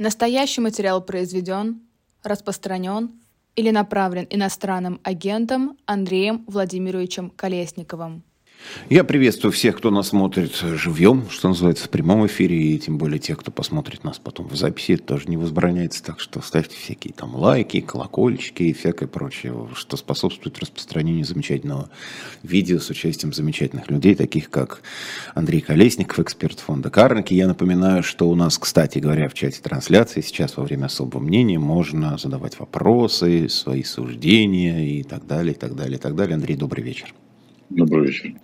Настоящий 0.00 0.62
материал 0.62 1.02
произведен, 1.04 1.82
распространен 2.22 3.20
или 3.54 3.70
направлен 3.70 4.26
иностранным 4.30 4.98
агентом 5.04 5.76
Андреем 5.84 6.42
Владимировичем 6.46 7.28
Колесниковым. 7.28 8.24
Я 8.88 9.04
приветствую 9.04 9.52
всех, 9.52 9.76
кто 9.76 9.90
нас 9.90 10.08
смотрит 10.08 10.56
живьем, 10.56 11.30
что 11.30 11.48
называется, 11.48 11.86
в 11.86 11.90
прямом 11.90 12.26
эфире, 12.26 12.56
и 12.56 12.78
тем 12.78 12.98
более 12.98 13.18
тех, 13.18 13.38
кто 13.38 13.50
посмотрит 13.52 14.02
нас 14.02 14.18
потом 14.18 14.48
в 14.48 14.56
записи, 14.56 14.92
это 14.92 15.04
тоже 15.04 15.28
не 15.28 15.36
возбраняется, 15.36 16.02
так 16.02 16.18
что 16.18 16.40
ставьте 16.40 16.76
всякие 16.76 17.14
там 17.14 17.36
лайки, 17.36 17.80
колокольчики 17.80 18.64
и 18.64 18.72
всякое 18.72 19.06
прочее, 19.06 19.68
что 19.74 19.96
способствует 19.96 20.58
распространению 20.58 21.24
замечательного 21.24 21.88
видео 22.42 22.80
с 22.80 22.90
участием 22.90 23.32
замечательных 23.32 23.88
людей, 23.90 24.14
таких 24.14 24.50
как 24.50 24.82
Андрей 25.34 25.60
Колесников, 25.60 26.18
эксперт 26.18 26.58
фонда 26.58 26.90
Карнеки. 26.90 27.34
Я 27.34 27.46
напоминаю, 27.46 28.02
что 28.02 28.28
у 28.28 28.34
нас, 28.34 28.58
кстати 28.58 28.98
говоря, 28.98 29.28
в 29.28 29.34
чате 29.34 29.60
трансляции 29.62 30.20
сейчас 30.20 30.56
во 30.56 30.64
время 30.64 30.86
особого 30.86 31.22
мнения 31.22 31.58
можно 31.58 32.18
задавать 32.18 32.58
вопросы, 32.58 33.48
свои 33.48 33.84
суждения 33.84 34.98
и 34.98 35.02
так 35.02 35.26
далее, 35.26 35.54
и 35.54 35.56
так 35.56 35.76
далее, 35.76 35.96
и 35.96 36.00
так 36.00 36.16
далее. 36.16 36.34
Андрей, 36.34 36.56
добрый 36.56 36.82
вечер. 36.82 37.14
Добрый 37.70 38.08
вечер. 38.08 38.34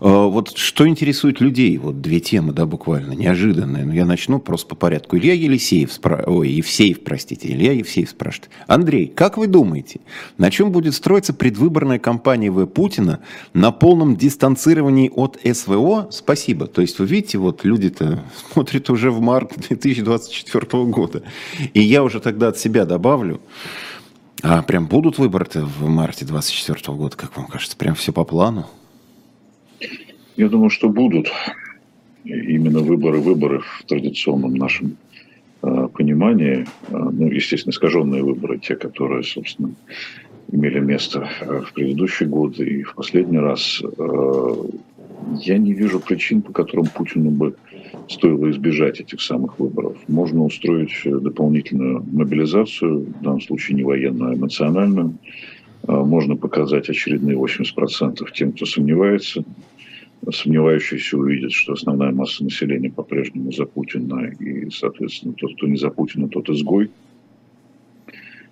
А, 0.00 0.26
вот 0.26 0.58
что 0.58 0.88
интересует 0.88 1.40
людей, 1.40 1.78
вот 1.78 2.00
две 2.00 2.18
темы, 2.18 2.52
да, 2.52 2.66
буквально, 2.66 3.12
неожиданные. 3.12 3.84
Но 3.84 3.90
ну, 3.90 3.94
я 3.94 4.04
начну 4.04 4.40
просто 4.40 4.70
по 4.70 4.74
порядку. 4.74 5.16
Илья 5.16 5.32
Елисеев, 5.32 5.92
спра... 5.92 6.24
ой, 6.26 6.48
Евсеев, 6.48 7.04
простите, 7.04 7.52
Илья 7.52 7.72
Евсеев 7.72 8.10
спрашивает. 8.10 8.50
Андрей, 8.66 9.06
как 9.06 9.38
вы 9.38 9.46
думаете, 9.46 10.00
на 10.38 10.50
чем 10.50 10.72
будет 10.72 10.94
строиться 10.94 11.32
предвыборная 11.32 12.00
кампания 12.00 12.50
В. 12.50 12.66
Путина 12.66 13.20
на 13.54 13.70
полном 13.70 14.16
дистанцировании 14.16 15.08
от 15.14 15.38
СВО? 15.44 16.08
Спасибо. 16.10 16.66
То 16.66 16.82
есть, 16.82 16.98
вы 16.98 17.06
видите, 17.06 17.38
вот 17.38 17.64
люди-то 17.64 18.24
смотрят 18.52 18.90
уже 18.90 19.12
в 19.12 19.20
март 19.20 19.52
2024 19.68 20.84
года. 20.86 21.22
И 21.74 21.80
я 21.80 22.02
уже 22.02 22.18
тогда 22.18 22.48
от 22.48 22.58
себя 22.58 22.84
добавлю, 22.86 23.40
а 24.42 24.62
прям 24.62 24.86
будут 24.86 25.18
выборы-то 25.18 25.64
в 25.64 25.88
марте 25.88 26.24
24 26.24 26.96
года, 26.96 27.16
как 27.16 27.36
вам 27.36 27.46
кажется? 27.46 27.76
Прям 27.76 27.94
все 27.94 28.12
по 28.12 28.24
плану? 28.24 28.66
Я 30.36 30.48
думаю, 30.48 30.70
что 30.70 30.88
будут. 30.88 31.28
Именно 32.24 32.80
выборы-выборы 32.80 33.60
в 33.60 33.84
традиционном 33.86 34.54
нашем 34.54 34.96
э, 35.62 35.88
понимании. 35.92 36.66
Э, 36.88 36.96
ну, 37.10 37.30
естественно, 37.30 37.72
искаженные 37.72 38.22
выборы, 38.22 38.58
те, 38.58 38.76
которые, 38.76 39.24
собственно, 39.24 39.72
имели 40.52 40.78
место 40.78 41.28
э, 41.40 41.62
в 41.62 41.72
предыдущие 41.72 42.28
годы 42.28 42.64
и 42.68 42.82
в 42.82 42.94
последний 42.94 43.38
раз. 43.38 43.82
Я 45.40 45.58
не 45.58 45.72
вижу 45.72 46.00
причин, 46.00 46.42
по 46.42 46.52
которым 46.52 46.86
Путину 46.86 47.30
бы 47.30 47.56
стоило 48.08 48.50
избежать 48.50 49.00
этих 49.00 49.20
самых 49.20 49.58
выборов. 49.58 49.96
Можно 50.08 50.44
устроить 50.44 50.92
дополнительную 51.04 52.04
мобилизацию, 52.10 53.00
в 53.00 53.22
данном 53.22 53.40
случае 53.40 53.76
не 53.76 53.84
военную, 53.84 54.32
а 54.32 54.34
эмоциональную. 54.34 55.14
А, 55.86 56.04
можно 56.04 56.36
показать 56.36 56.88
очередные 56.88 57.36
80% 57.36 58.26
тем, 58.34 58.52
кто 58.52 58.66
сомневается. 58.66 59.44
Сомневающиеся 60.30 61.16
увидят, 61.16 61.52
что 61.52 61.74
основная 61.74 62.10
масса 62.10 62.42
населения 62.42 62.90
по-прежнему 62.90 63.52
за 63.52 63.66
Путина, 63.66 64.32
и, 64.40 64.68
соответственно, 64.70 65.32
тот, 65.34 65.54
кто 65.54 65.66
не 65.68 65.76
за 65.76 65.90
Путина, 65.90 66.28
тот 66.28 66.48
изгой. 66.50 66.90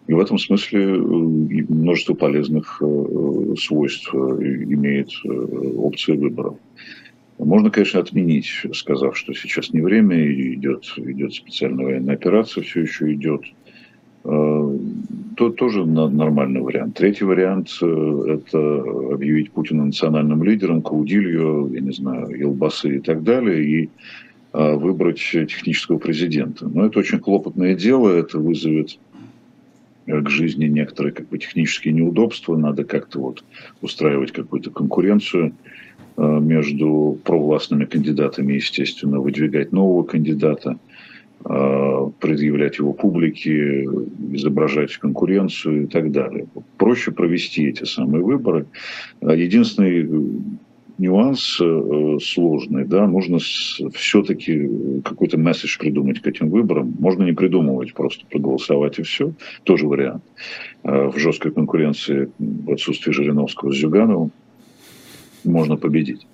И 0.07 0.13
в 0.13 0.21
этом 0.21 0.39
смысле 0.39 0.83
э, 0.83 0.97
множество 0.97 2.15
полезных 2.15 2.81
э, 2.81 3.55
свойств 3.59 4.15
э, 4.15 4.19
имеет 4.19 5.11
опция 5.25 6.17
выборов. 6.17 6.57
Можно, 7.39 7.71
конечно, 7.71 8.01
отменить, 8.01 8.49
сказав, 8.73 9.17
что 9.17 9.35
сейчас 9.35 9.73
не 9.73 9.81
время, 9.81 10.17
идет, 10.55 10.85
идет 10.97 11.35
специальная 11.35 11.85
военная 11.85 12.15
операция, 12.15 12.65
все 12.65 12.81
еще 12.81 13.13
идет. 13.13 13.43
Э, 14.25 14.79
то 15.37 15.51
тоже 15.51 15.85
нормальный 15.85 16.63
вариант. 16.63 16.97
Третий 16.97 17.25
вариант 17.25 17.69
э,– 17.83 17.87
это 18.29 18.59
объявить 19.13 19.53
Путина 19.53 19.85
национальным 19.85 20.43
лидером, 20.43 20.81
Каудилью, 20.81 21.71
я 21.75 21.81
не 21.81 21.93
знаю, 21.93 22.31
Елбасы 22.31 22.97
и 22.97 23.01
так 23.01 23.23
далее, 23.23 23.65
и 23.65 23.91
э, 24.55 24.75
выбрать 24.77 25.19
технического 25.19 25.99
президента. 25.99 26.67
Но 26.67 26.87
это 26.87 27.01
очень 27.01 27.21
хлопотное 27.21 27.75
дело, 27.75 28.09
это 28.09 28.39
вызовет 28.39 28.99
к 30.07 30.29
жизни 30.31 30.67
некоторые 30.67 31.13
как 31.13 31.29
бы, 31.29 31.37
технические 31.37 31.93
неудобства, 31.93 32.57
надо 32.57 32.85
как-то 32.85 33.21
вот 33.21 33.45
устраивать 33.83 34.33
какую-то 34.33 34.71
конкуренцию– 34.71 35.53
между 36.17 37.19
провластными 37.25 37.85
кандидатами, 37.85 38.55
естественно, 38.55 39.21
выдвигать 39.21 39.73
нового 39.73 40.03
кандидата, 40.03 40.79
э, 41.45 42.11
предъявлять 42.21 42.79
его 42.79 42.93
публике, 42.93 43.85
изображать 44.33 44.97
конкуренцию 44.97 45.85
и 45.85 45.87
так 45.87 46.11
далее. 46.13 46.47
Проще 46.79 47.11
провести 47.11 47.69
эти 47.69 47.85
самые 47.85 48.25
выборы. 48.25 48.67
Э, 49.21 49.37
единственный 49.37 50.09
нюанс 50.99 51.61
сложный, 52.23 52.87
да, 52.87 53.07
нужно 53.07 53.39
все-таки 53.39 54.71
какой-то 55.05 55.39
месседж 55.39 55.79
придумать 55.79 56.23
к 56.23 56.27
этим 56.27 56.49
выборам. 56.49 56.97
Можно 56.99 57.25
не 57.25 57.33
придумывать, 57.33 57.93
просто 57.93 58.25
проголосовать 58.31 58.99
и 58.99 59.03
все. 59.03 59.35
Тоже 59.65 59.87
вариант. 59.87 60.23
В 60.83 61.19
жесткой 61.19 61.53
конкуренции 61.53 62.31
в 62.39 62.73
отсутствии 62.73 63.13
Жириновского 63.13 63.73
с 63.73 63.77
Зюгановым 63.77 64.31
можно 65.47 65.77
победить. 65.77 66.27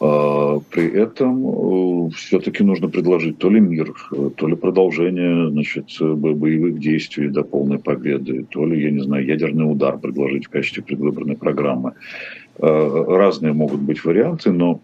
А, 0.00 0.60
при 0.70 0.90
этом 0.90 2.08
э, 2.08 2.10
все-таки 2.16 2.64
нужно 2.64 2.88
предложить 2.88 3.38
то 3.38 3.50
ли 3.50 3.60
мир, 3.60 3.92
то 4.36 4.48
ли 4.48 4.56
продолжение 4.56 5.50
значит, 5.50 5.86
боевых 6.00 6.78
действий 6.78 7.28
до 7.28 7.42
полной 7.42 7.78
победы, 7.78 8.46
то 8.50 8.64
ли, 8.64 8.82
я 8.82 8.90
не 8.90 9.02
знаю, 9.02 9.26
ядерный 9.26 9.70
удар 9.70 9.98
предложить 9.98 10.46
в 10.46 10.50
качестве 10.50 10.82
предвыборной 10.82 11.36
программы. 11.36 11.92
Разные 12.58 13.52
могут 13.52 13.80
быть 13.80 14.04
варианты, 14.04 14.52
но 14.52 14.80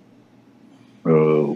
э, 1.04 1.46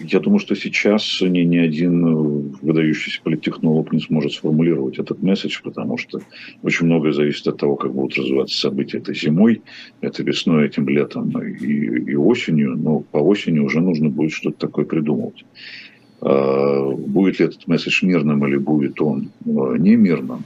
я 0.00 0.20
думаю, 0.20 0.38
что 0.38 0.54
сейчас 0.54 1.20
ни, 1.20 1.40
ни 1.40 1.56
один 1.56 2.06
э, 2.06 2.56
выдающийся 2.62 3.20
политтехнолог 3.22 3.92
не 3.92 4.00
сможет 4.00 4.32
сформулировать 4.32 4.98
этот 4.98 5.22
месседж, 5.22 5.60
потому 5.62 5.98
что 5.98 6.20
очень 6.62 6.86
многое 6.86 7.12
зависит 7.12 7.46
от 7.46 7.58
того, 7.58 7.76
как 7.76 7.92
будут 7.92 8.16
развиваться 8.16 8.58
события 8.58 8.98
этой 8.98 9.14
зимой, 9.14 9.62
это 10.00 10.22
весной, 10.22 10.66
этим 10.66 10.88
летом 10.88 11.30
и, 11.42 11.64
и 11.64 12.14
осенью. 12.16 12.76
Но 12.76 13.00
по 13.00 13.18
осени 13.18 13.58
уже 13.58 13.80
нужно 13.80 14.08
будет 14.08 14.32
что-то 14.32 14.58
такое 14.58 14.84
придумывать. 14.84 15.44
А, 16.20 16.90
будет 16.90 17.38
ли 17.38 17.46
этот 17.46 17.66
месседж 17.68 18.04
мирным 18.04 18.46
или 18.46 18.56
будет 18.56 19.00
он 19.00 19.30
э, 19.44 19.76
не 19.78 19.96
мирным, 19.96 20.42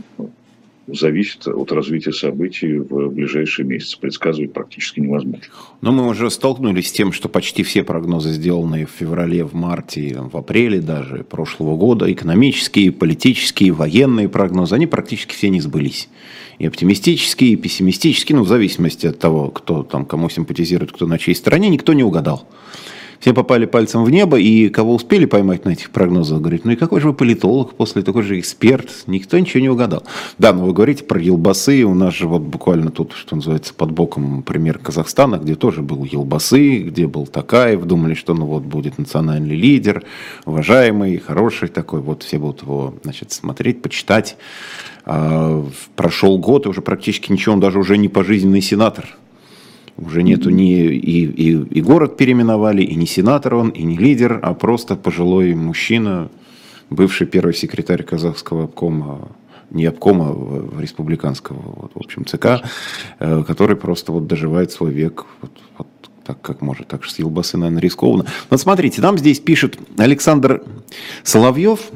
зависит 0.87 1.47
от 1.47 1.73
развития 1.73 2.13
событий 2.13 2.79
в 2.79 3.09
ближайшие 3.09 3.67
месяцы. 3.67 3.99
Предсказывать 3.99 4.53
практически 4.53 5.01
невозможно. 5.01 5.41
Но 5.81 5.93
мы 5.93 6.09
уже 6.09 6.31
столкнулись 6.31 6.89
с 6.89 6.93
тем, 6.93 7.13
что 7.13 7.29
почти 7.29 7.63
все 7.63 7.83
прогнозы, 7.83 8.31
сделанные 8.33 8.87
в 8.87 8.91
феврале, 8.91 9.45
в 9.45 9.55
марте, 9.55 10.19
в 10.21 10.37
апреле 10.37 10.81
даже 10.81 11.25
прошлого 11.25 11.77
года, 11.77 12.11
экономические, 12.13 12.93
политические, 12.93 13.73
военные 13.73 14.29
прогнозы, 14.29 14.75
они 14.75 14.87
практически 14.87 15.35
все 15.35 15.49
не 15.49 15.61
сбылись. 15.61 16.09
И 16.59 16.67
оптимистические, 16.67 17.53
и 17.53 17.57
пессимистические, 17.57 18.37
ну, 18.37 18.45
в 18.45 18.49
зависимости 18.49 19.07
от 19.07 19.19
того, 19.19 19.51
кто 19.51 19.83
там, 19.83 20.05
кому 20.05 20.29
симпатизирует, 20.29 20.93
кто 20.93 21.07
на 21.07 21.19
чьей 21.19 21.35
стороне, 21.35 21.69
никто 21.69 21.93
не 21.93 22.05
угадал 22.05 22.47
все 23.23 23.33
попали 23.33 23.67
пальцем 23.67 24.03
в 24.03 24.11
небо, 24.11 24.37
и 24.37 24.69
кого 24.69 24.97
успели 24.97 25.27
поймать 25.27 25.65
на 25.65 25.71
этих 25.71 25.91
прогнозах, 25.91 26.41
говорит, 26.41 26.65
ну 26.65 26.73
и 26.73 26.77
какой 26.77 27.01
же 27.01 27.07
вы 27.07 27.15
политолог 27.15 27.75
после, 27.75 28.03
такой 28.03 28.25
же 28.25 28.41
эксперт, 28.41 28.91
никто 29.07 29.39
ничего 29.39 29.61
не 29.61 29.69
угадал. 29.69 30.03
Да, 30.39 30.53
но 30.53 30.65
вы 30.65 30.73
говорите 30.73 31.05
про 31.05 31.21
Елбасы, 31.21 31.85
у 31.85 31.95
нас 31.95 32.15
же 32.15 32.27
вот 32.27 32.43
буквально 32.43 32.91
тут, 32.91 33.13
что 33.13 33.37
называется, 33.37 33.75
под 33.75 33.93
боком 33.93 34.43
пример 34.43 34.79
Казахстана, 34.81 35.37
где 35.37 35.55
тоже 35.55 35.83
был 35.83 36.03
Елбасы, 36.03 36.79
где 36.79 37.07
был 37.07 37.29
Такаев, 37.29 37.85
думали, 37.85 38.15
что 38.15 38.35
ну 38.35 38.47
вот 38.47 38.65
будет 38.65 38.99
национальный 38.99 39.55
лидер, 39.55 40.03
уважаемый, 40.45 41.17
хороший 41.19 41.69
такой, 41.69 42.01
вот 42.01 42.25
все 42.25 42.41
будут 42.41 42.63
его, 42.63 42.93
значит, 43.05 43.31
смотреть, 43.31 43.83
почитать. 43.83 44.37
А, 45.05 45.65
прошел 45.95 46.39
год, 46.39 46.67
и 46.67 46.69
уже 46.69 46.83
практически 46.83 47.31
ничего, 47.31 47.55
он 47.55 47.61
даже 47.61 47.79
уже 47.79 47.97
не 47.99 48.09
пожизненный 48.09 48.63
сенатор, 48.63 49.17
уже 49.97 50.23
нету 50.23 50.51
ни 50.51 50.73
и, 50.73 51.25
и, 51.25 51.51
и 51.51 51.83
город 51.83 52.17
переименовали, 52.17 52.83
и 52.83 52.95
не 52.95 53.07
сенатор 53.07 53.55
он, 53.55 53.71
и 53.71 53.83
не 53.83 53.97
лидер, 53.97 54.39
а 54.43 54.55
просто 54.55 54.97
пожилой 54.97 55.55
мужчина, 55.55 56.29
бывший 56.91 57.27
первый 57.27 57.55
секретарь 57.55 58.03
казахского 58.03 58.65
обкома, 58.65 59.29
не 59.71 59.87
обкома 59.87 60.31
а 60.31 60.81
республиканского, 60.81 61.61
вот, 61.61 61.93
в 61.95 61.99
общем, 61.99 62.25
ЦК, 62.25 62.67
э, 63.19 63.45
который 63.47 63.77
просто 63.77 64.13
вот 64.13 64.27
доживает 64.27 64.73
свой 64.73 64.93
век 64.93 65.27
вот, 65.41 65.53
вот 65.79 65.87
так, 66.25 66.41
как 66.41 66.61
может. 66.61 66.89
Так 66.89 67.05
что 67.05 67.15
с 67.15 67.19
Елбасы, 67.19 67.57
наверное, 67.57 67.83
рискованно. 67.83 68.27
Вот 68.51 68.61
смотрите, 68.61 69.01
нам 69.03 69.19
здесь 69.19 69.41
пишет 69.41 69.79
Александр 69.99 70.63
Соловьев, 71.23 71.91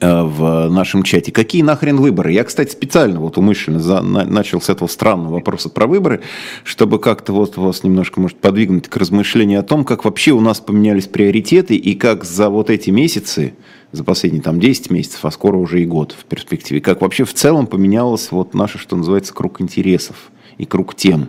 в 0.00 0.68
нашем 0.68 1.02
чате. 1.02 1.32
Какие 1.32 1.62
нахрен 1.62 1.96
выборы? 1.96 2.32
Я, 2.32 2.44
кстати, 2.44 2.70
специально 2.70 3.20
вот 3.20 3.36
умышленно 3.36 3.80
за, 3.80 4.00
на, 4.00 4.24
начал 4.24 4.60
с 4.60 4.68
этого 4.68 4.88
странного 4.88 5.34
вопроса 5.34 5.68
про 5.68 5.86
выборы, 5.86 6.20
чтобы 6.64 6.98
как-то 6.98 7.32
вот 7.32 7.56
вас 7.56 7.82
немножко, 7.82 8.20
может, 8.20 8.38
подвигнуть 8.38 8.88
к 8.88 8.96
размышлению 8.96 9.60
о 9.60 9.62
том, 9.62 9.84
как 9.84 10.04
вообще 10.04 10.32
у 10.32 10.40
нас 10.40 10.60
поменялись 10.60 11.06
приоритеты 11.06 11.74
и 11.76 11.94
как 11.94 12.24
за 12.24 12.48
вот 12.48 12.70
эти 12.70 12.90
месяцы, 12.90 13.54
за 13.90 14.04
последние 14.04 14.42
там 14.42 14.60
10 14.60 14.90
месяцев, 14.90 15.24
а 15.24 15.30
скоро 15.30 15.56
уже 15.56 15.82
и 15.82 15.86
год 15.86 16.14
в 16.18 16.24
перспективе, 16.24 16.80
как 16.80 17.00
вообще 17.00 17.24
в 17.24 17.34
целом 17.34 17.66
поменялось 17.66 18.30
вот 18.30 18.54
наше, 18.54 18.78
что 18.78 18.96
называется, 18.96 19.34
круг 19.34 19.60
интересов 19.60 20.30
и 20.58 20.64
круг 20.64 20.94
тем 20.94 21.28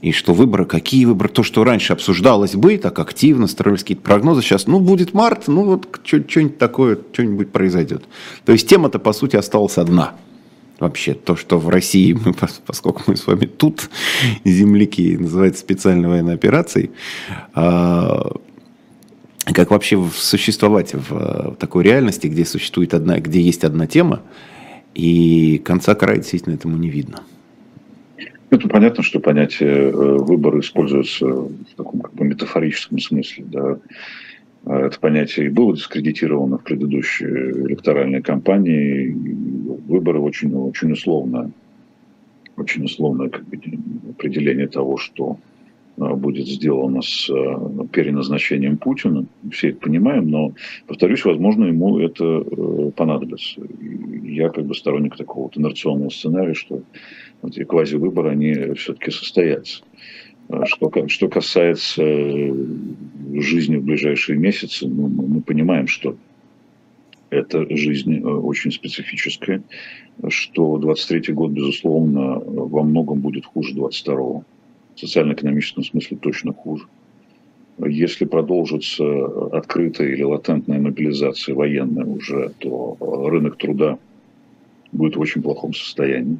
и 0.00 0.12
что 0.12 0.32
выборы, 0.32 0.64
какие 0.64 1.04
выборы, 1.04 1.28
то, 1.28 1.42
что 1.42 1.62
раньше 1.62 1.92
обсуждалось 1.92 2.54
бы, 2.54 2.78
так 2.78 2.98
активно, 2.98 3.46
строились 3.46 3.80
какие-то 3.80 4.02
прогнозы, 4.02 4.40
сейчас, 4.40 4.66
ну, 4.66 4.80
будет 4.80 5.12
март, 5.12 5.46
ну, 5.46 5.64
вот 5.64 6.00
что-нибудь 6.04 6.58
такое, 6.58 6.98
что-нибудь 7.12 7.50
произойдет. 7.50 8.04
То 8.44 8.52
есть 8.52 8.66
тема-то, 8.66 8.98
по 8.98 9.12
сути, 9.12 9.36
осталась 9.36 9.76
одна. 9.76 10.14
Вообще, 10.78 11.12
то, 11.12 11.36
что 11.36 11.58
в 11.58 11.68
России, 11.68 12.12
мы, 12.24 12.34
поскольку 12.66 13.02
мы 13.08 13.16
с 13.16 13.26
вами 13.26 13.44
тут, 13.44 13.90
земляки, 14.44 15.18
называется 15.18 15.60
специальной 15.60 16.08
военной 16.08 16.34
операцией, 16.34 16.90
а, 17.52 18.32
как 19.44 19.70
вообще 19.70 20.02
существовать 20.14 20.94
в 20.94 21.56
такой 21.58 21.84
реальности, 21.84 22.26
где 22.26 22.46
существует 22.46 22.94
одна, 22.94 23.18
где 23.18 23.42
есть 23.42 23.64
одна 23.64 23.86
тема, 23.86 24.22
и 24.94 25.60
конца 25.62 25.94
края 25.94 26.16
действительно 26.16 26.54
этому 26.54 26.78
не 26.78 26.88
видно. 26.88 27.22
Это 28.50 28.68
понятно, 28.68 29.02
что 29.02 29.20
понятие 29.20 29.90
э, 29.90 29.90
выбора 29.92 30.60
используется 30.60 31.26
в 31.26 31.74
таком 31.76 32.00
как 32.00 32.14
бы 32.14 32.24
метафорическом 32.24 32.98
смысле. 32.98 33.44
Да. 33.48 33.78
А 34.66 34.80
это 34.86 34.98
понятие 34.98 35.46
и 35.46 35.50
было 35.50 35.74
дискредитировано 35.74 36.58
в 36.58 36.64
предыдущей 36.64 37.26
электоральной 37.26 38.22
кампании. 38.22 39.16
Выборы 39.86 40.18
очень, 40.18 40.52
очень 40.54 40.92
условно, 40.92 41.52
очень 42.56 42.84
условное 42.84 43.28
как 43.28 43.44
бы, 43.46 43.58
определение 44.10 44.66
того, 44.66 44.96
что 44.96 45.38
а, 45.96 46.14
будет 46.14 46.46
сделано 46.46 47.02
с 47.02 47.30
а, 47.30 47.86
переназначением 47.92 48.76
Путина. 48.76 49.26
Все 49.50 49.70
это 49.70 49.80
понимаем, 49.80 50.28
но, 50.28 50.52
повторюсь, 50.86 51.24
возможно, 51.24 51.66
ему 51.66 51.98
это 51.98 52.24
э, 52.24 52.90
понадобится. 52.96 53.60
Я 54.22 54.50
как 54.50 54.66
бы 54.66 54.74
сторонник 54.74 55.16
такого 55.16 55.50
инерционного 55.54 56.10
сценария, 56.10 56.54
что 56.54 56.82
эти 57.42 57.64
квази-выборы, 57.64 58.30
они 58.30 58.74
все-таки 58.74 59.10
состоятся. 59.10 59.82
А 60.48 60.66
что, 60.66 60.90
что 61.08 61.28
касается 61.28 62.02
э, 62.02 62.52
жизни 63.34 63.76
в 63.76 63.84
ближайшие 63.84 64.36
месяцы, 64.36 64.88
ну, 64.88 65.06
мы 65.06 65.40
понимаем, 65.42 65.86
что 65.86 66.16
эта 67.30 67.64
жизнь 67.76 68.16
э, 68.16 68.22
очень 68.22 68.72
специфическая, 68.72 69.62
что 70.28 70.76
23 70.78 71.32
год, 71.34 71.52
безусловно, 71.52 72.40
во 72.40 72.82
многом 72.82 73.20
будет 73.20 73.46
хуже 73.46 73.74
22-го. 73.74 74.44
В 74.96 75.00
социально-экономическом 75.00 75.84
смысле 75.84 76.16
точно 76.16 76.52
хуже. 76.52 76.84
Если 77.78 78.24
продолжится 78.24 79.04
открытая 79.56 80.08
или 80.08 80.22
латентная 80.22 80.80
мобилизация 80.80 81.54
военная 81.54 82.04
уже, 82.04 82.50
то 82.58 82.96
рынок 83.00 83.56
труда 83.56 83.98
будет 84.92 85.16
в 85.16 85.20
очень 85.20 85.40
плохом 85.42 85.72
состоянии. 85.72 86.38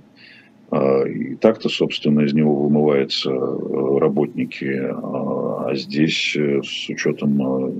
А, 0.70 1.02
и 1.02 1.34
так-то, 1.34 1.68
собственно, 1.68 2.20
из 2.20 2.32
него 2.32 2.54
вымываются 2.54 3.30
э, 3.30 3.98
работники, 3.98 4.72
а, 4.80 5.66
а 5.68 5.74
здесь 5.74 6.36
э, 6.36 6.62
с 6.62 6.88
учетом, 6.88 7.42
э, 7.42 7.72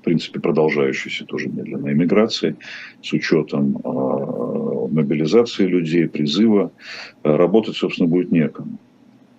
в 0.00 0.02
принципе, 0.02 0.40
продолжающейся 0.40 1.24
тоже 1.24 1.48
медленной 1.48 1.92
иммиграции, 1.92 2.56
с 3.00 3.12
учетом 3.12 3.78
а, 3.84 4.88
мобилизации 4.88 5.66
людей, 5.66 6.08
призыва, 6.08 6.72
работать, 7.22 7.76
собственно, 7.76 8.08
будет 8.08 8.32
некому. 8.32 8.78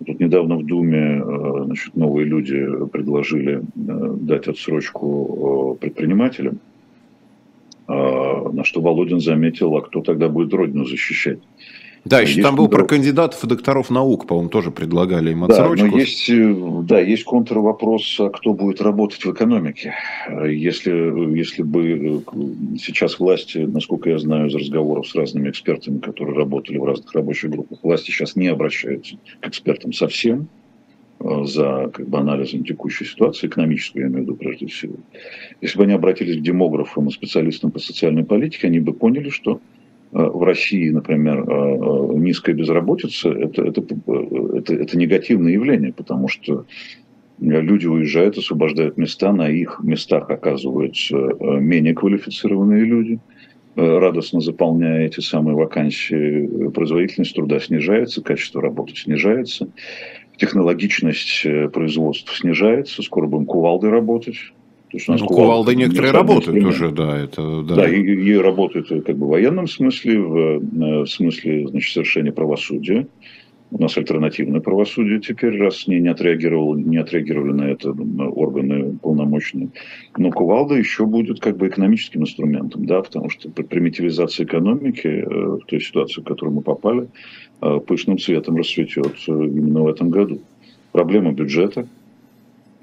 Тут 0.06 0.18
недавно 0.18 0.56
в 0.56 0.64
Думе 0.64 1.22
значит, 1.64 1.94
новые 1.94 2.26
люди 2.26 2.66
предложили 2.90 3.62
дать 3.74 4.48
отсрочку 4.48 5.76
предпринимателям, 5.80 6.58
на 7.86 8.64
что 8.64 8.80
Володин 8.80 9.20
заметил, 9.20 9.76
а 9.76 9.82
кто 9.82 10.00
тогда 10.00 10.28
будет 10.28 10.52
Родину 10.54 10.86
защищать? 10.86 11.38
Да, 12.04 12.20
еще 12.20 12.32
есть 12.32 12.42
там 12.42 12.56
был 12.56 12.68
про 12.68 12.84
кандидатов 12.84 13.44
и 13.44 13.46
докторов 13.46 13.88
наук, 13.88 14.26
по-моему, 14.26 14.50
тоже 14.50 14.72
предлагали 14.72 15.30
им 15.30 15.44
отсрочку. 15.44 15.86
Да, 15.86 15.92
но 15.92 15.98
есть, 15.98 16.28
э, 16.28 16.54
да, 16.82 17.00
есть 17.00 17.22
контрвопрос, 17.22 18.18
а 18.18 18.28
кто 18.30 18.54
будет 18.54 18.80
работать 18.80 19.24
в 19.24 19.32
экономике. 19.32 19.94
Если, 20.44 20.90
если 21.36 21.62
бы 21.62 22.24
э, 22.34 22.76
сейчас 22.78 23.20
власти, 23.20 23.58
насколько 23.58 24.10
я 24.10 24.18
знаю 24.18 24.48
из 24.48 24.54
разговоров 24.54 25.06
с 25.06 25.14
разными 25.14 25.48
экспертами, 25.48 25.98
которые 25.98 26.36
работали 26.36 26.78
в 26.78 26.84
разных 26.84 27.12
рабочих 27.14 27.50
группах, 27.50 27.78
власти 27.82 28.10
сейчас 28.10 28.34
не 28.34 28.48
обращаются 28.48 29.16
к 29.40 29.46
экспертам 29.46 29.92
совсем 29.92 30.48
э, 31.20 31.44
за 31.44 31.88
как 31.94 32.08
бы, 32.08 32.18
анализом 32.18 32.64
текущей 32.64 33.04
ситуации, 33.04 33.46
экономической, 33.46 33.98
я 33.98 34.06
имею 34.08 34.18
в 34.18 34.22
виду 34.22 34.34
прежде 34.34 34.66
всего. 34.66 34.96
Если 35.60 35.78
бы 35.78 35.84
они 35.84 35.92
обратились 35.92 36.38
к 36.38 36.42
демографам 36.42 37.06
и 37.06 37.12
специалистам 37.12 37.70
по 37.70 37.78
социальной 37.78 38.24
политике, 38.24 38.66
они 38.66 38.80
бы 38.80 38.92
поняли, 38.92 39.28
что 39.28 39.60
Э, 39.60 39.81
в 40.12 40.42
России, 40.42 40.90
например, 40.90 41.40
э, 41.40 41.44
э, 41.44 42.18
низкая 42.18 42.54
безработица, 42.54 43.30
это, 43.30 43.62
это, 43.64 43.80
это, 43.80 44.74
это 44.74 44.98
негативное 44.98 45.52
явление, 45.52 45.92
потому 45.94 46.28
что 46.28 46.66
люди 47.40 47.86
уезжают, 47.86 48.36
освобождают 48.36 48.98
места, 48.98 49.32
на 49.32 49.48
их 49.48 49.80
местах 49.82 50.30
оказываются 50.30 51.16
менее 51.40 51.94
квалифицированные 51.94 52.84
люди, 52.84 53.18
радостно 53.74 54.40
заполняя 54.40 55.06
эти 55.06 55.20
самые 55.20 55.56
вакансии, 55.56 56.68
производительность 56.68 57.34
труда 57.34 57.58
снижается, 57.58 58.22
качество 58.22 58.60
работы 58.62 58.94
снижается, 58.94 59.68
технологичность 60.36 61.44
производства 61.72 62.36
снижается, 62.36 63.02
скоро 63.02 63.26
будем 63.26 63.46
кувалдой 63.46 63.90
работать, 63.90 64.36
то 64.92 64.98
есть 64.98 65.08
у 65.08 65.12
нас 65.12 65.22
ну, 65.22 65.26
кувалды 65.26 65.74
некоторые 65.74 66.12
работают 66.12 66.64
уже, 66.66 66.90
да, 66.90 67.16
это 67.16 67.62
да. 67.62 67.76
Да, 67.76 67.88
и, 67.88 68.02
и 68.02 68.34
работают 68.36 68.88
как 69.06 69.16
бы 69.16 69.24
в 69.24 69.30
военном 69.30 69.66
смысле, 69.66 70.20
в, 70.20 70.36
э, 70.36 70.58
в 71.04 71.06
смысле 71.06 71.66
значит, 71.68 71.94
совершения 71.94 72.30
правосудия. 72.30 73.06
У 73.70 73.80
нас 73.80 73.96
альтернативное 73.96 74.60
правосудие 74.60 75.18
теперь, 75.20 75.58
раз 75.58 75.86
не, 75.86 75.98
не, 75.98 76.08
отреагировал, 76.08 76.76
не 76.76 76.98
отреагировали 76.98 77.52
на 77.52 77.62
это 77.70 77.92
органы 77.92 78.98
полномочные. 78.98 79.70
Но 80.18 80.30
кувалда 80.30 80.74
еще 80.74 81.06
будет 81.06 81.40
как 81.40 81.56
бы 81.56 81.68
экономическим 81.68 82.20
инструментом, 82.20 82.84
да, 82.84 83.00
потому 83.00 83.30
что 83.30 83.48
примитивизация 83.48 84.44
экономики 84.44 85.06
э, 85.06 85.26
в 85.26 85.60
той 85.64 85.80
ситуации, 85.80 86.20
в 86.20 86.24
которую 86.24 86.56
мы 86.56 86.60
попали, 86.60 87.08
э, 87.62 87.80
пышным 87.86 88.18
цветом 88.18 88.56
расцветет 88.56 89.14
именно 89.26 89.84
в 89.84 89.88
этом 89.88 90.10
году. 90.10 90.42
Проблема 90.92 91.32
бюджета– 91.32 91.88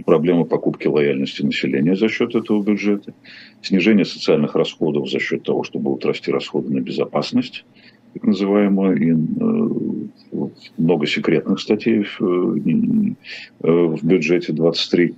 проблема 0.03 0.45
покупки 0.45 0.87
лояльности 0.87 1.41
населения 1.41 1.95
за 1.95 2.09
счет 2.09 2.35
этого 2.35 2.63
бюджета, 2.63 3.13
снижение 3.61 4.05
социальных 4.05 4.55
расходов 4.55 5.09
за 5.09 5.19
счет 5.19 5.43
того, 5.43 5.63
что 5.63 5.79
будут 5.79 6.05
расти 6.05 6.31
расходы 6.31 6.73
на 6.73 6.79
безопасность, 6.79 7.65
так 8.13 8.23
называемую, 8.23 8.97
и 8.97 9.11
э, 9.11 10.47
много 10.77 11.05
секретных 11.05 11.59
статей 11.59 12.03
в, 12.03 12.21
э, 12.21 13.95
бюджете 14.01 14.53
23. 14.53 15.15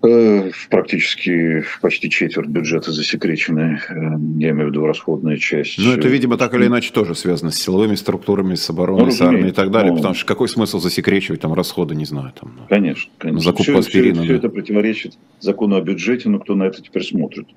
Э, 0.00 0.50
практически 0.70 1.64
почти 1.80 2.08
четверть 2.08 2.48
бюджета 2.48 2.92
засекречены, 2.92 3.80
э, 3.88 3.94
я 4.38 4.50
имею 4.50 4.66
в 4.66 4.70
виду 4.70 4.86
расходная 4.86 5.36
часть. 5.38 5.76
Ну, 5.76 5.92
это, 5.92 6.06
видимо, 6.06 6.36
так 6.36 6.54
или 6.54 6.66
иначе 6.66 6.92
тоже 6.92 7.16
связано 7.16 7.50
с 7.50 7.56
силовыми 7.56 7.96
структурами, 7.96 8.54
с 8.54 8.70
обороной, 8.70 9.06
ну, 9.06 9.10
с 9.10 9.20
армией 9.20 9.48
и 9.48 9.52
так 9.52 9.72
далее, 9.72 9.90
ну, 9.90 9.96
потому 9.96 10.14
что 10.14 10.24
какой 10.24 10.48
смысл 10.48 10.78
засекречивать 10.78 11.40
там 11.40 11.52
расходы, 11.52 11.96
не 11.96 12.04
знаю. 12.04 12.32
Там, 12.40 12.60
конечно, 12.68 13.10
конечно. 13.18 13.40
Закупку 13.40 13.62
все, 13.64 13.78
аспирина. 13.78 14.18
Все, 14.18 14.24
все 14.24 14.34
это 14.36 14.48
противоречит 14.50 15.18
закону 15.40 15.74
о 15.74 15.80
бюджете, 15.80 16.28
но 16.28 16.38
кто 16.38 16.54
на 16.54 16.64
это 16.64 16.80
теперь 16.80 17.02
смотрит, 17.02 17.48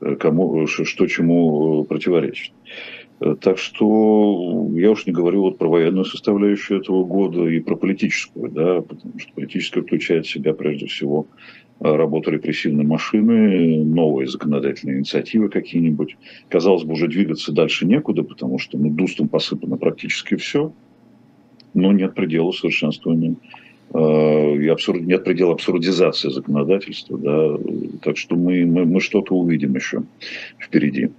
э, 0.00 0.16
кому, 0.16 0.66
что 0.66 1.06
чему 1.06 1.84
противоречит. 1.84 2.52
Так 3.40 3.58
что 3.58 4.68
я 4.74 4.90
уж 4.90 5.06
не 5.06 5.12
говорю 5.12 5.42
вот 5.42 5.58
про 5.58 5.68
военную 5.68 6.04
составляющую 6.04 6.80
этого 6.80 7.04
года 7.04 7.46
и 7.46 7.60
про 7.60 7.76
политическую, 7.76 8.50
да, 8.50 8.80
потому 8.80 9.18
что 9.18 9.32
политическая 9.34 9.82
включает 9.82 10.26
в 10.26 10.30
себя 10.30 10.54
прежде 10.54 10.86
всего 10.86 11.26
работу 11.78 12.30
репрессивной 12.30 12.84
машины, 12.84 13.84
новые 13.84 14.28
законодательные 14.28 14.98
инициативы 14.98 15.48
какие-нибудь. 15.48 16.16
Казалось 16.48 16.84
бы, 16.84 16.94
уже 16.94 17.08
двигаться 17.08 17.52
дальше 17.52 17.86
некуда, 17.86 18.22
потому 18.22 18.58
что 18.58 18.78
ну, 18.78 18.90
дустом 18.90 19.28
посыпано 19.28 19.76
практически 19.76 20.36
все, 20.36 20.72
но 21.74 21.92
нет 21.92 22.14
предела 22.14 22.50
совершенствования. 22.52 23.36
Э, 23.94 24.56
и 24.56 24.68
абсурд, 24.68 25.02
нет 25.02 25.24
предела 25.24 25.52
абсурдизации 25.52 26.30
законодательства. 26.30 27.18
Да? 27.18 27.58
Так 28.02 28.16
что 28.16 28.36
мы, 28.36 28.64
мы, 28.64 28.84
мы 28.84 29.00
что-то 29.00 29.34
увидим 29.34 29.74
еще 29.74 30.02
впереди. 30.58 31.10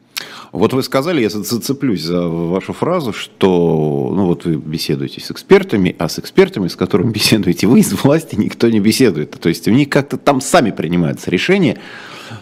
Вот 0.52 0.74
вы 0.74 0.84
сказали, 0.84 1.22
я 1.22 1.30
зацеплюсь 1.30 2.02
за 2.02 2.28
вашу 2.28 2.74
фразу, 2.74 3.14
что 3.14 4.12
ну 4.16 4.28
вот 4.28 4.46
вы 4.46 4.56
беседуете 4.56 5.20
с 5.22 5.30
экспертами, 5.32 5.96
а 6.00 6.08
с 6.08 6.20
экспертами, 6.20 6.68
с 6.68 6.76
которыми 6.76 7.12
беседуете 7.14 7.68
вы, 7.68 7.80
из 7.80 7.94
власти 8.04 8.36
никто 8.36 8.70
не 8.70 8.80
беседует. 8.80 9.32
То 9.32 9.50
есть 9.50 9.68
у 9.68 9.72
них 9.72 9.90
как-то 9.90 10.18
там 10.18 10.42
сами 10.42 10.72
принимаются 10.72 11.30
решения. 11.30 11.78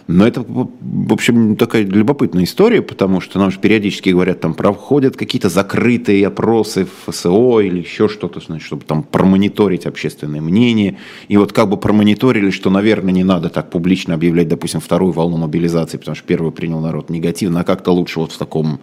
Но 0.07 0.27
это, 0.27 0.41
в 0.41 1.13
общем, 1.13 1.55
такая 1.55 1.83
любопытная 1.83 2.43
история, 2.43 2.81
потому 2.81 3.21
что 3.21 3.39
нам 3.39 3.51
же 3.51 3.59
периодически 3.59 4.09
говорят, 4.09 4.39
там 4.39 4.53
проходят 4.53 5.15
какие-то 5.15 5.49
закрытые 5.49 6.27
опросы 6.27 6.85
в 6.85 7.11
ФСО 7.11 7.59
или 7.59 7.79
еще 7.79 8.07
что-то, 8.07 8.39
значит, 8.39 8.65
чтобы 8.65 8.83
там 8.83 9.03
промониторить 9.03 9.85
общественное 9.85 10.41
мнение. 10.41 10.97
И 11.27 11.37
вот 11.37 11.53
как 11.53 11.69
бы 11.69 11.77
промониторили, 11.77 12.49
что, 12.49 12.69
наверное, 12.69 13.13
не 13.13 13.23
надо 13.23 13.49
так 13.49 13.69
публично 13.69 14.13
объявлять, 14.13 14.47
допустим, 14.47 14.79
вторую 14.79 15.11
волну 15.11 15.37
мобилизации, 15.37 15.97
потому 15.97 16.15
что 16.15 16.25
первую 16.25 16.51
принял 16.51 16.79
народ 16.79 17.09
негативно, 17.09 17.61
а 17.61 17.63
как-то 17.63 17.91
лучше 17.91 18.19
вот 18.19 18.31
в 18.31 18.37
таком 18.37 18.79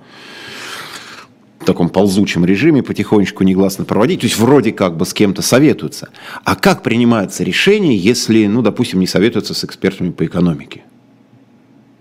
в 1.60 1.64
таком 1.64 1.88
ползучем 1.88 2.44
режиме 2.44 2.82
потихонечку 2.82 3.44
негласно 3.44 3.84
проводить, 3.84 4.20
то 4.20 4.26
есть 4.26 4.38
вроде 4.38 4.72
как 4.72 4.96
бы 4.96 5.04
с 5.04 5.12
кем-то 5.12 5.42
советуются. 5.42 6.08
А 6.44 6.54
как 6.54 6.82
принимается 6.82 7.42
решение, 7.44 7.96
если, 7.96 8.46
ну, 8.46 8.62
допустим, 8.62 9.00
не 9.00 9.06
советуются 9.06 9.54
с 9.54 9.64
экспертами 9.64 10.10
по 10.10 10.24
экономике? 10.24 10.84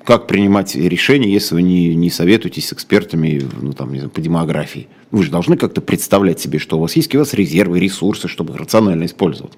Как 0.07 0.25
принимать 0.25 0.73
решение, 0.73 1.33
если 1.33 1.55
вы 1.55 1.63
не, 1.63 1.93
не 1.93 2.09
советуетесь 2.09 2.69
с 2.69 2.71
экспертами 2.71 3.41
ну, 3.61 3.73
там, 3.73 3.91
не 3.91 3.99
знаю, 3.99 4.09
по 4.09 4.21
демографии? 4.21 4.87
Вы 5.11 5.23
же 5.23 5.31
должны 5.31 5.57
как-то 5.57 5.81
представлять 5.81 6.39
себе, 6.39 6.59
что 6.59 6.77
у 6.77 6.79
вас 6.79 6.95
есть, 6.95 7.13
у 7.13 7.19
вас 7.19 7.33
резервы, 7.33 7.81
ресурсы, 7.81 8.29
чтобы 8.29 8.53
их 8.53 8.59
рационально 8.61 9.03
использовать. 9.03 9.57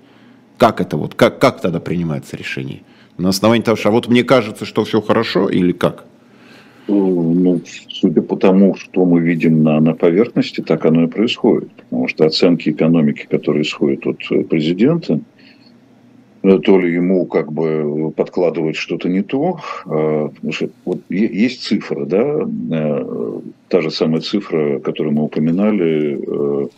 Как 0.58 0.82
это 0.82 0.98
вот, 0.98 1.14
как, 1.14 1.38
как 1.38 1.62
тогда 1.62 1.80
принимается 1.80 2.36
решение? 2.36 2.82
На 3.20 3.30
основании 3.30 3.62
того, 3.62 3.78
что 3.78 3.90
а 3.90 3.92
вот 3.92 4.08
мне 4.08 4.24
кажется, 4.24 4.66
что 4.66 4.86
все 4.86 5.02
хорошо 5.02 5.50
или 5.50 5.72
как? 5.72 6.06
Ну, 6.88 7.62
судя 7.88 8.24
по 8.24 8.36
тому, 8.36 8.74
что 8.74 9.06
мы 9.06 9.20
видим 9.20 9.62
на, 9.62 9.80
на 9.80 9.94
поверхности, 9.94 10.62
так 10.62 10.84
оно 10.84 11.04
и 11.04 11.08
происходит. 11.08 11.70
Потому 11.74 12.08
что 12.08 12.26
оценки 12.26 12.70
экономики, 12.70 13.28
которые 13.30 13.62
исходят 13.62 14.08
от 14.08 14.18
э, 14.32 14.44
президента, 14.46 15.20
то 16.42 16.80
ли 16.80 16.94
ему 16.94 17.26
как 17.26 17.52
бы 17.52 18.12
подкладывают 18.16 18.78
что-то 18.78 19.10
не 19.10 19.24
то, 19.24 19.60
а, 19.86 20.30
потому 20.30 20.54
что 20.54 20.70
вот 20.86 21.02
есть 21.10 21.64
цифра, 21.64 22.06
да, 22.06 22.48
э, 22.72 23.40
та 23.68 23.82
же 23.82 23.92
самая 23.92 24.22
цифра, 24.22 24.80
которую 24.80 25.16
мы 25.16 25.24
упоминали, 25.24 26.70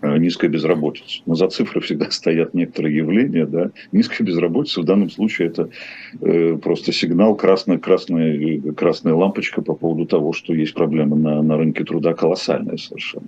Э, 0.00 0.16
низкая 0.16 0.48
безработица. 0.48 1.22
Но 1.26 1.34
за 1.34 1.48
цифры 1.48 1.80
всегда 1.80 2.08
стоят 2.10 2.54
некоторые 2.54 2.96
явления. 2.96 3.46
Да? 3.46 3.70
Низкая 3.90 4.26
безработица 4.26 4.80
в 4.80 4.84
данном 4.84 5.10
случае 5.10 5.48
это 5.48 5.70
э, 6.20 6.56
просто 6.56 6.92
сигнал, 6.92 7.34
красная, 7.34 7.78
красная, 7.78 8.60
красная 8.76 9.14
лампочка 9.14 9.60
по 9.60 9.74
поводу 9.74 10.06
того, 10.06 10.32
что 10.32 10.54
есть 10.54 10.74
проблемы 10.74 11.16
на, 11.16 11.42
на 11.42 11.56
рынке 11.56 11.84
труда 11.84 12.14
колоссальная 12.14 12.76
совершенно. 12.76 13.26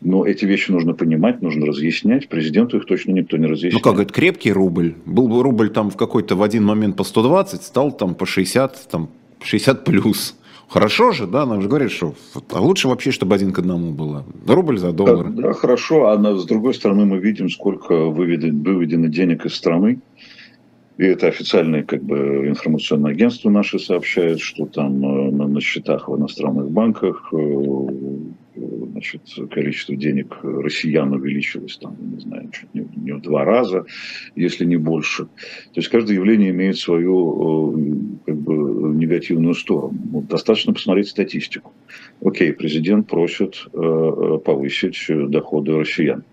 Но 0.00 0.26
эти 0.26 0.44
вещи 0.44 0.70
нужно 0.70 0.92
понимать, 0.92 1.40
нужно 1.40 1.66
разъяснять. 1.66 2.28
Президенту 2.28 2.76
их 2.76 2.86
точно 2.86 3.12
никто 3.12 3.36
не 3.36 3.46
разъясняет. 3.46 3.84
Ну 3.84 3.90
как, 3.90 4.00
это 4.00 4.12
крепкий 4.12 4.52
рубль. 4.52 4.94
Был 5.06 5.28
бы 5.28 5.42
рубль 5.42 5.70
там 5.70 5.90
в 5.90 5.96
какой-то 5.96 6.36
в 6.36 6.42
один 6.42 6.64
момент 6.64 6.96
по 6.96 7.04
120, 7.04 7.62
стал 7.62 7.92
там 7.92 8.14
по 8.14 8.26
60, 8.26 8.88
там 8.90 9.08
60 9.42 9.84
плюс. 9.84 10.36
Хорошо 10.68 11.12
же, 11.12 11.26
да, 11.26 11.46
нам 11.46 11.62
же 11.62 11.68
говорят, 11.68 11.90
что 11.90 12.14
а 12.52 12.60
лучше 12.60 12.88
вообще, 12.88 13.12
чтобы 13.12 13.34
один 13.34 13.52
к 13.52 13.58
одному 13.58 13.92
было. 13.92 14.24
Рубль 14.46 14.78
за 14.78 14.92
доллар. 14.92 15.30
Да, 15.30 15.42
да 15.42 15.52
хорошо, 15.52 16.08
а 16.08 16.36
с 16.36 16.44
другой 16.46 16.74
стороны 16.74 17.04
мы 17.04 17.18
видим, 17.18 17.48
сколько 17.48 18.06
выведено, 18.06 18.72
выведено 18.72 19.06
денег 19.06 19.46
из 19.46 19.54
страны. 19.54 20.00
И 20.96 21.04
это 21.04 21.26
официальное 21.26 21.82
как 21.82 22.02
бы, 22.02 22.46
информационное 22.48 23.12
агентство 23.12 23.50
наше 23.50 23.78
сообщает, 23.78 24.40
что 24.40 24.66
там 24.66 25.04
э, 25.04 25.30
на, 25.32 25.48
на 25.48 25.60
счетах 25.60 26.08
в 26.08 26.16
иностранных 26.16 26.70
банках 26.70 27.28
э, 27.32 27.36
значит, 28.56 29.22
количество 29.50 29.96
денег 29.96 30.38
россиян 30.42 31.12
увеличилось, 31.12 31.76
там, 31.78 31.96
не 32.00 32.20
знаю, 32.20 32.50
чуть 32.52 32.72
не, 32.74 32.86
не 32.96 33.12
в 33.12 33.20
два 33.20 33.44
раза, 33.44 33.84
если 34.34 34.64
не 34.64 34.76
больше. 34.76 35.24
То 35.24 35.76
есть 35.76 35.88
каждое 35.88 36.14
явление 36.14 36.50
имеет 36.50 36.78
свою 36.78 37.72
э, 37.72 37.96
как 38.26 38.36
бы, 38.36 38.54
негативную 38.94 39.54
сторону. 39.54 39.98
Вот 40.10 40.26
достаточно 40.26 40.72
посмотреть 40.72 41.08
статистику. 41.08 41.72
Окей, 42.22 42.52
президент 42.52 43.06
просит 43.08 43.66
повысить 43.72 44.98
доходы 45.30 45.76
россиян. 45.76 46.24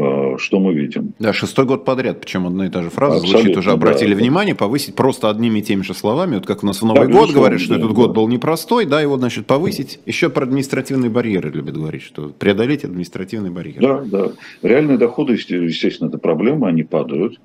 Э, 0.00 0.36
что 0.38 0.60
мы 0.60 0.74
видим. 0.74 1.12
Да, 1.18 1.32
шестой 1.32 1.64
год 1.64 1.84
подряд, 1.84 2.20
причем 2.20 2.46
одна 2.46 2.66
и 2.66 2.70
та 2.70 2.82
же 2.82 2.90
фраза 2.90 3.16
Абсолютно, 3.16 3.40
звучит, 3.40 3.56
уже 3.56 3.72
обратили 3.72 4.14
да. 4.14 4.20
внимание, 4.20 4.54
повысить 4.54 4.94
просто 4.94 5.28
одними 5.28 5.58
и 5.58 5.62
теми 5.62 5.82
же 5.82 5.92
словами, 5.92 6.36
вот 6.36 6.46
как 6.46 6.62
у 6.62 6.66
нас 6.66 6.80
в 6.80 6.84
Новый 6.84 7.08
да, 7.08 7.12
год 7.12 7.32
говорят, 7.32 7.58
что 7.58 7.70
да, 7.70 7.78
этот 7.78 7.88
да. 7.88 7.94
год 7.94 8.14
был 8.14 8.28
непростой, 8.28 8.86
да, 8.86 9.00
его, 9.00 9.18
значит, 9.18 9.46
повысить. 9.46 9.98
Еще 10.06 10.30
про 10.30 10.44
административные 10.44 11.10
барьеры 11.10 11.50
любят 11.50 11.74
говорить, 11.74 12.02
что 12.02 12.28
преодолеть 12.28 12.84
административные 12.84 13.50
барьеры. 13.50 13.80
Да, 13.80 14.04
да. 14.04 14.32
Реальные 14.62 14.98
доходы, 14.98 15.32
естественно, 15.32 16.08
это 16.08 16.18
проблема, 16.18 16.68
они 16.68 16.84
падают. 16.84 17.40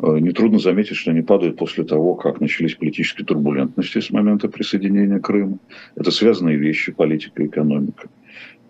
Э, 0.00 0.18
нетрудно 0.18 0.58
заметить, 0.58 0.96
что 0.96 1.12
они 1.12 1.22
падают 1.22 1.56
после 1.56 1.84
того, 1.84 2.16
как 2.16 2.40
начались 2.40 2.74
политические 2.74 3.24
турбулентности 3.24 4.00
с 4.00 4.10
момента 4.10 4.48
присоединения 4.48 5.20
Крыма. 5.20 5.58
Это 5.94 6.10
связанные 6.10 6.56
вещи, 6.56 6.90
политика 6.90 7.44
и 7.44 7.46
экономика. 7.46 8.08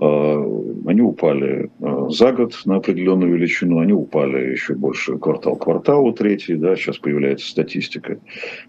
Э, 0.02 0.62
они 0.86 1.00
упали 1.00 1.70
э, 1.78 2.06
за 2.10 2.32
год 2.32 2.60
на 2.64 2.76
определенную 2.76 3.34
величину, 3.34 3.78
они 3.78 3.92
упали 3.92 4.50
еще 4.50 4.74
больше 4.74 5.16
квартал 5.16 5.54
к 5.54 5.62
кварталу 5.62 6.12
третий, 6.12 6.54
да, 6.54 6.74
сейчас 6.74 6.98
появляется 6.98 7.48
статистика. 7.48 8.18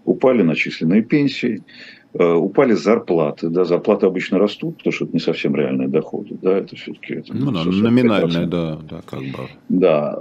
Упали 0.04 0.42
начисленные 0.42 1.02
пенсии, 1.02 1.64
э, 2.12 2.32
упали 2.34 2.74
зарплаты, 2.74 3.48
да, 3.48 3.64
зарплаты 3.64 4.06
обычно 4.06 4.38
растут, 4.38 4.76
потому 4.76 4.92
что 4.92 5.06
это 5.06 5.14
не 5.14 5.18
совсем 5.18 5.56
реальные 5.56 5.88
доходы, 5.88 6.38
да, 6.40 6.56
это 6.56 6.76
все-таки... 6.76 7.14
Это 7.14 7.34
ну, 7.34 7.50
да, 7.50 7.64
номинальные, 7.64 8.46
да, 8.46 8.78
да, 8.88 9.00
как 9.04 9.18
бы. 9.18 9.48
Да, 9.68 10.16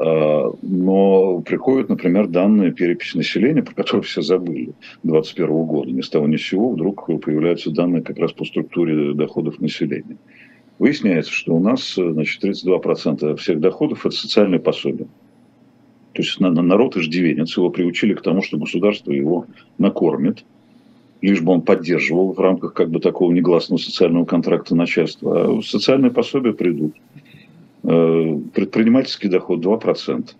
но 0.64 1.42
приходят, 1.42 1.90
например, 1.90 2.28
данные 2.28 2.72
переписи 2.72 3.18
населения, 3.18 3.62
про 3.62 3.76
которые 3.76 4.02
все 4.02 4.24
забыли, 4.24 4.74
2021 5.04 5.66
года, 5.66 5.92
ни 5.92 6.02
с 6.02 6.10
того 6.10 6.28
ни 6.28 6.38
с 6.38 6.48
сего 6.48 6.72
вдруг 6.72 7.06
появляются 7.06 7.70
данные 7.70 8.02
как 8.02 8.18
раз 8.18 8.34
по 8.34 8.46
структуре 8.46 9.14
доходов 9.14 9.62
населения. 9.62 10.18
Выясняется, 10.84 11.32
что 11.32 11.56
у 11.56 11.62
нас 11.62 11.94
значит, 11.96 12.44
32% 12.44 13.38
всех 13.38 13.62
доходов– 13.62 14.06
это 14.06 14.14
социальные 14.14 14.60
пособия. 14.60 15.06
То 16.12 16.22
есть 16.22 16.38
народ 16.42 16.98
иждивенец, 16.98 17.56
его 17.56 17.70
приучили 17.70 18.14
к 18.14 18.22
тому, 18.22 18.42
что 18.42 18.58
государство 18.58 19.14
его 19.14 19.46
накормит, 19.78 20.44
лишь 21.22 21.40
бы 21.40 21.54
он 21.54 21.62
поддерживал 21.62 22.34
в 22.34 22.40
рамках 22.42 22.74
как 22.74 22.90
бы 22.90 23.00
такого 23.00 23.32
негласного 23.32 23.80
социального 23.80 24.26
контракта 24.26 24.76
начальства. 24.76 25.58
А 25.58 25.62
социальные 25.62 26.12
пособия 26.12 26.52
придут. 26.52 26.98
Э, 27.84 28.38
предпринимательский 28.54 29.30
доход 29.30 29.64
2% 29.64 30.32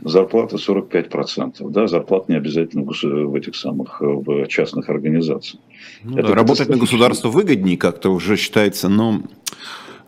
зарплата 0.00 0.56
45%. 0.56 1.70
Да, 1.70 1.86
зарплата 1.86 2.32
не 2.32 2.38
обязательно 2.38 2.82
в 2.82 3.34
этих 3.36 3.54
самых 3.54 4.00
в 4.00 4.48
частных 4.48 4.88
организациях. 4.88 5.62
Ну, 6.02 6.18
это 6.18 6.28
да, 6.28 6.34
работать 6.34 6.68
на 6.68 6.76
государство 6.76 7.28
выгоднее 7.28 7.76
как-то 7.76 8.10
уже 8.10 8.36
считается, 8.36 8.88
но 8.88 9.22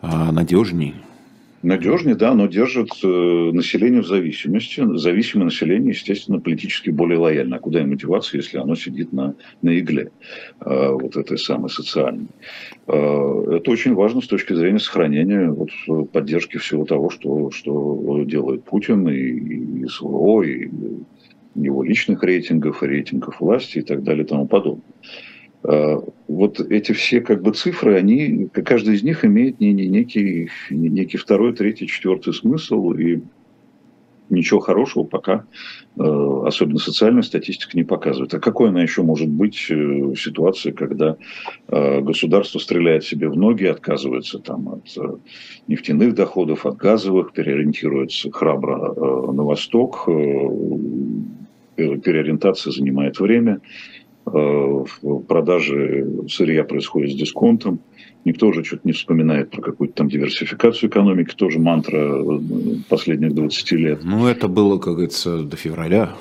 а, 0.01 0.31
надежнее. 0.31 0.95
Надежнее, 1.63 2.15
да, 2.15 2.35
но 2.35 2.45
держит 2.45 2.91
э, 3.03 3.07
население 3.07 4.01
в 4.01 4.07
зависимости. 4.07 4.81
Зависимое 4.95 5.45
население, 5.45 5.89
естественно, 5.89 6.39
политически 6.39 6.91
более 6.91 7.17
лояльно. 7.17 7.55
А 7.55 7.59
куда 7.59 7.79
ему 7.79 7.95
деваться, 7.95 8.37
если 8.37 8.57
оно 8.57 8.75
сидит 8.75 9.11
на, 9.11 9.33
на 9.63 9.77
игле 9.79 10.11
э, 10.61 10.89
вот 10.91 11.17
этой 11.17 11.39
самой 11.39 11.71
социальной? 11.71 12.27
Э, 12.85 13.55
это 13.55 13.71
очень 13.71 13.95
важно 13.95 14.21
с 14.21 14.27
точки 14.27 14.53
зрения 14.53 14.79
сохранения 14.79 15.49
вот, 15.49 15.71
поддержки 16.11 16.57
всего 16.57 16.85
того, 16.85 17.09
что, 17.09 17.49
что 17.49 18.23
делает 18.25 18.63
Путин 18.63 19.09
и, 19.09 19.81
и 19.81 19.87
СВО, 19.87 20.43
и 20.43 20.69
его 21.55 21.83
личных 21.83 22.21
рейтингов, 22.21 22.83
и 22.83 22.85
рейтингов 22.85 23.41
власти 23.41 23.79
и 23.79 23.81
так 23.81 24.03
далее 24.03 24.25
и 24.25 24.27
тому 24.27 24.47
подобное. 24.47 24.83
Э, 25.63 25.99
вот 26.27 26.59
эти 26.59 26.91
все 26.91 27.21
как 27.21 27.41
бы 27.41 27.51
цифры, 27.51 27.95
они, 27.95 28.47
каждый 28.47 28.95
из 28.95 29.03
них 29.03 29.25
имеет 29.25 29.59
некий, 29.59 30.49
некий 30.69 31.17
второй, 31.17 31.53
третий, 31.53 31.87
четвертый 31.87 32.33
смысл, 32.33 32.91
и 32.91 33.21
ничего 34.29 34.59
хорошего 34.59 35.03
пока, 35.03 35.45
э, 35.97 36.41
особенно 36.45 36.79
социальная 36.79 37.21
статистика, 37.23 37.75
не 37.75 37.83
показывает. 37.83 38.33
А 38.33 38.39
какой 38.39 38.69
она 38.69 38.83
еще 38.83 39.01
может 39.01 39.29
быть 39.29 39.65
э, 39.69 40.13
ситуация, 40.17 40.73
когда 40.73 41.17
государство 41.67 42.59
стреляет 42.59 43.03
себе 43.03 43.29
в 43.29 43.35
ноги, 43.35 43.65
отказывается 43.65 44.39
там, 44.39 44.69
от 44.69 45.19
нефтяных 45.67 46.13
доходов, 46.13 46.65
от 46.65 46.77
газовых, 46.77 47.33
переориентируется 47.33 48.31
храбро 48.31 49.31
на 49.33 49.43
восток, 49.43 50.07
переориентация 51.75 52.71
занимает 52.71 53.19
время, 53.19 53.59
продажи 55.27 56.07
сырья 56.29 56.63
происходит 56.63 57.11
с 57.11 57.15
дисконтом. 57.15 57.79
Никто 58.25 58.47
уже 58.47 58.63
что-то 58.63 58.81
не 58.83 58.91
вспоминает 58.91 59.51
про 59.51 59.61
какую-то 59.61 59.95
там 59.95 60.09
диверсификацию 60.09 60.89
экономики, 60.89 61.33
тоже 61.35 61.59
мантра 61.59 61.97
э, 61.97 62.39
последних 62.89 63.33
20 63.33 63.71
лет. 63.73 63.99
Ну, 64.03 64.27
это 64.27 64.49
было, 64.49 64.77
как 64.79 64.95
говорится, 64.95 65.43
до 65.43 65.55
февраля. 65.55 66.13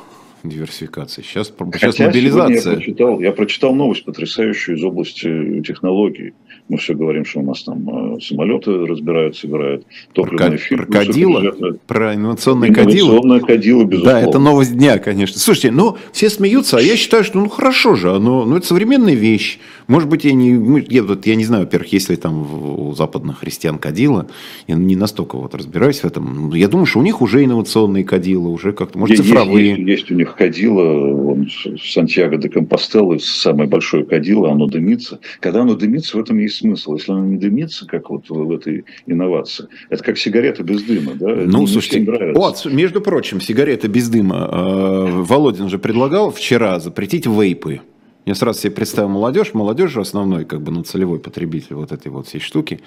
Диверсификации. 0.49 1.23
Сейчас, 1.23 1.53
Хотя 1.57 1.79
сейчас 1.79 1.99
мобилизация. 1.99 2.73
Я 2.73 2.77
прочитал, 2.77 3.21
я 3.21 3.33
прочитал 3.33 3.75
новость 3.75 4.05
потрясающую 4.05 4.77
из 4.77 4.85
области 4.85 5.63
технологий. 5.67 6.33
Мы 6.69 6.79
все 6.79 6.95
говорим, 6.95 7.25
что 7.25 7.41
у 7.41 7.43
нас 7.43 7.63
там 7.63 8.17
э, 8.17 8.21
самолеты 8.21 8.73
разбирают, 8.87 9.37
собирают 9.37 9.87
топливные 10.13 10.59
фильмы. 10.59 10.87
Про 10.87 10.93
кадила? 10.93 11.53
Про 11.87 12.15
инновационное 12.15 12.73
кадило? 12.73 13.09
Инновационное 13.11 13.41
кадило, 13.41 13.85
безусловно. 13.85 14.21
Да, 14.21 14.29
это 14.29 14.39
новость 14.41 14.77
дня, 14.77 14.99
конечно. 14.99 15.39
Слушайте, 15.39 15.71
ну, 15.71 15.97
все 16.11 16.29
смеются, 16.29 16.79
а 16.79 16.81
я 16.81 16.97
считаю, 16.97 17.23
что 17.23 17.39
ну 17.39 17.49
хорошо 17.49 17.95
же, 17.95 18.11
оно, 18.11 18.45
ну, 18.45 18.57
это 18.57 18.67
современная 18.67 19.15
вещь. 19.15 19.61
Может 19.87 20.09
быть, 20.09 20.25
я 20.25 20.33
не, 20.33 20.55
ну, 20.55 20.79
я, 20.79 21.05
вот, 21.05 21.27
я 21.27 21.37
не 21.37 21.45
знаю, 21.45 21.65
во-первых, 21.65 21.93
есть 21.93 22.11
ли 22.11 22.17
там 22.17 22.89
у 22.89 22.95
западных 22.95 23.39
христиан 23.39 23.79
кадила, 23.79 24.27
я 24.67 24.75
не 24.75 24.97
настолько 24.97 25.37
вот 25.37 25.55
разбираюсь 25.55 26.01
в 26.01 26.05
этом. 26.05 26.53
Я 26.53 26.67
думаю, 26.67 26.87
что 26.87 26.99
у 26.99 27.03
них 27.03 27.23
уже 27.23 27.45
инновационные 27.45 28.03
кадила, 28.03 28.49
уже 28.49 28.73
как-то, 28.73 28.99
может, 28.99 29.19
есть, 29.19 29.29
цифровые. 29.29 29.71
Есть, 29.71 29.87
есть 29.87 30.11
у 30.11 30.15
них 30.15 30.35
кадила, 30.37 31.15
вон, 31.15 31.49
Сантьяго 31.83 32.37
де 32.37 32.49
Компостелло, 32.49 33.19
самое 33.19 33.69
большое 33.69 34.05
кадило, 34.05 34.51
оно 34.51 34.67
дымится. 34.67 35.19
Когда 35.41 35.63
оно 35.63 35.75
дымится, 35.75 36.17
в 36.17 36.21
этом 36.21 36.39
есть 36.39 36.57
смысл. 36.57 36.95
Если 36.95 37.13
оно 37.13 37.25
не 37.25 37.37
дымится, 37.37 37.87
как 37.87 38.11
вот 38.11 38.29
в 38.29 38.53
этой 38.53 38.85
инновации, 39.07 39.67
это 39.91 40.03
как 40.03 40.19
сигарета 40.19 40.63
без 40.63 40.83
дыма, 40.83 41.13
да? 41.15 41.27
Ну, 41.29 41.61
не 41.61 41.67
слушайте, 41.67 42.33
вот, 42.35 42.67
между 42.67 43.01
прочим, 43.01 43.41
сигарета 43.41 43.89
без 43.89 44.09
дыма. 44.09 44.49
Э, 44.53 45.23
Володин 45.23 45.69
же 45.69 45.79
предлагал 45.79 46.31
вчера 46.31 46.79
запретить 46.81 47.27
вейпы. 47.27 47.81
Я 48.25 48.35
сразу 48.35 48.61
себе 48.61 48.73
представил 48.73 49.09
молодежь. 49.09 49.55
Молодежь 49.55 49.93
же 49.93 50.01
основной, 50.01 50.45
как 50.45 50.61
бы, 50.61 50.73
ну, 50.73 50.83
целевой 50.83 51.21
потребитель 51.21 51.77
вот 51.77 51.93
этой 51.93 52.09
вот 52.09 52.27
всей 52.27 52.41
штуки. 52.41 52.81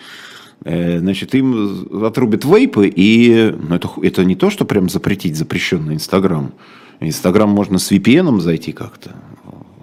Э, 0.65 0.99
значит, 0.99 1.33
им 1.35 1.87
отрубят 2.03 2.43
вейпы, 2.43 2.91
и 2.93 3.55
ну, 3.57 3.75
это, 3.75 3.89
это 4.01 4.25
не 4.25 4.35
то, 4.35 4.49
что 4.49 4.65
прям 4.65 4.89
запретить 4.89 5.37
запрещенный 5.37 5.95
Инстаграм. 5.95 6.51
Инстаграм 6.99 7.49
можно 7.49 7.79
с 7.79 7.91
VPN 7.91 8.39
зайти 8.39 8.71
как-то 8.71 9.15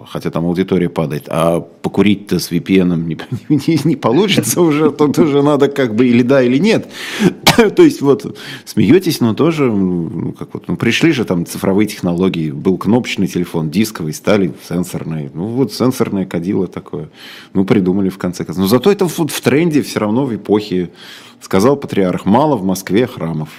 хотя 0.09 0.31
там 0.31 0.45
аудитория 0.45 0.89
падает, 0.89 1.25
а 1.27 1.59
покурить-то 1.59 2.39
с 2.39 2.51
VPN 2.51 2.95
не, 2.97 3.17
не, 3.49 3.79
не 3.83 3.95
получится 3.95 4.61
уже, 4.61 4.91
тут 4.91 5.19
уже 5.19 5.41
надо 5.41 5.67
как 5.67 5.95
бы 5.95 6.07
или 6.07 6.21
да, 6.23 6.41
или 6.41 6.57
нет. 6.57 6.87
То 7.75 7.83
есть 7.83 8.01
вот 8.01 8.37
смеетесь, 8.65 9.19
но 9.19 9.33
тоже, 9.33 9.71
ну, 9.71 10.33
как 10.33 10.53
вот, 10.53 10.67
ну, 10.67 10.77
пришли 10.77 11.11
же 11.11 11.25
там 11.25 11.45
цифровые 11.45 11.87
технологии, 11.87 12.51
был 12.51 12.77
кнопочный 12.77 13.27
телефон, 13.27 13.69
дисковый, 13.69 14.13
стали 14.13 14.53
сенсорные, 14.67 15.29
ну 15.33 15.47
вот 15.47 15.73
сенсорное 15.73 16.25
кадило 16.25 16.67
такое, 16.67 17.09
ну 17.53 17.65
придумали 17.65 18.09
в 18.09 18.17
конце 18.17 18.45
концов. 18.45 18.63
Но 18.63 18.67
зато 18.67 18.91
это 18.91 19.05
вот 19.05 19.31
в 19.31 19.41
тренде 19.41 19.81
все 19.81 19.99
равно 19.99 20.25
в 20.25 20.35
эпохе, 20.35 20.91
сказал 21.41 21.75
патриарх, 21.75 22.25
мало 22.25 22.55
в 22.55 22.63
Москве 22.63 23.07
храмов. 23.07 23.49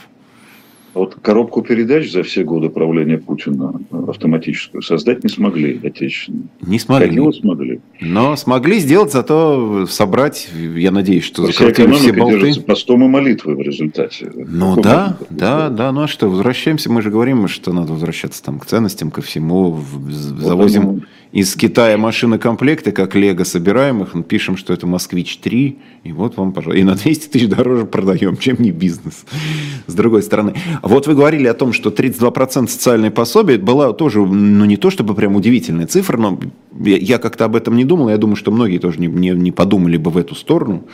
Вот 0.99 1.15
коробку 1.15 1.63
передач 1.63 2.11
за 2.11 2.25
все 2.25 2.43
годы 2.43 2.71
правления 2.71 3.19
Путина 3.19 3.81
автоматическую 4.09 4.83
создать 4.83 5.23
не 5.23 5.31
смогли 5.31 5.81
отечественные. 5.81 6.49
Не 6.61 6.81
смогли. 6.81 7.07
Кадило 7.07 7.31
смогли. 7.31 7.81
Но 8.01 8.35
смогли 8.35 8.81
сделать, 8.81 9.13
зато 9.13 9.87
собрать, 9.89 10.49
я 10.77 10.91
надеюсь, 10.91 11.23
что 11.23 11.47
закрутили 11.47 11.93
все 11.93 12.13
болты. 12.13 12.39
держится 12.39 12.63
постом 12.63 13.05
и 13.05 13.09
молитвой 13.09 13.55
в 13.55 13.61
результате. 13.61 14.33
Ну 14.35 14.71
Какой 14.71 14.83
да, 14.83 15.19
да, 15.31 15.69
да. 15.69 15.93
Ну 15.93 16.03
а 16.03 16.09
что, 16.09 16.29
возвращаемся, 16.29 16.91
мы 16.91 17.01
же 17.01 17.11
говорим, 17.11 17.47
что 17.47 17.73
надо 17.73 17.93
возвращаться 17.93 18.43
там 18.43 18.59
к 18.59 18.67
ценностям, 18.67 19.13
ко 19.13 19.23
всему. 19.23 19.71
Вот 19.71 20.13
завозим 20.13 20.83
оно... 20.83 21.01
из 21.33 21.55
Китая 21.55 21.99
машины 21.99 22.39
комплекты, 22.39 22.93
как 22.93 23.15
Лего 23.15 23.45
собираем 23.45 24.03
их, 24.03 24.15
пишем, 24.27 24.57
что 24.57 24.73
это 24.73 24.87
Москвич-3, 24.87 25.77
и 26.05 26.13
вот 26.13 26.37
вам, 26.37 26.53
пожалуйста, 26.53 26.81
и 26.81 26.85
на 26.85 26.95
200 26.95 27.29
тысяч 27.29 27.49
дороже 27.49 27.85
продаем, 27.85 28.37
чем 28.37 28.57
не 28.61 28.71
бизнес. 28.71 29.25
С 29.87 29.95
другой 29.95 30.23
стороны. 30.23 30.55
Вот 30.83 31.07
вы 31.07 31.15
говорили 31.15 31.47
о 31.47 31.55
том, 31.55 31.73
что 31.73 31.91
32% 31.91 32.69
социальной 32.69 33.11
пособия, 33.11 33.59
была 33.59 33.93
тоже, 33.93 34.25
ну 34.25 34.65
не 34.65 34.77
то 34.77 34.91
чтобы 34.91 35.15
прям 35.15 35.37
удивительная 35.37 35.87
цифра, 35.87 36.17
но 36.17 36.41
я 36.81 37.19
как-то 37.19 37.45
об 37.45 37.57
этом 37.57 37.77
не 37.77 37.85
думал, 37.85 38.09
я 38.09 38.17
думаю, 38.17 38.37
что 38.37 38.51
многие 38.51 38.79
тоже 38.79 39.01
не, 39.01 39.07
не, 39.07 39.31
не 39.31 39.53
подумали 39.53 39.97
бы 39.97 40.11
в 40.11 40.17
эту 40.17 40.35
сторону, 40.35 40.85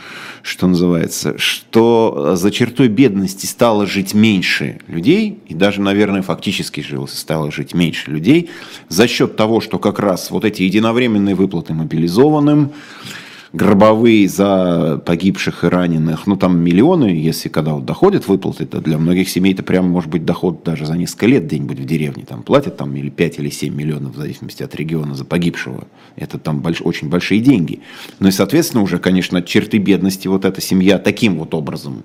что 0.45 0.67
называется, 0.67 1.39
что 1.39 2.35
за 2.35 2.51
чертой 2.51 2.87
бедности 2.87 3.47
стало 3.47 3.87
жить 3.87 4.13
меньше 4.13 4.79
людей, 4.87 5.39
и 5.47 5.55
даже, 5.55 5.81
наверное, 5.81 6.21
фактически 6.21 6.81
жилось, 6.81 7.17
стало 7.17 7.51
жить 7.51 7.73
меньше 7.73 8.11
людей 8.11 8.51
за 8.87 9.07
счет 9.07 9.35
того, 9.37 9.59
что 9.59 9.79
как 9.79 9.97
раз 9.97 10.29
вот 10.29 10.45
эти 10.45 10.61
единовременные 10.61 11.33
выплаты 11.33 11.73
мобилизованным, 11.73 12.73
гробовые 13.55 14.27
за 14.27 15.01
погибших 15.05 15.63
и 15.63 15.67
раненых, 15.67 16.27
ну 16.27 16.35
там 16.35 16.57
миллионы, 16.57 17.05
если 17.05 17.49
когда 17.49 17.73
вот 17.73 17.85
доходят 17.85 18.27
выплаты, 18.27 18.65
то 18.65 18.81
для 18.81 18.97
многих 18.97 19.29
семей 19.29 19.53
это 19.53 19.63
прямо 19.63 19.87
может 19.87 20.09
быть 20.09 20.25
доход 20.25 20.63
даже 20.63 20.85
за 20.85 20.95
несколько 20.95 21.27
лет 21.27 21.45
где-нибудь 21.45 21.79
в 21.79 21.85
деревне, 21.85 22.25
там 22.27 22.43
платят 22.43 22.77
там 22.77 22.95
или 22.95 23.09
5 23.09 23.39
или 23.39 23.49
7 23.49 23.73
миллионов 23.73 24.15
в 24.15 24.17
зависимости 24.17 24.63
от 24.63 24.75
региона 24.75 25.15
за 25.15 25.25
погибшего, 25.25 25.87
это 26.15 26.37
там 26.37 26.59
больш, 26.59 26.81
очень 26.81 27.09
большие 27.09 27.39
деньги. 27.39 27.79
Ну 28.19 28.27
и 28.27 28.31
соответственно 28.31 28.83
уже, 28.83 28.99
конечно, 28.99 29.41
черты 29.41 29.77
бедности 29.77 30.27
вот 30.27 30.45
эта 30.45 30.61
семья 30.61 30.99
таким 30.99 31.37
вот 31.37 31.53
образом 31.53 32.03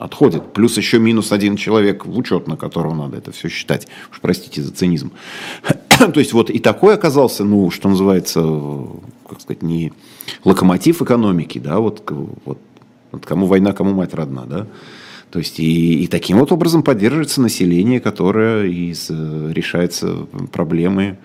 отходит. 0.00 0.52
Плюс 0.54 0.76
еще 0.76 0.98
минус 0.98 1.30
один 1.30 1.56
человек 1.56 2.06
в 2.06 2.16
учет, 2.16 2.48
на 2.48 2.56
которого 2.56 2.94
надо 2.94 3.18
это 3.18 3.32
все 3.32 3.48
считать. 3.48 3.86
Уж 4.10 4.20
простите 4.20 4.62
за 4.62 4.72
цинизм. 4.72 5.12
То 5.88 6.18
есть 6.20 6.32
вот 6.32 6.50
и 6.50 6.58
такой 6.58 6.94
оказался, 6.94 7.44
ну, 7.44 7.70
что 7.70 7.88
называется, 7.88 8.40
как 9.28 9.40
сказать, 9.40 9.62
не 9.62 9.92
локомотив 10.44 11.02
экономики, 11.02 11.58
да, 11.58 11.78
вот, 11.78 12.02
вот, 12.44 12.58
вот 13.12 13.26
кому 13.26 13.46
война, 13.46 13.72
кому 13.72 13.94
мать 13.94 14.14
родна, 14.14 14.44
да. 14.46 14.66
То 15.30 15.38
есть 15.38 15.60
и, 15.60 16.02
и 16.02 16.06
таким 16.08 16.38
вот 16.38 16.50
образом 16.50 16.82
поддерживается 16.82 17.40
население, 17.40 18.00
которое 18.00 18.66
из, 18.66 19.10
решается 19.10 20.26
проблемы 20.52 21.18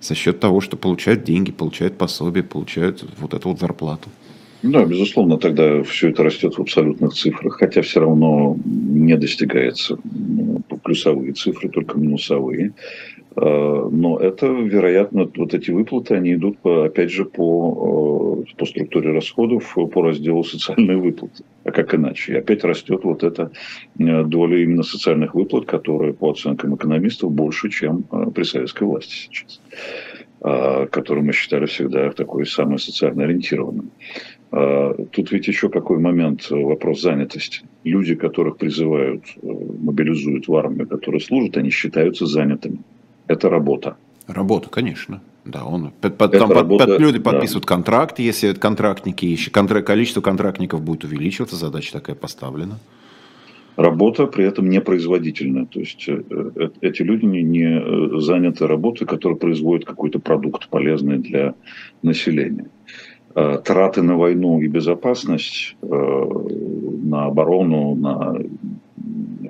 за 0.00 0.14
счет 0.14 0.40
того, 0.40 0.60
что 0.60 0.76
получают 0.76 1.24
деньги, 1.24 1.52
получают 1.52 1.98
пособие, 1.98 2.42
получают 2.42 3.04
вот 3.18 3.34
эту 3.34 3.50
вот 3.50 3.60
зарплату. 3.60 4.08
Да, 4.62 4.84
безусловно, 4.84 5.38
тогда 5.38 5.82
все 5.84 6.10
это 6.10 6.22
растет 6.22 6.58
в 6.58 6.60
абсолютных 6.60 7.14
цифрах, 7.14 7.56
хотя 7.58 7.80
все 7.80 8.00
равно 8.00 8.58
не 8.64 9.16
достигается 9.16 9.98
ну, 10.04 10.62
плюсовые 10.82 11.32
цифры, 11.32 11.70
только 11.70 11.98
минусовые. 11.98 12.74
А, 13.36 13.88
но 13.90 14.18
это, 14.18 14.46
вероятно, 14.46 15.30
вот 15.36 15.54
эти 15.54 15.70
выплаты, 15.70 16.14
они 16.14 16.34
идут, 16.34 16.58
по, 16.58 16.84
опять 16.84 17.10
же, 17.10 17.24
по, 17.24 18.44
э, 18.46 18.54
по 18.56 18.66
структуре 18.66 19.12
расходов, 19.12 19.76
по 19.92 20.02
разделу 20.02 20.44
социальные 20.44 20.96
выплаты. 20.96 21.44
А 21.64 21.70
как 21.70 21.94
иначе? 21.94 22.32
И 22.32 22.36
опять 22.36 22.64
растет 22.64 23.04
вот 23.04 23.22
эта 23.22 23.52
э, 23.98 24.24
доля 24.24 24.62
именно 24.62 24.82
социальных 24.82 25.34
выплат, 25.34 25.66
которая, 25.66 26.12
по 26.12 26.30
оценкам 26.30 26.74
экономистов, 26.74 27.32
больше, 27.32 27.70
чем 27.70 28.04
э, 28.10 28.26
при 28.34 28.42
советской 28.42 28.84
власти 28.84 29.14
сейчас 29.14 29.60
который 30.42 31.22
мы 31.22 31.34
считали 31.34 31.66
всегда 31.66 32.10
такой 32.12 32.46
самый 32.46 32.78
социально 32.78 33.24
ориентированным. 33.24 33.90
Тут 34.50 35.30
ведь 35.32 35.46
еще 35.46 35.68
какой 35.68 35.98
момент, 35.98 36.48
э, 36.50 36.56
вопрос 36.56 37.02
занятости. 37.02 37.60
Люди, 37.84 38.14
которых 38.14 38.56
призывают, 38.56 39.24
э, 39.36 39.46
мобилизуют 39.46 40.48
в 40.48 40.54
армию, 40.56 40.88
которые 40.88 41.20
служат, 41.20 41.56
они 41.56 41.70
считаются 41.70 42.26
занятыми. 42.26 42.78
Это 43.30 43.48
работа. 43.48 43.96
Работа, 44.26 44.68
конечно. 44.68 45.20
Да, 45.44 45.64
он, 45.64 45.92
под, 46.00 46.18
под, 46.18 46.32
там, 46.32 46.50
работа, 46.50 46.86
под, 46.86 47.00
люди 47.00 47.20
подписывают 47.20 47.64
да. 47.64 47.74
контракт, 47.74 48.18
если 48.18 48.54
контрактники, 48.54 49.24
еще 49.24 49.52
контракт, 49.52 49.86
количество 49.86 50.20
контрактников 50.20 50.82
будет 50.82 51.04
увеличиваться, 51.04 51.54
задача 51.54 51.92
такая 51.92 52.16
поставлена. 52.16 52.80
Работа 53.76 54.26
при 54.26 54.44
этом 54.44 54.68
непроизводительная. 54.68 55.66
То 55.66 55.78
есть 55.78 56.08
э, 56.08 56.22
эти 56.80 57.02
люди 57.02 57.24
не, 57.24 57.42
не 57.44 58.20
заняты 58.20 58.66
работой, 58.66 59.06
которая 59.06 59.38
производит 59.38 59.86
какой-то 59.86 60.18
продукт 60.18 60.68
полезный 60.68 61.18
для 61.18 61.54
населения. 62.02 62.66
Э, 63.36 63.58
траты 63.64 64.02
на 64.02 64.16
войну 64.16 64.60
и 64.60 64.66
безопасность, 64.66 65.76
э, 65.82 65.86
на 67.04 67.26
оборону, 67.26 67.94
на 67.94 68.36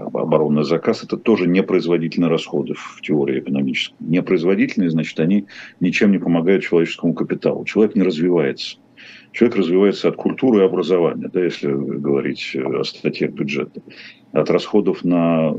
оборонный 0.01 0.65
заказ, 0.65 1.05
это 1.05 1.17
тоже 1.17 1.47
непроизводительные 1.47 2.31
расходы 2.31 2.75
в 2.75 3.01
теории 3.03 3.41
экономической. 3.41 3.97
Непроизводительные, 4.01 4.91
значит, 4.91 5.19
они 5.21 5.47
ничем 5.81 6.13
не 6.13 6.19
помогают 6.19 6.65
человеческому 6.65 7.15
капиталу. 7.15 7.65
Человек 7.65 7.95
не 7.97 8.03
развивается. 8.03 8.79
Человек 9.33 9.59
развивается 9.59 10.09
от 10.09 10.17
культуры 10.17 10.61
и 10.61 10.67
образования, 10.67 11.31
да, 11.33 11.43
если 11.43 11.69
говорить 11.73 12.57
о 12.57 12.83
статьях 12.85 13.31
бюджета. 13.31 13.81
От 14.33 14.51
расходов 14.51 15.05
на 15.05 15.53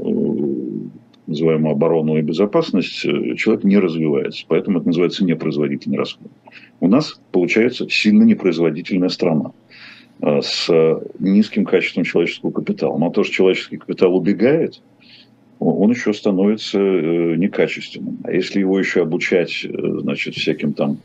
называемую 1.28 1.74
оборону 1.74 2.18
и 2.18 2.22
безопасность, 2.22 3.06
э, 3.06 3.36
человек 3.36 3.64
не 3.64 3.78
развивается. 3.78 4.46
Поэтому 4.48 4.80
это 4.80 4.88
называется 4.88 5.24
непроизводительный 5.24 5.98
расход. 5.98 6.32
У 6.80 6.88
нас 6.88 7.22
получается 7.32 7.88
сильно 7.90 8.24
непроизводительная 8.24 9.10
страна 9.10 9.52
э, 9.52 9.91
с 10.22 10.70
низким 11.20 11.66
качеством 11.66 12.04
человеческого 12.04 12.52
капитала. 12.52 12.98
Но 12.98 13.10
то, 13.10 13.24
что 13.24 13.34
человеческий 13.34 13.78
капитал 13.78 14.16
убегает, 14.16 14.82
он 15.60 15.92
еще 15.92 16.14
становится 16.14 16.80
э, 16.80 17.36
некачественным. 17.36 18.20
А 18.24 18.32
если 18.32 18.60
его 18.60 18.80
еще 18.80 19.02
обучать 19.02 19.66
значит, 19.72 20.36
всяким 20.36 20.74
там 20.74 20.98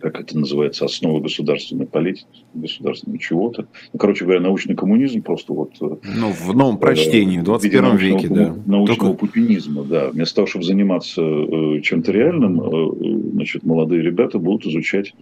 как 0.00 0.20
это 0.20 0.38
называется, 0.38 0.84
основы 0.84 1.20
государственной 1.20 1.86
политики, 1.86 2.26
государственного 2.54 3.18
чего-то. 3.18 3.66
Ну, 3.92 3.98
короче 3.98 4.24
говоря, 4.24 4.40
научный 4.40 4.74
коммунизм 4.74 5.22
просто 5.22 5.52
вот... 5.52 5.72
Э, 5.80 5.96
ну, 6.02 6.30
в 6.30 6.54
новом 6.54 6.76
э, 6.76 6.78
прочтении, 6.78 7.38
в 7.38 7.44
21 7.44 7.96
веке, 7.96 8.28
да. 8.28 8.54
Научного 8.66 8.86
Только... 8.86 9.12
путинизма, 9.14 9.84
да. 9.84 10.10
Вместо 10.10 10.36
того, 10.36 10.46
чтобы 10.46 10.64
заниматься 10.64 11.20
э, 11.22 11.80
чем-то 11.82 12.12
реальным, 12.12 13.32
значит, 13.32 13.64
молодые 13.64 14.02
ребята 14.02 14.38
будут 14.38 14.66
изучать 14.66 15.14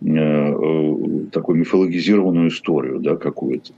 такую 0.00 1.58
мифологизированную 1.58 2.48
историю, 2.48 3.00
да, 3.00 3.16
какую-то. 3.16 3.72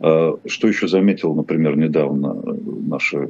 А 0.00 0.36
что 0.46 0.68
еще 0.68 0.86
заметил, 0.86 1.34
например, 1.34 1.76
недавно 1.76 2.34
наше 2.86 3.28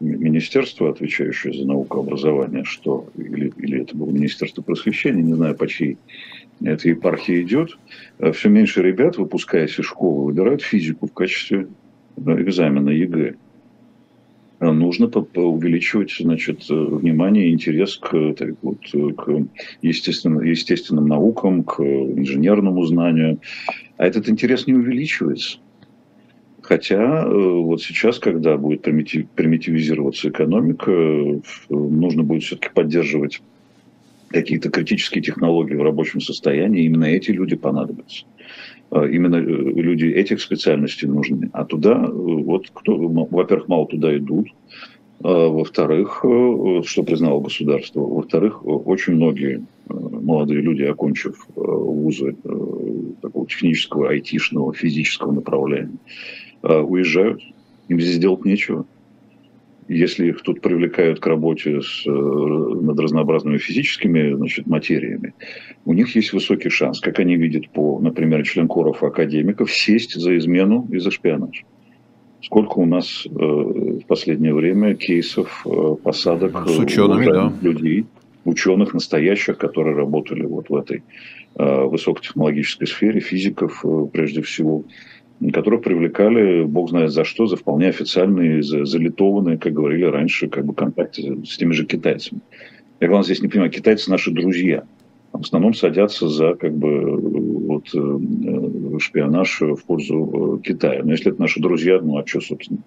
министерство, 0.00 0.90
отвечающее 0.90 1.52
за 1.52 1.66
науку 1.66 1.98
и 1.98 2.00
образование, 2.02 2.64
что, 2.64 3.06
или, 3.16 3.52
или 3.56 3.82
это 3.82 3.96
было 3.96 4.10
Министерство 4.10 4.62
просвещения, 4.62 5.22
не 5.22 5.34
знаю, 5.34 5.56
по 5.56 5.66
чьей 5.66 5.98
эта 6.62 6.88
епархия 6.88 7.42
идет, 7.42 7.76
а 8.18 8.32
все 8.32 8.48
меньше 8.48 8.82
ребят, 8.82 9.16
выпускаясь 9.16 9.78
из 9.78 9.86
школы, 9.86 10.26
выбирают 10.26 10.62
физику 10.62 11.06
в 11.06 11.12
качестве 11.12 11.68
ну, 12.16 12.40
экзамена 12.40 12.90
ЕГЭ. 12.90 13.34
А 14.64 14.72
нужно 14.72 15.08
увеличивать 15.08 16.14
значит, 16.18 16.70
внимание 16.70 17.48
и 17.48 17.52
интерес 17.52 17.96
к, 17.96 18.32
так, 18.32 18.54
вот, 18.62 18.78
к 19.16 19.46
естественным, 19.82 20.42
естественным 20.42 21.06
наукам, 21.06 21.64
к 21.64 21.80
инженерному 21.80 22.82
знанию. 22.86 23.40
А 23.98 24.06
этот 24.06 24.30
интерес 24.30 24.66
не 24.66 24.72
увеличивается. 24.72 25.58
Хотя 26.62 27.24
э, 27.26 27.28
вот 27.28 27.82
сейчас, 27.82 28.18
когда 28.18 28.56
будет 28.56 28.80
примитив, 28.80 29.28
примитивизироваться 29.34 30.30
экономика, 30.30 30.90
э, 30.90 31.40
нужно 31.68 32.22
будет 32.22 32.44
все-таки 32.44 32.72
поддерживать 32.72 33.42
какие-то 34.28 34.70
критические 34.70 35.22
технологии 35.22 35.74
в 35.74 35.82
рабочем 35.82 36.22
состоянии, 36.22 36.86
именно 36.86 37.04
эти 37.04 37.32
люди 37.32 37.54
понадобятся. 37.54 38.24
А 38.94 39.06
именно 39.06 39.36
э, 39.36 39.40
люди 39.40 40.06
этих 40.06 40.40
специальностей 40.40 41.08
нужны. 41.08 41.50
А 41.52 41.64
туда, 41.64 42.06
вот 42.08 42.70
кто, 42.72 42.96
во-первых, 42.96 43.68
мало 43.68 43.86
туда 43.86 44.16
идут, 44.16 44.48
а 45.22 45.48
во-вторых, 45.48 46.24
что 46.84 47.02
признало 47.02 47.40
государство, 47.40 48.00
во-вторых, 48.00 48.64
очень 48.64 49.14
многие 49.14 49.64
молодые 49.88 50.60
люди, 50.60 50.82
окончив 50.82 51.46
вузы 51.54 52.36
такого 53.22 53.46
технического, 53.46 54.10
айтишного, 54.10 54.74
физического 54.74 55.32
направления, 55.32 55.98
Э, 56.64 56.80
уезжают. 56.80 57.42
Им 57.88 58.00
здесь 58.00 58.18
делать 58.18 58.46
нечего. 58.46 58.86
Если 59.88 60.28
их 60.28 60.40
тут 60.42 60.62
привлекают 60.62 61.20
к 61.20 61.26
работе 61.26 61.82
с, 61.82 62.06
э, 62.06 62.10
над 62.10 62.98
разнообразными 62.98 63.58
физическими 63.58 64.34
значит, 64.34 64.66
материями, 64.66 65.34
у 65.84 65.92
них 65.92 66.14
есть 66.16 66.32
высокий 66.32 66.70
шанс, 66.70 67.00
как 67.00 67.18
они 67.18 67.36
видят 67.36 67.68
по, 67.70 68.00
например, 68.00 68.46
членкоров 68.46 69.02
академиков, 69.02 69.70
сесть 69.70 70.14
за 70.14 70.38
измену 70.38 70.88
и 70.90 70.98
за 70.98 71.10
шпионаж. 71.10 71.64
Сколько 72.42 72.78
у 72.78 72.86
нас 72.86 73.26
э, 73.26 73.30
в 73.30 74.06
последнее 74.06 74.54
время 74.54 74.94
кейсов 74.94 75.66
э, 75.66 75.96
посадок 76.02 76.66
с 76.66 76.78
учеными, 76.78 77.26
да. 77.26 77.52
людей, 77.60 78.06
ученых 78.44 78.94
настоящих, 78.94 79.58
которые 79.58 79.96
работали 79.96 80.44
вот 80.46 80.68
в 80.68 80.74
этой 80.76 81.02
э, 81.56 81.84
высокотехнологической 81.84 82.86
сфере, 82.86 83.20
физиков 83.20 83.84
э, 83.84 84.06
прежде 84.12 84.42
всего, 84.42 84.84
которых 85.52 85.82
привлекали, 85.82 86.64
бог 86.64 86.90
знает 86.90 87.10
за 87.10 87.24
что, 87.24 87.46
за 87.46 87.56
вполне 87.56 87.88
официальные, 87.88 88.62
за, 88.62 88.84
залитованные, 88.84 89.58
как 89.58 89.72
говорили 89.72 90.04
раньше, 90.04 90.48
как 90.48 90.64
бы 90.64 90.74
контакты 90.74 91.44
с 91.44 91.56
теми 91.56 91.72
же 91.72 91.84
китайцами. 91.84 92.40
Я 93.00 93.08
главное 93.08 93.24
здесь 93.24 93.42
не 93.42 93.48
понимаю, 93.48 93.70
китайцы 93.70 94.10
наши 94.10 94.30
друзья. 94.30 94.84
В 95.32 95.40
основном 95.40 95.74
садятся 95.74 96.28
за 96.28 96.54
как 96.54 96.74
бы 96.76 97.16
вот, 97.18 97.88
э, 97.92 98.98
шпионаж 99.00 99.60
в 99.60 99.84
пользу 99.84 100.60
э, 100.62 100.66
Китая. 100.66 101.02
Но 101.02 101.10
если 101.10 101.32
это 101.32 101.40
наши 101.40 101.60
друзья, 101.60 102.00
ну 102.00 102.18
а 102.18 102.26
что, 102.26 102.40
собственно? 102.40 102.80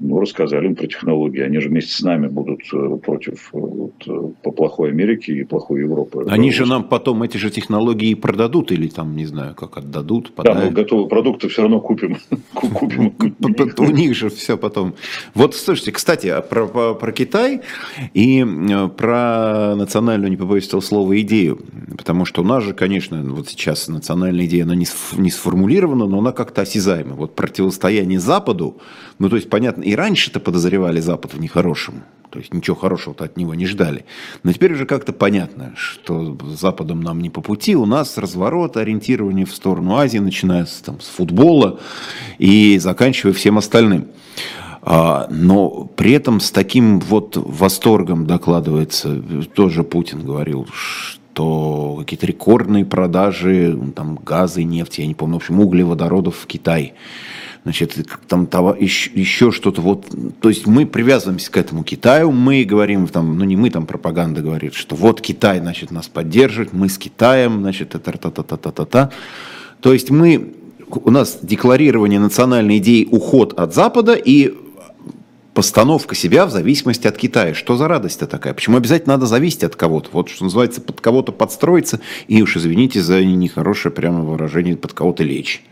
Ну, 0.00 0.20
рассказали 0.20 0.66
им 0.66 0.74
про 0.74 0.86
технологии. 0.86 1.40
Они 1.40 1.58
же 1.60 1.68
вместе 1.68 1.92
с 1.92 2.02
нами 2.02 2.28
будут 2.28 2.60
э, 2.72 2.98
против 2.98 3.50
э, 3.52 3.58
вот, 3.58 3.94
э, 4.06 4.32
по 4.42 4.50
плохой 4.52 4.90
Америки 4.90 5.30
и 5.30 5.44
плохой 5.44 5.80
Европы. 5.80 6.24
Они 6.28 6.52
же 6.52 6.66
нам 6.66 6.84
потом 6.84 7.22
эти 7.22 7.36
же 7.36 7.50
технологии 7.50 8.14
продадут 8.14 8.70
или 8.72 8.88
там, 8.88 9.16
не 9.16 9.26
знаю, 9.26 9.54
как 9.54 9.76
отдадут. 9.76 10.32
Подарят. 10.32 10.58
Да, 10.58 10.66
мы 10.66 10.72
готовые 10.72 11.08
продукты 11.08 11.48
все 11.48 11.62
равно 11.62 11.80
купим. 11.80 12.16
купим. 12.54 13.14
У 13.78 13.90
них 13.90 14.14
же 14.14 14.28
все 14.30 14.56
потом. 14.56 14.94
Вот, 15.34 15.54
слушайте, 15.54 15.92
кстати, 15.92 16.28
а 16.28 16.42
про, 16.42 16.94
про 16.94 17.12
Китай 17.12 17.60
и 18.14 18.44
про 18.96 19.74
национальную, 19.76 20.30
не 20.30 20.36
побоюсь 20.36 20.68
этого 20.68 20.80
слова, 20.80 21.20
идею. 21.20 21.60
Потому 21.96 22.24
что 22.24 22.42
у 22.42 22.44
нас 22.44 22.62
же, 22.62 22.72
конечно, 22.72 23.22
вот 23.22 23.48
сейчас 23.48 23.88
национальная 23.88 24.46
идея, 24.46 24.64
она 24.64 24.74
не 24.74 25.30
сформулирована, 25.30 26.06
но 26.06 26.18
она 26.20 26.32
как-то 26.32 26.62
осязаема. 26.62 27.14
Вот 27.14 27.34
противостояние 27.34 28.20
Западу, 28.20 28.80
ну, 29.18 29.28
то 29.28 29.36
есть, 29.36 29.50
понятно, 29.50 29.82
и 29.82 29.94
раньше-то 29.94 30.40
подозревали 30.40 31.00
Запад 31.00 31.34
в 31.34 31.40
нехорошем. 31.40 32.02
То 32.30 32.38
есть 32.38 32.52
ничего 32.52 32.76
хорошего-то 32.76 33.24
от 33.24 33.36
него 33.36 33.54
не 33.54 33.66
ждали. 33.66 34.04
Но 34.42 34.52
теперь 34.52 34.74
уже 34.74 34.84
как-то 34.84 35.12
понятно, 35.12 35.72
что 35.76 36.36
с 36.44 36.60
Западом 36.60 37.00
нам 37.00 37.20
не 37.20 37.30
по 37.30 37.40
пути. 37.40 37.74
У 37.74 37.86
нас 37.86 38.18
разворот, 38.18 38.76
ориентирование 38.76 39.46
в 39.46 39.54
сторону 39.54 39.96
Азии, 39.96 40.18
начиная 40.18 40.66
с, 40.66 40.82
там, 40.82 41.00
с 41.00 41.08
футбола 41.08 41.80
и 42.38 42.78
заканчивая 42.78 43.32
всем 43.32 43.56
остальным. 43.56 44.08
А, 44.82 45.26
но 45.30 45.84
при 45.96 46.12
этом 46.12 46.40
с 46.40 46.50
таким 46.50 47.00
вот 47.00 47.36
восторгом 47.36 48.26
докладывается, 48.26 49.22
тоже 49.54 49.82
Путин 49.82 50.22
говорил, 50.22 50.66
что 50.72 51.96
какие-то 51.98 52.26
рекордные 52.26 52.84
продажи 52.84 53.78
там, 53.96 54.16
газа 54.16 54.60
и 54.60 54.64
нефти, 54.64 55.00
я 55.00 55.06
не 55.06 55.14
помню, 55.14 55.34
в 55.34 55.38
общем, 55.38 55.60
углеводородов 55.60 56.36
в 56.36 56.46
Китай 56.46 56.94
значит, 57.64 57.96
там 58.28 58.46
того, 58.46 58.76
еще, 58.78 59.10
еще 59.14 59.52
что-то. 59.52 59.80
Вот, 59.80 60.06
то 60.40 60.48
есть 60.48 60.66
мы 60.66 60.86
привязываемся 60.86 61.50
к 61.50 61.56
этому 61.56 61.84
Китаю, 61.84 62.32
мы 62.32 62.64
говорим, 62.64 63.06
там, 63.08 63.38
ну 63.38 63.44
не 63.44 63.56
мы, 63.56 63.70
там 63.70 63.86
пропаганда 63.86 64.40
говорит, 64.40 64.74
что 64.74 64.96
вот 64.96 65.20
Китай, 65.20 65.60
значит, 65.60 65.90
нас 65.90 66.08
поддерживает, 66.08 66.72
мы 66.72 66.88
с 66.88 66.98
Китаем, 66.98 67.60
значит, 67.60 67.94
это 67.94 68.12
та-та-та-та-та-та. 68.12 69.10
То 69.80 69.92
есть 69.92 70.10
мы, 70.10 70.54
у 70.90 71.10
нас 71.10 71.38
декларирование 71.42 72.20
национальной 72.20 72.78
идеи 72.78 73.06
уход 73.10 73.58
от 73.58 73.74
Запада 73.74 74.14
и 74.14 74.54
постановка 75.58 76.14
себя 76.14 76.46
в 76.46 76.52
зависимости 76.52 77.08
от 77.08 77.16
Китая. 77.16 77.52
Что 77.52 77.76
за 77.76 77.88
радость-то 77.88 78.28
такая? 78.28 78.54
Почему 78.54 78.76
обязательно 78.76 79.14
надо 79.14 79.26
зависеть 79.26 79.64
от 79.64 79.74
кого-то? 79.74 80.08
Вот 80.12 80.28
что 80.28 80.44
называется, 80.44 80.80
под 80.80 81.00
кого-то 81.00 81.32
подстроиться 81.32 82.00
и 82.28 82.40
уж 82.42 82.56
извините 82.56 83.02
за 83.02 83.24
нехорошее 83.24 83.92
прямо 83.92 84.22
выражение, 84.22 84.76
под 84.76 84.92
кого-то 84.92 85.24
лечь. 85.24 85.64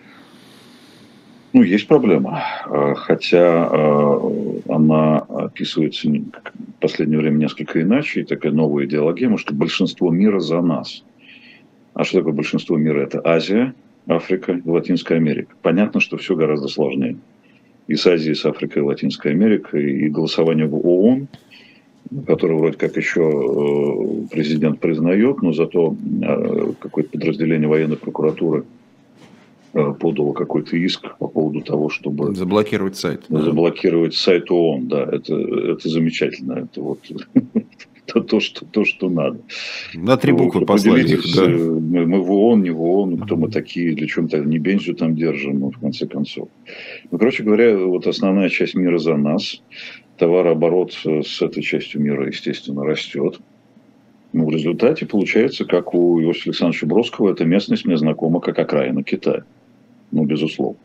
Ну, 1.52 1.62
есть 1.62 1.87
проблема, 1.87 2.42
а, 2.66 2.94
хотя 2.94 3.68
а, 3.70 4.32
она 4.68 5.18
описывается 5.18 6.09
в 6.09 6.80
последнее 6.80 7.18
время 7.18 7.37
несколько 7.37 7.80
иначе, 7.80 8.20
и 8.20 8.24
такая 8.24 8.52
новая 8.52 8.85
идеологема, 8.85 9.38
что 9.38 9.54
большинство 9.54 10.11
мира 10.11 10.40
за 10.40 10.61
нас. 10.61 11.04
А 11.94 12.04
что 12.04 12.18
такое 12.18 12.35
большинство 12.35 12.76
мира? 12.76 13.00
Это 13.00 13.22
Азия, 13.24 13.74
Африка 14.06 14.52
и 14.52 14.68
Латинская 14.68 15.16
Америка. 15.16 15.54
Понятно, 15.62 16.00
что 16.00 16.16
все 16.18 16.37
гораздо 16.37 16.68
сложнее. 16.68 17.16
И 17.87 17.94
с 17.94 18.06
Азией, 18.06 18.32
и 18.32 18.35
с 18.35 18.44
Африкой, 18.44 18.82
и 18.82 18.85
Латинской 18.85 19.30
Америкой, 19.30 19.92
и 19.92 20.09
голосование 20.09 20.66
в 20.66 20.74
ООН, 20.74 21.28
которое 22.26 22.54
вроде 22.54 22.76
как 22.76 22.96
еще 22.96 23.22
э, 23.22 24.26
президент 24.30 24.80
признает, 24.80 25.40
но 25.40 25.52
зато 25.52 25.96
э, 26.22 26.72
какое-то 26.80 27.11
подразделение 27.11 27.68
военной 27.68 27.96
прокуратуры– 27.96 28.64
подало 29.98 30.32
какой-то 30.32 30.76
иск 30.76 31.16
по 31.18 31.28
поводу 31.28 31.60
того, 31.60 31.88
чтобы... 31.88 32.34
Заблокировать 32.34 32.96
сайт. 32.96 33.24
Заблокировать 33.28 34.12
да. 34.12 34.18
сайт 34.18 34.50
ООН, 34.50 34.88
да, 34.88 35.02
это, 35.04 35.34
это 35.34 35.88
замечательно. 35.88 36.52
Это 36.52 36.80
вот 36.80 37.00
то, 38.06 38.20
то, 38.20 38.40
что, 38.40 38.64
то, 38.64 38.84
что 38.84 39.08
надо. 39.10 39.40
На 39.94 40.16
три 40.16 40.32
буквы 40.32 40.64
послали 40.64 41.06
их, 41.06 41.22
да. 41.34 41.48
Мы, 41.48 42.06
мы 42.06 42.22
в 42.22 42.30
ООН, 42.30 42.62
не 42.62 42.70
в 42.70 42.80
ООН, 42.80 43.18
кто 43.18 43.36
мы 43.36 43.50
такие, 43.50 43.94
для 43.94 44.06
чего 44.06 44.26
мы 44.30 44.46
не 44.46 44.58
бензию 44.58 44.96
там 44.96 45.14
держим, 45.14 45.60
ну, 45.60 45.70
в 45.70 45.78
конце 45.78 46.06
концов. 46.06 46.48
Ну, 47.10 47.18
короче 47.18 47.42
говоря, 47.42 47.76
вот 47.76 48.06
основная 48.06 48.48
часть 48.48 48.74
мира 48.74 48.98
за 48.98 49.16
нас. 49.16 49.62
Товарооборот 50.18 50.94
с 51.04 51.42
этой 51.42 51.62
частью 51.62 52.00
мира, 52.00 52.26
естественно, 52.26 52.84
растет. 52.84 53.38
Ну, 54.32 54.46
в 54.46 54.50
результате 54.50 55.04
получается, 55.04 55.66
как 55.66 55.94
у 55.94 56.20
Иосифа 56.20 56.50
Александровича 56.50 56.86
Бродского, 56.86 57.32
эта 57.32 57.44
местность 57.44 57.84
мне 57.84 57.98
знакома 57.98 58.40
как 58.40 58.58
окраина 58.58 59.02
Китая 59.02 59.44
ну, 60.11 60.25
безусловно. 60.25 60.79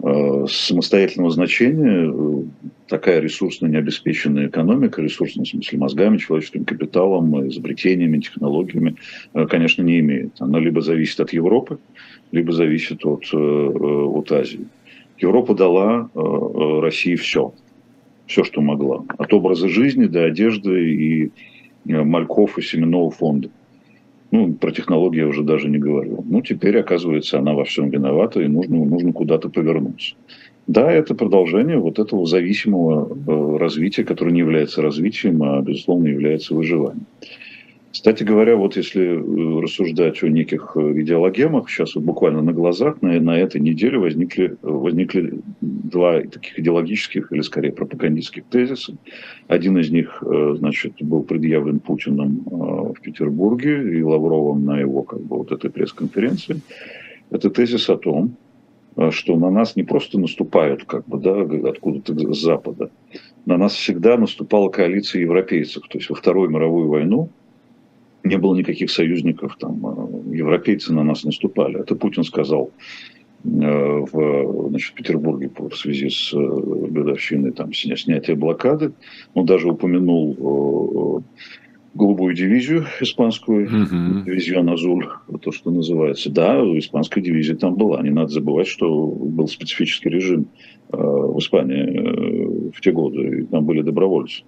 Э, 0.00 0.46
самостоятельного 0.48 1.30
значения 1.32 2.08
э, 2.08 2.42
такая 2.86 3.18
ресурсно 3.18 3.66
необеспеченная 3.66 4.46
экономика, 4.46 5.02
ресурсная 5.02 5.44
в 5.44 5.48
смысле 5.48 5.78
мозгами, 5.78 6.18
человеческим 6.18 6.64
капиталом, 6.64 7.48
изобретениями, 7.48 8.20
технологиями, 8.20 8.94
э, 9.34 9.46
конечно, 9.46 9.82
не 9.82 9.98
имеет. 9.98 10.40
Она 10.40 10.60
либо 10.60 10.82
зависит 10.82 11.18
от 11.18 11.32
Европы, 11.32 11.78
либо 12.30 12.52
зависит 12.52 13.04
от, 13.04 13.24
от 13.32 14.32
Азии. 14.32 14.66
Европа 15.18 15.54
дала 15.54 16.08
России 16.14 17.16
все, 17.16 17.52
все, 18.26 18.44
что 18.44 18.60
могла. 18.60 19.04
От 19.16 19.32
образа 19.32 19.68
жизни 19.68 20.06
до 20.06 20.26
одежды 20.26 20.94
и 20.94 21.32
мальков 21.84 22.56
и 22.56 22.62
семенного 22.62 23.10
фонда. 23.10 23.50
Ну, 24.30 24.52
про 24.52 24.72
технологии 24.72 25.20
я 25.20 25.26
уже 25.26 25.42
даже 25.42 25.68
не 25.68 25.78
говорил. 25.78 26.24
Ну, 26.28 26.42
теперь, 26.42 26.78
оказывается, 26.78 27.38
она 27.38 27.54
во 27.54 27.64
всем 27.64 27.88
виновата, 27.88 28.40
и 28.42 28.48
нужно, 28.48 28.84
нужно 28.84 29.12
куда-то 29.12 29.48
повернуться. 29.48 30.14
Да, 30.66 30.92
это 30.92 31.14
продолжение 31.14 31.78
вот 31.78 31.98
этого 31.98 32.26
зависимого 32.26 33.08
э, 33.08 33.56
развития, 33.56 34.04
которое 34.04 34.32
не 34.32 34.40
является 34.40 34.82
развитием, 34.82 35.42
а, 35.42 35.62
безусловно, 35.62 36.08
является 36.08 36.54
выживанием. 36.54 37.06
Кстати 37.98 38.22
говоря, 38.22 38.54
вот 38.54 38.76
если 38.76 39.02
э, 39.02 39.60
рассуждать 39.60 40.22
о 40.22 40.28
неких 40.28 40.76
э, 40.76 41.00
идеологемах, 41.00 41.68
сейчас 41.68 41.96
вот 41.96 42.04
буквально 42.04 42.42
на 42.42 42.52
глазах 42.52 43.02
на, 43.02 43.18
на 43.20 43.36
этой 43.36 43.60
неделе 43.60 43.98
возникли, 43.98 44.56
возникли 44.62 45.40
два 45.60 46.20
таких 46.20 46.60
идеологических 46.60 47.32
или 47.32 47.40
скорее 47.40 47.72
пропагандистских 47.72 48.44
тезиса. 48.44 48.96
Один 49.48 49.78
из 49.78 49.90
них, 49.90 50.22
значит, 50.22 50.92
был 51.00 51.24
предъявлен 51.24 51.80
Путиным 51.80 52.44
в 52.46 53.00
Петербурге 53.02 53.98
и 53.98 54.00
Лавровым 54.00 54.64
на 54.64 54.78
его 54.78 55.02
как 55.02 55.20
бы, 55.20 55.38
вот 55.38 55.50
этой 55.50 55.68
пресс-конференции. 55.68 56.60
Это 57.30 57.50
тезис 57.50 57.90
о 57.90 57.96
том, 57.96 58.36
Э, 58.98 59.10
что 59.12 59.36
на 59.36 59.50
нас 59.50 59.76
не 59.76 59.84
просто 59.84 60.18
наступают 60.18 60.84
как 60.84 61.06
бы, 61.06 61.18
да, 61.18 61.70
откуда-то 61.70 62.34
с 62.34 62.42
запада, 62.42 62.90
на 63.46 63.56
нас 63.56 63.72
всегда 63.72 64.16
наступала 64.16 64.68
коалиция 64.70 65.22
европейцев. 65.22 65.84
То 65.88 65.98
есть 65.98 66.10
во 66.10 66.16
Вторую 66.16 66.50
мировую 66.50 66.88
войну 66.88 67.30
не 68.28 68.38
было 68.38 68.54
никаких 68.54 68.90
союзников, 68.90 69.56
там, 69.58 69.84
э, 69.86 70.36
европейцы 70.36 70.92
на 70.92 71.02
нас 71.02 71.24
наступали. 71.24 71.80
Это 71.80 71.94
Путин 71.94 72.24
сказал 72.24 72.70
э, 73.44 73.48
в 73.48 74.68
значит, 74.68 74.94
Петербурге 74.94 75.50
в 75.56 75.74
связи 75.74 76.10
с 76.10 76.32
годовщиной 76.32 77.52
там, 77.52 77.72
снятия 77.72 78.36
блокады. 78.36 78.92
Он 79.34 79.46
даже 79.46 79.68
упомянул 79.68 81.22
голубую 81.98 82.34
дивизию 82.34 82.86
испанскую, 83.00 83.66
uh-huh. 83.66 84.24
дивизион 84.24 84.70
Азуль, 84.70 85.08
то, 85.40 85.52
что 85.52 85.70
называется. 85.70 86.30
Да, 86.30 86.60
испанская 86.78 87.22
дивизия 87.22 87.56
там 87.56 87.74
была. 87.74 88.00
Не 88.02 88.10
надо 88.10 88.28
забывать, 88.28 88.68
что 88.68 89.06
был 89.06 89.48
специфический 89.48 90.08
режим 90.08 90.46
э, 90.92 90.96
в 90.96 91.38
Испании 91.38 91.82
э, 91.82 92.70
в 92.74 92.80
те 92.80 92.92
годы, 92.92 93.40
и 93.40 93.42
там 93.44 93.64
были 93.64 93.82
добровольцы. 93.82 94.44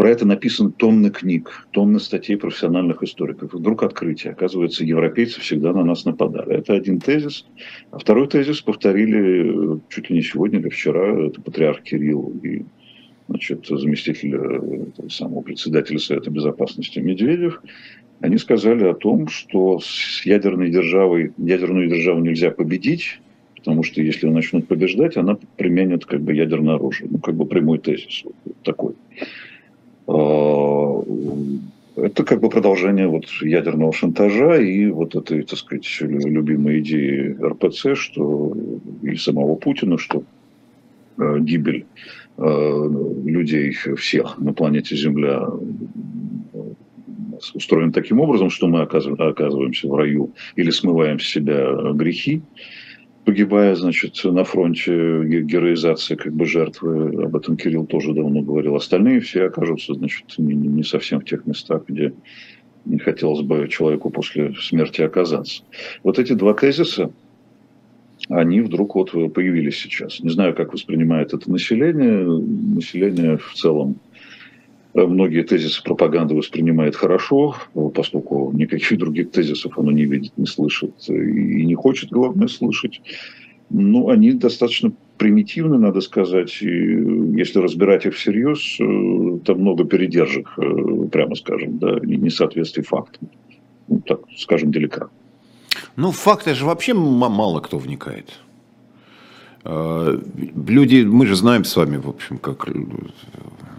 Про 0.00 0.08
это 0.08 0.26
написано 0.26 0.70
тонны 0.70 1.10
книг, 1.10 1.68
тонны 1.72 2.00
статей 2.00 2.38
профессиональных 2.38 3.02
историков. 3.02 3.52
Вдруг 3.52 3.82
открытие. 3.82 4.32
Оказывается, 4.32 4.82
европейцы 4.82 5.42
всегда 5.42 5.74
на 5.74 5.84
нас 5.84 6.06
нападали. 6.06 6.54
Это 6.54 6.72
один 6.72 7.00
тезис. 7.00 7.44
А 7.90 7.98
второй 7.98 8.26
тезис 8.26 8.62
повторили 8.62 9.74
э, 9.74 9.78
чуть 9.90 10.08
ли 10.08 10.16
не 10.16 10.22
сегодня 10.22 10.58
или 10.58 10.70
вчера. 10.70 11.26
Это 11.26 11.42
патриарх 11.42 11.82
Кирилл 11.82 12.32
и 12.42 12.62
значит, 13.28 13.66
заместитель 13.66 14.36
э, 14.36 15.08
самого 15.10 15.42
председателя 15.42 15.98
Совета 15.98 16.30
Безопасности 16.30 16.98
Медведев, 16.98 17.60
они 18.20 18.38
сказали 18.38 18.84
о 18.84 18.94
том, 18.94 19.28
что 19.28 19.80
с 19.80 20.24
ядерной 20.24 20.70
державой, 20.70 21.34
ядерную 21.36 21.90
державу 21.90 22.20
нельзя 22.20 22.50
победить, 22.50 23.20
потому 23.54 23.82
что 23.82 24.00
если 24.00 24.28
начнут 24.28 24.66
побеждать, 24.66 25.18
она 25.18 25.36
применит 25.58 26.06
как 26.06 26.22
бы 26.22 26.32
ядерное 26.32 26.76
оружие. 26.76 27.10
Ну, 27.12 27.18
как 27.18 27.34
бы 27.34 27.44
прямой 27.44 27.80
тезис 27.80 28.22
вот 28.24 28.56
такой. 28.62 28.94
А, 30.12 31.04
это 31.96 32.24
как 32.24 32.40
бы 32.40 32.48
продолжение 32.48 33.06
вот 33.06 33.26
ядерного 33.42 33.92
шантажа 33.92 34.56
и 34.56 34.86
вот 34.86 35.14
этой, 35.14 35.42
так 35.42 35.58
сказать, 35.58 35.86
любимой 36.00 36.80
идеи 36.80 37.36
РПЦ, 37.42 37.94
что 37.94 38.56
и 39.02 39.16
самого 39.16 39.54
Путина, 39.56 39.98
что 39.98 40.22
э, 41.18 41.38
гибель 41.40 41.86
Э, 42.42 42.88
людей 43.26 43.70
всех 43.72 44.38
на 44.38 44.54
планете 44.54 44.96
Земля 44.96 45.46
устроен 47.52 47.92
таким 47.92 48.20
образом, 48.20 48.48
что 48.48 48.66
мы 48.66 48.80
оказываемся 48.80 49.88
в 49.88 49.94
раю 49.94 50.32
или 50.56 50.70
смываем 50.70 51.20
с 51.20 51.24
себя 51.24 51.92
грехи, 51.92 52.40
погибая, 53.30 53.76
значит, 53.76 54.24
на 54.24 54.42
фронте 54.42 55.22
героизации 55.22 56.16
как 56.16 56.32
бы 56.32 56.46
жертвы, 56.46 57.22
об 57.22 57.36
этом 57.36 57.56
Кирилл 57.56 57.86
тоже 57.86 58.12
давно 58.12 58.42
говорил, 58.42 58.74
остальные 58.74 59.20
все 59.20 59.44
окажутся, 59.44 59.94
значит, 59.94 60.24
не, 60.38 60.52
не 60.52 60.82
совсем 60.82 61.20
в 61.20 61.24
тех 61.24 61.46
местах, 61.46 61.84
где 61.86 62.12
не 62.84 62.98
хотелось 62.98 63.42
бы 63.42 63.68
человеку 63.68 64.10
после 64.10 64.52
смерти 64.54 65.02
оказаться. 65.02 65.62
Вот 66.02 66.18
эти 66.18 66.32
два 66.32 66.54
тезиса, 66.54 67.12
они 68.28 68.62
вдруг 68.62 68.96
вот 68.96 69.12
появились 69.32 69.78
сейчас. 69.78 70.18
Не 70.18 70.30
знаю, 70.30 70.52
как 70.56 70.72
воспринимает 70.72 71.32
это 71.32 71.48
население. 71.48 72.24
Население 72.24 73.38
в 73.38 73.54
целом 73.54 74.00
многие 75.06 75.42
тезисы 75.42 75.82
пропаганды 75.82 76.34
воспринимает 76.34 76.96
хорошо, 76.96 77.56
поскольку 77.94 78.50
никаких 78.52 78.98
других 78.98 79.30
тезисов 79.30 79.78
оно 79.78 79.90
не 79.90 80.04
видит, 80.04 80.32
не 80.36 80.46
слышит 80.46 80.94
и 81.08 81.64
не 81.64 81.74
хочет, 81.74 82.10
главное, 82.10 82.48
слышать. 82.48 83.00
Ну, 83.70 84.08
они 84.08 84.32
достаточно 84.32 84.92
примитивны, 85.16 85.78
надо 85.78 86.00
сказать. 86.00 86.62
И 86.62 86.66
если 86.66 87.60
разбирать 87.60 88.06
их 88.06 88.14
всерьез, 88.14 88.80
э, 88.80 89.38
там 89.44 89.60
много 89.60 89.84
передержек, 89.84 90.52
э, 90.56 91.08
прямо 91.12 91.36
скажем, 91.36 91.78
да, 91.78 92.00
несоответствий 92.02 92.82
фактам. 92.82 93.28
Ну, 93.88 94.00
так 94.00 94.20
скажем, 94.36 94.72
деликатно. 94.72 95.10
Ну, 95.96 96.10
факты 96.10 96.54
же 96.54 96.64
вообще 96.64 96.94
мало 96.94 97.60
кто 97.60 97.78
вникает. 97.78 98.40
Люди, 99.62 101.04
мы 101.04 101.26
же 101.26 101.36
знаем 101.36 101.64
с 101.64 101.76
вами, 101.76 101.98
в 101.98 102.08
общем, 102.08 102.38
как 102.38 102.66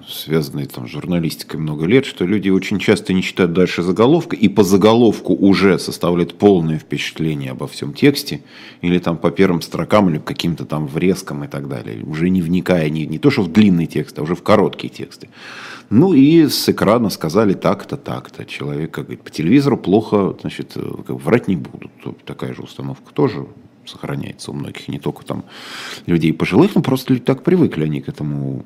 связанные 0.08 0.66
там 0.66 0.88
с 0.88 0.92
журналистикой 0.92 1.60
много 1.60 1.86
лет, 1.86 2.06
что 2.06 2.26
люди 2.26 2.50
очень 2.50 2.80
часто 2.80 3.14
не 3.14 3.22
читают 3.22 3.54
дальше 3.54 3.84
заголовка 3.84 4.36
и 4.36 4.48
по 4.48 4.64
заголовку 4.64 5.34
уже 5.34 5.80
составляют 5.80 6.38
полное 6.38 6.78
впечатление 6.78 7.52
обо 7.52 7.68
всем 7.68 7.94
тексте, 7.94 8.42
или 8.82 9.00
там 9.00 9.18
по 9.18 9.32
первым 9.32 9.62
строкам, 9.62 10.10
или 10.10 10.20
каким-то 10.20 10.66
там 10.66 10.88
врезкам 10.88 11.44
и 11.44 11.48
так 11.48 11.68
далее, 11.68 12.04
уже 12.04 12.30
не 12.30 12.42
вникая 12.42 12.90
не, 12.90 13.06
не 13.06 13.20
то, 13.20 13.30
что 13.30 13.44
в 13.44 13.52
длинный 13.52 13.86
текст, 13.86 14.18
а 14.20 14.24
уже 14.24 14.36
в 14.36 14.44
короткие 14.44 14.90
тексты. 14.90 15.30
Ну 15.90 16.14
и 16.14 16.48
с 16.48 16.70
экрана 16.70 17.10
сказали 17.10 17.54
так-то, 17.54 17.98
так-то. 17.98 18.46
Человек, 18.46 18.92
как 18.92 19.06
говорит, 19.06 19.24
по 19.24 19.30
телевизору 19.30 19.78
плохо, 19.78 20.38
значит, 20.40 20.72
врать 20.76 21.50
не 21.50 21.58
будут. 21.58 21.92
Такая 22.26 22.54
же 22.54 22.62
установка 22.62 23.14
тоже 23.14 23.46
сохраняется 23.92 24.52
у 24.52 24.54
многих, 24.54 24.88
не 24.88 25.00
только 25.00 25.26
там 25.26 25.44
людей 26.06 26.34
пожилых, 26.34 26.76
но 26.76 26.82
просто 26.82 27.14
люди 27.14 27.26
так 27.26 27.44
привыкли, 27.44 27.86
они 27.86 28.02
к 28.02 28.10
этому 28.10 28.66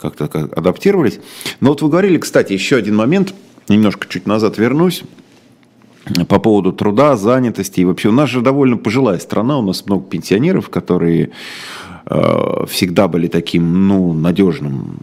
как-то 0.00 0.24
адаптировались. 0.24 1.20
Но 1.60 1.70
вот 1.70 1.82
вы 1.82 1.88
говорили, 1.88 2.18
кстати, 2.18 2.52
еще 2.52 2.76
один 2.76 2.96
момент, 2.96 3.34
немножко 3.68 4.06
чуть 4.08 4.26
назад 4.26 4.58
вернусь, 4.58 5.02
по 6.28 6.38
поводу 6.38 6.72
труда, 6.72 7.16
занятости. 7.16 7.80
И 7.80 7.84
вообще 7.84 8.08
у 8.08 8.12
нас 8.12 8.30
же 8.30 8.40
довольно 8.40 8.76
пожилая 8.76 9.18
страна, 9.18 9.58
у 9.58 9.62
нас 9.62 9.86
много 9.86 10.08
пенсионеров, 10.08 10.70
которые 10.70 11.30
э, 12.06 12.64
всегда 12.68 13.08
были 13.08 13.26
таким, 13.26 13.88
ну, 13.88 14.12
надежным, 14.12 14.98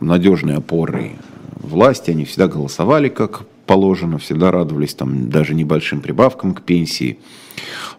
надежной 0.00 0.56
опорой 0.56 1.12
власти. 1.56 2.10
Они 2.10 2.24
всегда 2.24 2.48
голосовали 2.48 3.08
как 3.08 3.42
положено, 3.70 4.18
всегда 4.18 4.50
радовались 4.50 4.94
там 4.94 5.30
даже 5.30 5.54
небольшим 5.54 6.00
прибавкам 6.00 6.54
к 6.54 6.62
пенсии. 6.62 7.18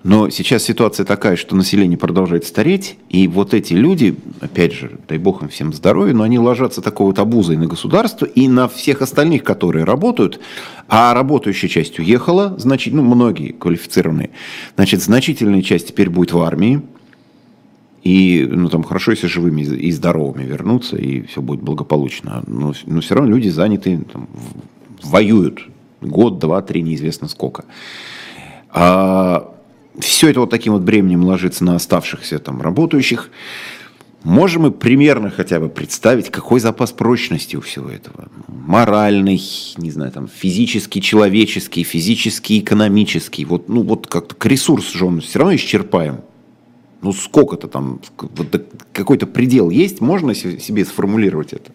Но 0.03 0.29
сейчас 0.29 0.63
ситуация 0.63 1.05
такая, 1.05 1.37
что 1.37 1.55
население 1.55 1.97
продолжает 1.97 2.43
стареть, 2.43 2.97
и 3.07 3.25
вот 3.29 3.53
эти 3.53 3.73
люди, 3.73 4.15
опять 4.41 4.73
же, 4.73 4.99
дай 5.07 5.17
бог 5.17 5.43
им 5.43 5.47
всем 5.47 5.71
здоровья, 5.71 6.13
но 6.13 6.23
они 6.23 6.39
ложатся 6.39 6.81
такой 6.81 7.05
вот 7.05 7.19
обузой 7.19 7.55
на 7.55 7.67
государство 7.67 8.25
и 8.25 8.49
на 8.49 8.67
всех 8.67 9.01
остальных, 9.01 9.45
которые 9.45 9.85
работают, 9.85 10.41
а 10.89 11.13
работающая 11.13 11.69
часть 11.69 11.99
уехала, 11.99 12.53
значит, 12.57 12.93
ну, 12.93 13.01
многие 13.01 13.53
квалифицированные, 13.53 14.31
значит, 14.75 15.01
значительная 15.01 15.61
часть 15.61 15.87
теперь 15.87 16.09
будет 16.09 16.33
в 16.33 16.41
армии, 16.41 16.81
и 18.03 18.45
ну, 18.51 18.67
там 18.67 18.83
хорошо, 18.83 19.11
если 19.11 19.27
живыми 19.27 19.61
и 19.61 19.89
здоровыми 19.93 20.43
вернуться, 20.43 20.97
и 20.97 21.21
все 21.27 21.41
будет 21.41 21.61
благополучно. 21.61 22.43
Но, 22.45 22.73
но 22.87 22.99
все 22.99 23.15
равно 23.15 23.29
люди 23.29 23.47
заняты, 23.47 23.99
там, 24.11 24.27
воюют 25.03 25.67
год, 26.01 26.39
два, 26.39 26.61
три, 26.61 26.81
неизвестно 26.81 27.27
сколько. 27.27 27.65
А 28.69 29.53
все 29.99 30.29
это 30.29 30.39
вот 30.41 30.49
таким 30.49 30.73
вот 30.73 30.81
бременем 30.81 31.25
ложится 31.25 31.63
на 31.63 31.75
оставшихся 31.75 32.39
там 32.39 32.61
работающих. 32.61 33.29
Можем 34.23 34.63
мы 34.63 34.71
примерно 34.71 35.31
хотя 35.31 35.59
бы 35.59 35.67
представить, 35.67 36.29
какой 36.29 36.59
запас 36.59 36.91
прочности 36.91 37.55
у 37.55 37.61
всего 37.61 37.89
этого? 37.89 38.29
Моральный, 38.47 39.41
не 39.77 39.89
знаю, 39.89 40.11
там, 40.11 40.27
физический, 40.27 41.01
человеческий, 41.01 41.83
физический, 41.83 42.59
экономический. 42.59 43.45
Вот, 43.45 43.67
ну, 43.67 43.81
вот 43.81 44.05
как-то 44.05 44.35
ресурс 44.47 44.93
же 44.93 45.05
он 45.05 45.21
все 45.21 45.39
равно 45.39 45.55
исчерпаем. 45.55 46.19
Ну, 47.01 47.13
сколько-то 47.13 47.67
там, 47.67 47.99
вот 48.19 48.63
какой-то 48.93 49.25
предел 49.25 49.71
есть, 49.71 50.01
можно 50.01 50.35
себе 50.35 50.85
сформулировать 50.85 51.53
это? 51.53 51.71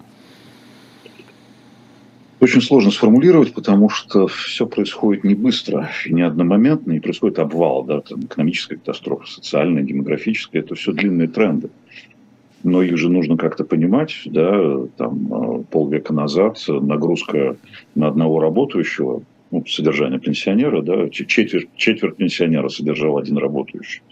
Очень 2.39 2.61
сложно 2.61 2.91
сформулировать, 2.91 3.55
потому 3.55 3.89
что 3.89 4.27
все 4.27 4.67
происходит 4.67 5.25
не 5.25 5.35
быстро 5.35 5.91
и 6.05 6.13
не 6.13 6.23
одномоментно, 6.23 6.93
и 6.93 7.01
происходит 7.01 7.39
обвал, 7.39 7.83
да, 7.85 8.03
там, 8.03 8.21
экономическая 8.21 8.77
катастрофа, 8.77 9.27
социальная, 9.27 9.83
демографическая, 9.83 10.61
это 10.61 10.75
все 10.75 10.93
длинные 10.93 11.29
тренды. 11.29 11.71
Но 12.63 12.83
их 12.83 12.99
же 12.99 13.09
нужно 13.09 13.39
как-то 13.39 13.65
понимать, 13.65 14.13
да, 14.27 14.87
там 14.99 15.65
полвека 15.71 16.13
назад 16.13 16.63
нагрузка 16.69 17.57
на 17.95 18.09
одного 18.09 18.41
работающего 18.41 19.23
ну, 19.51 19.65
содержание 19.67 20.21
пенсионера, 20.21 20.83
да, 20.83 21.09
четверть, 21.09 21.69
четверть 21.77 22.17
пенсионера 22.17 22.69
содержал 22.69 23.17
один 23.19 23.39
работающий. 23.39 24.03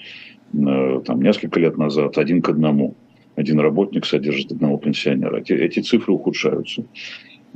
Э, 0.55 1.01
там 1.05 1.21
несколько 1.21 1.61
лет 1.61 1.77
назад 1.77 2.19
один 2.19 2.41
к 2.41 2.49
одному. 2.49 2.95
Один 3.37 3.59
работник 3.59 4.07
содержит 4.07 4.53
одного 4.53 4.79
пенсионера. 4.79 5.39
Эти, 5.39 5.53
эти 5.53 5.81
цифры 5.81 6.13
ухудшаются. 6.13 6.85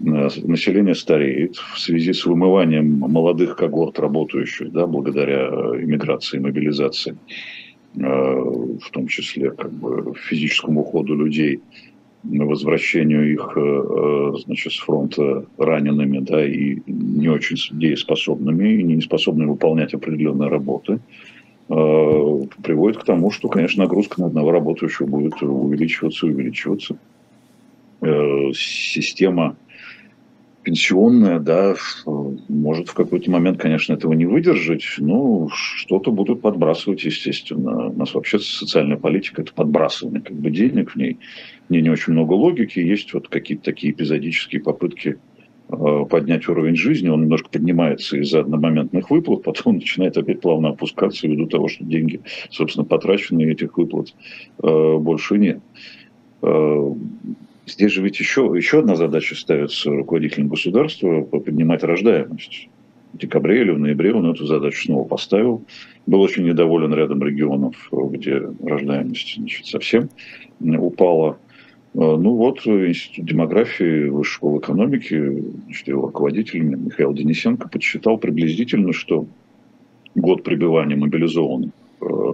Э, 0.05 0.29
население 0.45 0.95
стареет 0.95 1.57
в 1.57 1.79
связи 1.79 2.13
с 2.13 2.25
вымыванием 2.27 2.99
молодых 2.99 3.57
когорт 3.57 3.99
работающих, 3.99 4.73
да, 4.73 4.87
благодаря 4.87 5.49
иммиграции, 5.83 6.39
мобилизации, 6.39 7.17
э, 7.97 8.01
в 8.01 8.91
том 8.93 9.07
числе 9.07 9.51
как 9.51 9.73
бы 9.73 10.15
физическому 10.15 10.81
уходу 10.81 11.15
людей– 11.15 11.61
возвращению 12.25 13.33
их 13.33 13.53
э, 13.57 13.61
э, 13.61 14.33
значит, 14.45 14.73
с 14.73 14.79
фронта 14.79 15.45
ранеными 15.57 16.19
да, 16.21 16.45
и 16.45 16.79
не 16.87 17.29
очень 17.29 17.57
дееспособными, 17.79 18.81
и 18.81 18.83
не 18.83 19.01
способными 19.01 19.51
выполнять 19.51 19.95
определенные 19.95 20.49
работы, 20.49 21.01
э, 21.69 22.43
приводит 22.63 22.99
к 22.99 23.05
тому, 23.05 23.31
что, 23.31 23.49
конечно, 23.49 23.85
нагрузка 23.85 24.21
на 24.21 24.27
одного 24.27 24.53
работающего 24.53 25.07
будет 25.07 25.41
увеличиваться 25.43 26.27
и 26.27 26.31
увеличиваться. 26.31 26.99
Система 28.55 29.57
пенсионная, 30.69 31.39
да, 31.39 31.77
может 32.51 32.91
в 32.91 32.95
какой-то 32.95 33.31
момент, 33.31 33.59
конечно, 33.59 33.95
этого 33.95 34.13
не 34.13 34.27
выдержать, 34.27 34.85
но 34.99 35.49
что-то 35.51 36.13
будут 36.13 36.43
подбрасывать, 36.43 37.05
естественно. 37.05 37.87
У 37.89 37.99
нас 37.99 38.13
вообще 38.13 38.39
социальная 38.39 38.99
политика– 38.99 39.41
это 39.43 39.55
подбрасывание 39.55 40.21
как 40.21 40.37
бы 40.37 40.51
денег 40.51 40.91
в 40.91 40.97
ней. 40.97 41.17
Не, 41.71 41.81
не 41.81 41.89
очень 41.89 42.13
много 42.13 42.35
логики, 42.35 42.81
есть 42.81 43.15
вот 43.15 43.29
какие-то 43.29 43.65
такие 43.65 43.95
эпизодические 43.95 44.61
попытки 44.61 45.17
э, 45.71 46.05
поднять 46.11 46.47
уровень 46.49 46.77
жизни, 46.77 47.09
он 47.09 47.23
немножко 47.23 47.49
поднимается 47.49 48.19
из-за 48.19 48.41
одномоментных 48.41 49.09
выплат, 49.09 49.45
потом 49.45 49.75
начинает 49.77 50.19
опять 50.19 50.43
плавно 50.43 50.69
опускаться 50.69 51.27
ввиду 51.27 51.47
того, 51.47 51.69
что 51.69 51.83
деньги, 51.83 52.21
собственно, 52.51 52.85
потрачены, 52.85 53.41
и 53.45 53.53
этих 53.53 53.79
выплат 53.79 54.15
э, 54.63 54.97
больше 54.99 55.39
нет. 55.39 55.61
Здесь 57.69 57.93
же 57.93 58.03
ведь 58.03 58.19
еще, 58.19 58.53
еще 58.57 58.81
одна 58.81 58.97
задача 58.97 59.35
ставится 59.35 59.91
руководителем 59.91 60.49
государства– 60.49 61.23
поднимать 61.23 61.83
рождаемость. 61.83 62.69
В 63.13 63.19
декабре 63.19 63.63
или 63.63 63.71
в 63.71 63.79
ноябре 63.79 64.15
он 64.15 64.31
эту 64.31 64.47
задачу 64.47 64.85
снова 64.85 65.05
поставил. 65.05 65.65
Был 66.07 66.21
очень 66.21 66.45
недоволен 66.45 66.95
рядом 66.95 67.23
регионов, 67.23 67.75
где 67.93 68.43
рождаемость 68.63 69.37
значит, 69.37 69.67
совсем 69.67 70.09
упала. 70.61 71.39
Ну 71.95 72.35
вот, 72.35 72.67
Институт 72.67 73.25
демографии 73.25 74.09
Высшей 74.09 74.35
школы 74.35 74.59
экономики, 74.61 75.43
значит, 75.65 75.89
его 75.89 76.03
руководитель 76.03 76.63
Михаил 76.63 77.13
Денисенко 77.13 77.69
подсчитал 77.69 78.19
приблизительно, 78.19 78.93
что 78.93 79.27
год 80.15 80.45
пребывания 80.45 80.97
мобилизованных 80.97 81.73
Э, 82.01 82.33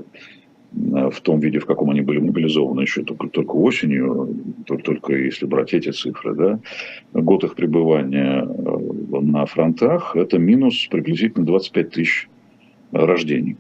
в 0.77 1.21
том 1.21 1.41
виде, 1.41 1.59
в 1.59 1.67
каком 1.67 1.91
они 1.91 2.01
были 2.01 2.19
мобилизованы 2.19 2.83
еще 2.83 3.03
только, 3.03 3.29
только 3.29 3.53
осенью, 3.53 4.37
только, 4.67 4.83
только 4.83 5.17
если 5.17 5.47
брать 5.47 5.73
эти 5.73 5.91
цифры, 5.91 6.35
да, 6.35 6.61
год 7.13 7.45
их 7.45 7.55
пребывания 7.55 8.43
э, 8.43 9.21
на 9.21 9.47
фронтах, 9.47 10.17
это 10.17 10.39
минус 10.39 10.87
приблизительно 10.91 11.47
25 11.47 11.91
тысяч 11.91 12.29
рождений. 12.91 13.57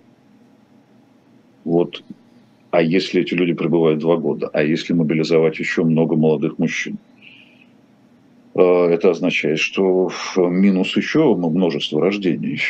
Вот. 1.65 2.03
А 2.71 2.83
если 2.83 3.23
эти 3.23 3.35
люди 3.35 3.53
пребывают 3.53 4.01
два 4.01 4.17
года? 4.17 4.51
А 4.53 4.63
если 4.63 4.93
мобилизовать 4.93 5.59
еще 5.59 5.85
много 5.85 6.17
молодых 6.17 6.59
мужчин? 6.59 6.99
Э, 8.55 8.87
это 8.87 9.11
означает, 9.11 9.61
что 9.61 10.11
минус 10.37 10.97
еще 10.97 11.35
множество 11.37 12.01
рождений. 12.01 12.61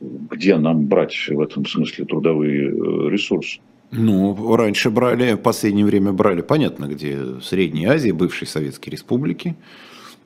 Э, 0.00 0.04
где 0.30 0.56
нам 0.56 0.86
брать 0.86 1.16
в 1.28 1.40
этом 1.40 1.66
смысле 1.66 2.04
трудовые 2.04 2.68
э, 2.68 3.10
ресурсы? 3.10 3.60
Ну, 3.90 4.54
раньше 4.56 4.90
брали, 4.90 5.32
в 5.32 5.38
последнее 5.38 5.86
время 5.86 6.12
брали, 6.12 6.42
понятно, 6.42 6.86
где 6.86 7.16
в 7.16 7.42
Средней 7.42 7.86
Азии, 7.86 8.10
бывшей 8.10 8.46
Советской 8.46 8.90
Республики, 8.90 9.56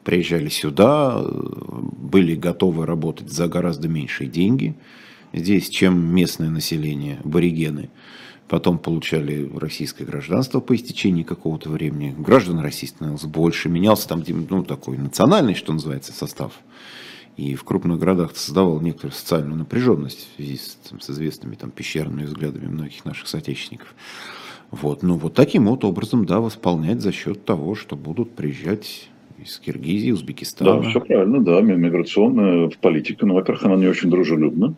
приезжали 0.03 0.49
сюда, 0.49 1.23
были 1.23 2.35
готовы 2.35 2.87
работать 2.87 3.31
за 3.31 3.47
гораздо 3.47 3.87
меньшие 3.87 4.29
деньги 4.29 4.75
здесь, 5.33 5.69
чем 5.69 6.13
местное 6.13 6.51
население, 6.51 7.21
аборигены 7.25 7.89
потом 8.53 8.77
получали 8.77 9.51
российское 9.57 10.05
гражданство 10.05 10.61
по 10.61 10.77
истечении 10.77 11.23
какого-то 11.23 11.71
времени. 11.71 12.15
Граждан 12.19 12.59
России 12.61 12.87
становилось 12.87 13.25
больше, 13.25 13.71
менялся 13.71 14.07
там 14.07 14.23
ну, 14.27 14.63
такой 14.63 14.99
национальный, 14.99 15.55
что 15.55 15.73
называется, 15.73 16.13
состав. 16.13 16.53
И 17.37 17.55
в 17.55 17.65
крупных 17.65 17.99
городах 17.99 18.37
создавал 18.37 18.81
некоторую 18.81 19.13
социальную 19.13 19.57
напряженность 19.57 20.29
в 20.33 20.37
связи 20.37 20.57
с, 20.57 20.79
там, 20.89 21.01
с 21.01 21.11
известными 21.11 21.55
там, 21.55 21.71
пещерными 21.71 22.25
взглядами 22.25 22.67
многих 22.67 23.05
наших 23.05 23.27
соотечественников. 23.27 23.95
Вот. 24.71 25.03
Ну, 25.03 25.17
вот 25.17 25.35
таким 25.35 25.67
вот 25.67 25.85
образом, 25.85 26.27
да, 26.27 26.41
восполнять 26.41 27.01
за 27.01 27.13
счет 27.13 27.45
того, 27.45 27.75
что 27.75 27.97
будут 27.97 28.33
приезжать 28.33 29.09
из 29.43 29.59
Киргизии, 29.59 30.13
Узбекистана. 30.13 30.81
Да, 30.81 30.89
все 30.89 31.01
правильно, 31.01 31.43
да, 31.43 31.61
миграционная 31.61 32.71
политика, 32.81 33.27
ну, 33.27 33.35
во-первых, 33.35 33.65
она 33.65 33.77
не 33.77 33.87
очень 33.87 34.11
дружелюбна. 34.11 34.77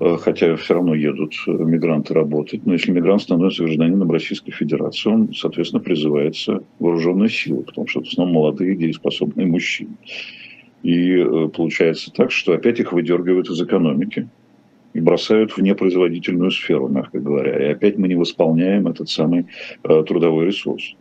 Э, 0.00 0.16
хотя 0.20 0.56
все 0.56 0.74
равно 0.74 0.94
едут 0.94 1.34
э, 1.46 1.50
мигранты 1.50 2.14
работать. 2.14 2.66
Но 2.66 2.72
если 2.72 2.90
мигрант 2.90 3.22
становится 3.22 3.62
гражданином 3.62 4.10
Российской 4.10 4.50
Федерации, 4.50 5.08
он, 5.08 5.32
соответственно, 5.34 5.82
призывается 5.82 6.64
вооруженной 6.78 7.30
силой, 7.30 7.62
потому 7.64 7.86
что 7.86 8.02
в 8.02 8.06
основном 8.06 8.34
молодые, 8.34 8.76
дееспособные 8.76 9.46
мужчины. 9.46 9.96
И 10.84 11.16
э, 11.16 11.48
получается 11.48 12.12
так, 12.12 12.30
что 12.30 12.52
опять 12.52 12.78
их 12.78 12.92
выдергивают 12.92 13.50
из 13.50 13.60
экономики 13.60 14.28
и 14.92 15.00
бросают 15.00 15.50
в 15.56 15.58
непроизводительную 15.60 16.52
сферу, 16.52 16.86
мягко 16.86 17.18
говоря. 17.18 17.58
И 17.58 17.72
опять 17.72 17.98
мы 17.98 18.06
не 18.06 18.14
восполняем 18.14 18.86
этот 18.86 19.08
самый 19.08 19.46
трудовой 19.82 20.46
ресурс 20.46 20.94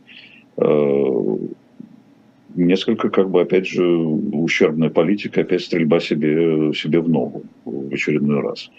несколько, 2.55 3.09
как 3.09 3.29
бы, 3.29 3.41
опять 3.41 3.67
же, 3.67 3.85
ущербная 3.85 4.89
политика, 4.89 5.41
опять 5.41 5.61
стрельба 5.61 5.99
себе, 5.99 6.73
себе 6.73 6.99
в 6.99 7.09
ногу 7.09 7.43
в 7.65 7.93
очередной 7.93 8.41
раз. 8.41 8.69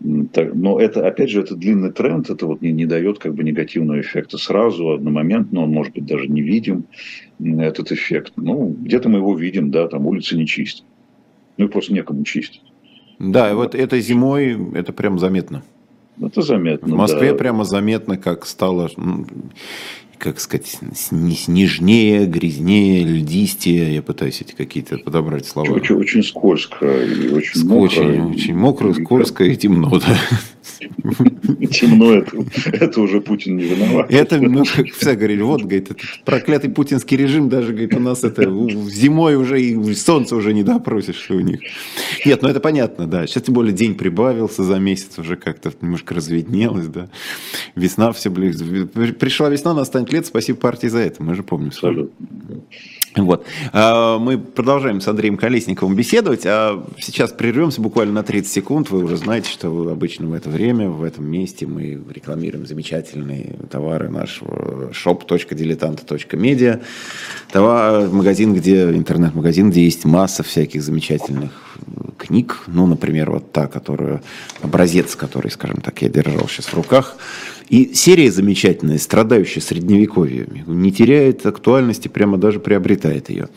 Но 0.00 0.80
это, 0.80 1.06
опять 1.06 1.30
же, 1.30 1.40
это 1.40 1.54
длинный 1.54 1.92
тренд, 1.92 2.30
это 2.30 2.46
вот 2.46 2.62
не, 2.62 2.72
не 2.72 2.86
дает 2.86 3.18
как 3.18 3.34
бы 3.34 3.44
негативного 3.44 4.00
эффекта 4.00 4.38
сразу, 4.38 4.92
одномоментно, 4.92 5.62
он 5.62 5.70
может 5.70 5.92
быть 5.92 6.06
даже 6.06 6.26
не 6.26 6.40
видим, 6.40 6.84
этот 7.38 7.92
эффект. 7.92 8.32
Ну, 8.36 8.74
где-то 8.80 9.08
мы 9.08 9.18
его 9.18 9.36
видим, 9.36 9.70
да, 9.70 9.88
там 9.88 10.06
улицы 10.06 10.36
не 10.36 10.46
чистят. 10.46 10.86
Ну, 11.58 11.66
и 11.66 11.68
просто 11.68 11.92
некому 11.92 12.24
чистить. 12.24 12.62
Да, 13.18 13.50
и 13.50 13.54
вот 13.54 13.74
это 13.74 14.00
зимой, 14.00 14.56
это 14.74 14.94
прям 14.94 15.18
заметно. 15.18 15.62
Это 16.20 16.40
заметно. 16.42 16.94
В 16.94 16.96
Москве 16.96 17.32
да. 17.32 17.38
прямо 17.38 17.64
заметно, 17.64 18.16
как 18.16 18.46
стало 18.46 18.90
как 20.20 20.38
сказать, 20.38 20.78
снежнее, 20.94 22.26
грязнее, 22.26 23.04
льдистее. 23.04 23.94
Я 23.94 24.02
пытаюсь 24.02 24.42
эти 24.42 24.52
какие-то 24.52 24.98
подобрать 24.98 25.46
слова. 25.46 25.72
Очень, 25.72 25.96
очень 25.96 26.22
скользко 26.22 26.86
и 26.86 27.28
очень 27.30 27.66
мокро. 27.66 27.84
Очень, 27.84 28.22
очень 28.34 28.54
мокро, 28.54 28.92
скользко 28.92 29.44
и 29.44 29.56
темно, 29.56 29.98
да. 29.98 30.18
Темно, 31.70 32.14
это, 32.14 32.44
это 32.72 33.00
уже 33.00 33.20
Путин 33.20 33.56
не 33.56 33.64
виноват. 33.64 34.10
Это, 34.10 34.40
ну, 34.40 34.64
как 34.64 34.88
все 34.88 35.14
говорили, 35.14 35.42
вот, 35.42 35.62
говорит, 35.62 35.90
этот 35.90 36.00
проклятый 36.24 36.70
путинский 36.70 37.16
режим, 37.16 37.48
даже, 37.48 37.72
говорит, 37.72 37.94
у 37.94 38.00
нас 38.00 38.24
это 38.24 38.42
зимой 38.88 39.36
уже 39.36 39.60
и 39.60 39.94
солнце 39.94 40.36
уже 40.36 40.52
не 40.52 40.62
допросишь, 40.62 41.16
что 41.16 41.34
у 41.34 41.40
них. 41.40 41.60
Нет, 42.24 42.42
ну 42.42 42.48
это 42.48 42.60
понятно, 42.60 43.06
да. 43.06 43.26
Сейчас 43.26 43.44
тем 43.44 43.54
более 43.54 43.72
день 43.72 43.94
прибавился 43.94 44.62
за 44.62 44.78
месяц, 44.78 45.18
уже 45.18 45.36
как-то 45.36 45.72
немножко 45.80 46.14
разведнелось, 46.14 46.86
да. 46.86 47.08
Весна 47.74 48.12
все 48.12 48.30
ближе. 48.30 48.86
Пришла 48.86 49.48
весна, 49.48 49.74
настанет 49.74 50.12
лет, 50.12 50.26
спасибо 50.26 50.58
партии 50.58 50.88
за 50.88 50.98
это, 50.98 51.22
мы 51.22 51.34
же 51.34 51.42
помним. 51.42 51.68
Абсолютно. 51.68 52.26
Вот. 53.16 53.44
А, 53.72 54.18
мы 54.18 54.38
продолжаем 54.38 55.00
с 55.00 55.08
Андреем 55.08 55.36
Колесниковым 55.36 55.96
беседовать, 55.96 56.42
а 56.46 56.84
сейчас 56.98 57.32
прервемся 57.32 57.80
буквально 57.80 58.14
на 58.14 58.22
30 58.22 58.50
секунд. 58.50 58.90
Вы 58.90 59.04
уже 59.04 59.16
знаете, 59.16 59.50
что 59.50 59.88
обычно 59.88 60.28
в 60.28 60.32
это 60.32 60.48
время, 60.48 60.88
в 60.88 61.02
этом 61.02 61.28
месте 61.28 61.66
мы 61.66 62.00
рекламируем 62.08 62.66
замечательные 62.66 63.56
товары 63.70 64.08
нашего 64.10 64.90
shop.diletanta.media. 64.92 66.82
Товар, 67.50 68.08
магазин, 68.08 68.54
где 68.54 68.84
интернет-магазин, 68.84 69.70
где 69.70 69.84
есть 69.84 70.04
масса 70.04 70.42
всяких 70.42 70.82
замечательных 70.82 71.50
книг. 72.16 72.62
Ну, 72.66 72.86
например, 72.86 73.30
вот 73.30 73.50
та, 73.50 73.66
которая, 73.66 74.22
образец, 74.62 75.16
который, 75.16 75.50
скажем 75.50 75.80
так, 75.80 76.00
я 76.02 76.08
держал 76.08 76.46
сейчас 76.48 76.66
в 76.66 76.74
руках– 76.74 77.16
И 77.70 77.94
серия 77.94 78.32
замечательная, 78.32 78.98
страдающая 78.98 79.62
средневековьем, 79.62 80.64
не 80.66 80.90
теряет 80.90 81.46
актуальности, 81.46 82.08
прямо 82.08 82.36
даже 82.36 82.58
приобретает 82.58 83.30
ее. 83.30 83.48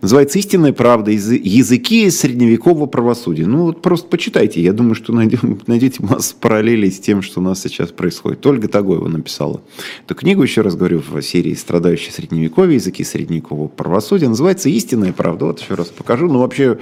Называется 0.00 0.38
«Истинная 0.38 0.72
правда. 0.72 1.10
Языки 1.10 2.08
средневекового 2.08 2.86
правосудия». 2.86 3.46
Ну 3.46 3.64
вот 3.64 3.82
просто 3.82 4.06
почитайте, 4.06 4.62
я 4.62 4.72
думаю, 4.72 4.94
что 4.94 5.12
найдем, 5.12 5.60
найдете 5.66 6.04
массу 6.04 6.36
параллелей 6.40 6.92
с 6.92 7.00
тем, 7.00 7.20
что 7.20 7.40
у 7.40 7.42
нас 7.42 7.60
сейчас 7.60 7.90
происходит. 7.90 8.46
Ольга 8.46 8.68
Тагоева 8.68 9.08
написала 9.08 9.60
эту 10.04 10.14
книгу, 10.14 10.44
еще 10.44 10.60
раз 10.60 10.76
говорю, 10.76 11.02
в 11.04 11.20
серии 11.20 11.54
«Страдающие 11.54 12.12
средневековье. 12.12 12.76
Языки 12.76 13.02
средневекового 13.02 13.66
правосудия». 13.66 14.28
Называется 14.28 14.68
«Истинная 14.68 15.12
правда». 15.12 15.46
Вот 15.46 15.60
еще 15.60 15.74
раз 15.74 15.88
покажу. 15.88 16.28
Ну 16.28 16.38
вообще 16.38 16.78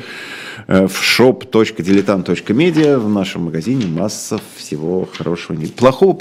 э, 0.66 0.86
в 0.86 0.92
shop.diletant.media 0.92 2.98
в 2.98 3.08
нашем 3.08 3.44
магазине 3.44 3.86
масса 3.86 4.38
всего 4.56 5.08
хорошего. 5.10 5.56
Плохого 5.74 6.12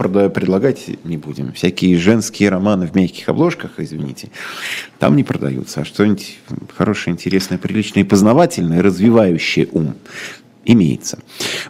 предлагать 0.46 0.92
не 1.04 1.18
будем. 1.18 1.54
Всякие 1.54 1.98
женские 1.98 2.50
романы 2.50 2.86
в 2.86 2.94
мягких 2.94 3.28
обложках, 3.30 3.72
извините, 3.80 4.30
там 5.00 5.16
не 5.16 5.24
продаются. 5.24 5.82
А 5.82 5.86
что-нибудь 5.86 6.38
хорошее, 6.78 7.16
интересное, 7.16 7.58
приличное 7.58 8.06
познавательное, 8.06 8.84
развивающее 8.84 9.68
ум 9.72 9.96
имеется. 10.64 11.18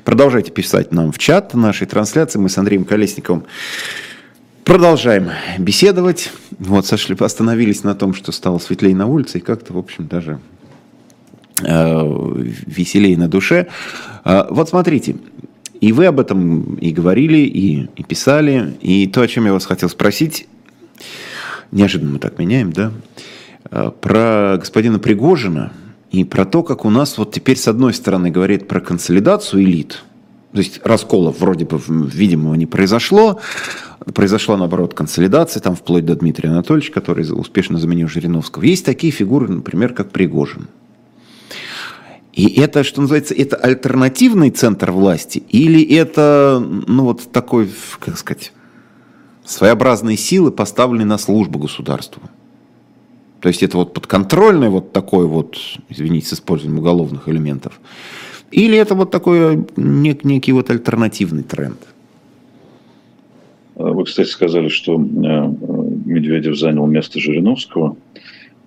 Продолжайте 0.03 0.51
писать 0.51 0.91
нам 0.91 1.13
в 1.13 1.17
чат 1.19 1.53
нашей 1.53 1.87
трансляции. 1.87 2.37
Мы 2.37 2.49
с 2.49 2.57
Андреем 2.57 2.83
Колесниковым 2.83 3.45
продолжаем 4.65 5.29
беседовать. 5.57 6.33
Вот, 6.59 6.85
сошли, 6.85 7.15
остановились 7.17 7.85
на 7.85 7.95
том, 7.95 8.13
что 8.13 8.33
стало 8.33 8.57
светлее 8.57 8.93
на 8.93 9.07
улице, 9.07 9.37
и 9.37 9.41
как-то, 9.41 9.71
в 9.71 9.77
общем, 9.77 10.07
даже 10.07 10.39
э, 11.61 12.43
веселее 12.65 13.17
на 13.17 13.29
душе. 13.29 13.67
Э, 14.25 14.47
вот 14.49 14.67
смотрите, 14.67 15.15
и 15.81 15.91
вы 15.91 16.05
об 16.05 16.19
этом 16.19 16.75
и 16.75 16.91
говорили, 16.91 17.37
и, 17.37 17.89
и 17.95 18.03
писали. 18.03 18.75
И 18.81 19.07
то, 19.07 19.21
о 19.21 19.27
чем 19.27 19.45
я 19.45 19.53
вас 19.53 19.65
хотел 19.65 19.89
спросить, 19.89 20.47
неожиданно 21.71 22.13
мы 22.13 22.19
так 22.19 22.39
меняем, 22.39 22.71
да, 22.71 22.91
а, 23.69 23.91
про 23.91 24.57
господина 24.57 24.99
Пригожина 24.99 25.73
и 26.11 26.23
про 26.23 26.45
то, 26.45 26.63
как 26.63 26.85
у 26.85 26.89
нас 26.89 27.17
вот 27.17 27.33
теперь 27.33 27.57
с 27.57 27.67
одной 27.67 27.93
стороны 27.93 28.31
говорит 28.31 28.67
про 28.67 28.79
консолидацию 28.79 29.63
элит, 29.63 30.03
то 30.55 30.59
есть 30.59 30.79
расколов 30.85 31.41
вроде 31.41 31.65
бы 31.65 31.81
видимого 31.87 32.53
не 32.53 32.65
произошло, 32.65 33.41
произошла 34.13 34.55
наоборот 34.55 34.93
консолидация, 34.93 35.59
там 35.59 35.75
вплоть 35.75 36.05
до 36.05 36.15
Дмитрия 36.15 36.49
Анатольевича, 36.49 36.93
который 36.93 37.29
успешно 37.29 37.77
заменил 37.77 38.07
Жириновского. 38.07 38.63
Есть 38.63 38.85
такие 38.85 39.11
фигуры, 39.11 39.49
например, 39.49 39.93
как 39.93 40.11
Пригожин. 40.11 40.69
И 42.35 42.59
это, 42.59 42.83
что 42.83 43.01
называется, 43.01 43.33
это 43.33 43.55
альтернативный 43.55 44.51
центр 44.51 44.91
власти 44.91 45.41
или 45.49 45.81
это, 45.95 46.61
ну 46.87 47.05
вот 47.05 47.31
такой, 47.31 47.69
как 47.99 48.17
сказать, 48.17 48.51
своеобразные 49.45 50.17
силы, 50.17 50.51
поставленные 50.51 51.05
на 51.05 51.17
службу 51.17 51.59
государству? 51.59 52.21
То 53.39 53.47
есть 53.47 53.63
это 53.63 53.77
вот 53.77 53.93
подконтрольный 53.93 54.67
вот 54.67 54.91
такой 54.91 55.27
вот, 55.27 55.57
извините, 55.87 56.27
с 56.27 56.33
использованием 56.33 56.79
уголовных 56.79 57.29
элементов. 57.29 57.79
Или 58.51 58.77
это 58.77 58.95
вот 58.95 59.11
такой 59.11 59.65
нек, 59.77 60.25
некий 60.25 60.51
вот 60.51 60.69
альтернативный 60.69 61.43
тренд? 61.43 61.77
Вы, 63.75 64.03
кстати, 64.03 64.27
сказали, 64.27 64.69
что 64.69 64.95
э, 64.95 64.97
Медведев 64.97 66.57
занял 66.57 66.85
место 66.85 67.19
Жириновского. 67.19 67.95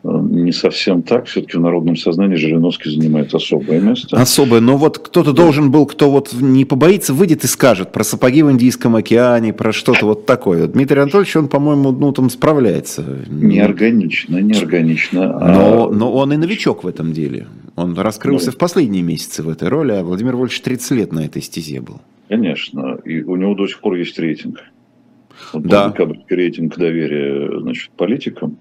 Э, 0.04 0.20
не 0.22 0.52
совсем 0.52 1.02
так. 1.02 1.26
Все-таки 1.26 1.56
в 1.56 1.60
народном 1.60 1.96
сознании 1.96 2.36
Жириновский 2.36 2.90
занимает 2.90 3.34
особое 3.34 3.80
место. 3.80 4.16
Особое. 4.16 4.60
Но 4.60 4.76
вот 4.76 4.98
кто-то 4.98 5.32
должен 5.32 5.70
был, 5.70 5.86
кто 5.86 6.10
вот 6.10 6.32
не 6.32 6.64
побоится, 6.64 7.12
выйдет 7.12 7.44
и 7.44 7.46
скажет 7.46 7.92
про 7.92 8.04
сапоги 8.04 8.42
в 8.42 8.50
Индийском 8.50 8.94
океане, 8.96 9.52
про 9.52 9.72
что-то 9.72 10.06
вот 10.06 10.26
такое. 10.26 10.66
Дмитрий 10.68 11.00
Анатольевич, 11.00 11.36
он, 11.36 11.48
по-моему, 11.48 11.90
ну, 11.90 12.12
там 12.12 12.30
справляется. 12.30 13.04
Неорганично, 13.28 14.38
неорганично. 14.38 15.26
Но, 15.26 15.88
а... 15.88 15.92
но 15.92 16.12
он 16.12 16.32
и 16.32 16.36
новичок 16.36 16.84
в 16.84 16.86
этом 16.86 17.12
деле. 17.12 17.46
Он 17.74 17.96
раскрылся 17.98 18.46
ну, 18.46 18.52
в 18.52 18.56
последние 18.56 19.02
месяцы 19.02 19.42
в 19.42 19.48
этой 19.48 19.68
роли, 19.68 19.92
а 19.92 20.02
Владимир 20.04 20.36
Вольфович 20.36 20.60
30 20.62 20.90
лет 20.92 21.12
на 21.12 21.24
этой 21.24 21.42
стезе 21.42 21.80
был. 21.80 22.00
Конечно. 22.28 22.98
И 23.04 23.22
у 23.22 23.36
него 23.36 23.54
до 23.54 23.66
сих 23.66 23.80
пор 23.80 23.94
есть 23.94 24.18
рейтинг. 24.18 24.60
Вот 25.52 25.62
да. 25.62 25.94
рейтинг 26.28 26.76
доверия 26.76 27.60
значит, 27.60 27.90
политикам 27.96 28.58